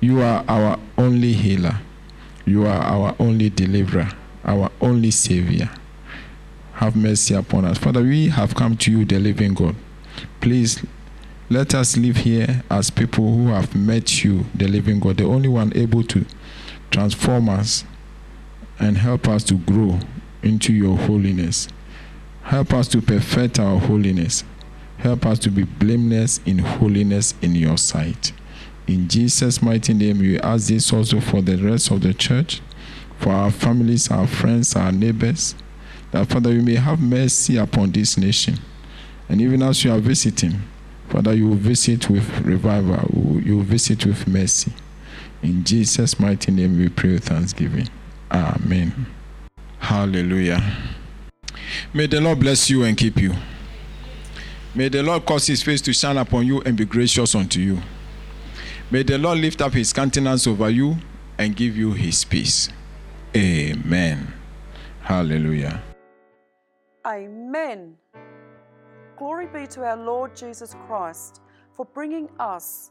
You 0.00 0.22
are 0.22 0.42
our 0.48 0.78
only 0.96 1.34
healer. 1.34 1.78
You 2.46 2.64
are 2.64 2.80
our 2.80 3.14
only 3.18 3.50
deliverer, 3.50 4.08
our 4.46 4.70
only 4.80 5.10
savior. 5.10 5.68
Have 6.72 6.96
mercy 6.96 7.34
upon 7.34 7.66
us. 7.66 7.76
Father, 7.76 8.00
we 8.00 8.28
have 8.28 8.54
come 8.54 8.78
to 8.78 8.90
you, 8.90 9.04
the 9.04 9.18
living 9.18 9.52
God. 9.52 9.76
Please 10.40 10.82
let 11.50 11.74
us 11.74 11.98
live 11.98 12.16
here 12.16 12.64
as 12.70 12.88
people 12.88 13.30
who 13.30 13.48
have 13.48 13.76
met 13.76 14.24
you, 14.24 14.46
the 14.54 14.68
living 14.68 15.00
God, 15.00 15.18
the 15.18 15.24
only 15.24 15.50
one 15.50 15.70
able 15.76 16.02
to 16.04 16.24
transform 16.90 17.50
us 17.50 17.84
and 18.78 18.96
help 18.96 19.28
us 19.28 19.44
to 19.44 19.58
grow 19.58 20.00
into 20.44 20.72
your 20.72 20.96
holiness. 20.96 21.68
Help 22.42 22.72
us 22.74 22.86
to 22.88 23.00
perfect 23.00 23.58
our 23.58 23.80
holiness. 23.80 24.44
Help 24.98 25.26
us 25.26 25.38
to 25.40 25.50
be 25.50 25.64
blameless 25.64 26.40
in 26.46 26.58
holiness 26.58 27.34
in 27.42 27.54
your 27.54 27.78
sight. 27.78 28.32
In 28.86 29.08
Jesus' 29.08 29.62
mighty 29.62 29.94
name, 29.94 30.18
we 30.18 30.38
ask 30.38 30.68
this 30.68 30.92
also 30.92 31.20
for 31.20 31.40
the 31.40 31.56
rest 31.56 31.90
of 31.90 32.02
the 32.02 32.12
church, 32.12 32.60
for 33.18 33.30
our 33.30 33.50
families, 33.50 34.10
our 34.10 34.26
friends, 34.26 34.76
our 34.76 34.92
neighbors, 34.92 35.54
that 36.10 36.28
Father, 36.28 36.52
you 36.52 36.60
may 36.60 36.74
have 36.74 37.00
mercy 37.00 37.56
upon 37.56 37.92
this 37.92 38.18
nation. 38.18 38.58
And 39.28 39.40
even 39.40 39.62
as 39.62 39.82
you 39.84 39.92
are 39.92 39.98
visiting, 39.98 40.60
Father, 41.08 41.32
you 41.32 41.48
will 41.48 41.56
visit 41.56 42.10
with 42.10 42.40
revival, 42.42 43.40
you 43.42 43.56
will 43.56 43.64
visit 43.64 44.04
with 44.04 44.28
mercy. 44.28 44.72
In 45.42 45.64
Jesus' 45.64 46.20
mighty 46.20 46.52
name, 46.52 46.78
we 46.78 46.88
pray 46.88 47.12
with 47.12 47.24
thanksgiving. 47.24 47.88
Amen. 48.30 49.06
Hallelujah. 49.84 50.62
May 51.92 52.06
the 52.06 52.18
Lord 52.18 52.40
bless 52.40 52.70
you 52.70 52.84
and 52.84 52.96
keep 52.96 53.20
you. 53.20 53.34
May 54.74 54.88
the 54.88 55.02
Lord 55.02 55.26
cause 55.26 55.46
his 55.46 55.62
face 55.62 55.82
to 55.82 55.92
shine 55.92 56.16
upon 56.16 56.46
you 56.46 56.62
and 56.62 56.74
be 56.74 56.86
gracious 56.86 57.34
unto 57.34 57.60
you. 57.60 57.80
May 58.90 59.02
the 59.02 59.18
Lord 59.18 59.38
lift 59.38 59.60
up 59.60 59.74
his 59.74 59.92
countenance 59.92 60.46
over 60.46 60.70
you 60.70 60.96
and 61.36 61.54
give 61.54 61.76
you 61.76 61.92
his 61.92 62.24
peace. 62.24 62.70
Amen. 63.36 64.32
Hallelujah. 65.02 65.82
Amen. 67.06 67.94
Glory 69.18 69.48
be 69.48 69.66
to 69.66 69.84
our 69.84 69.98
Lord 69.98 70.34
Jesus 70.34 70.74
Christ 70.86 71.42
for 71.72 71.84
bringing 71.84 72.30
us 72.40 72.90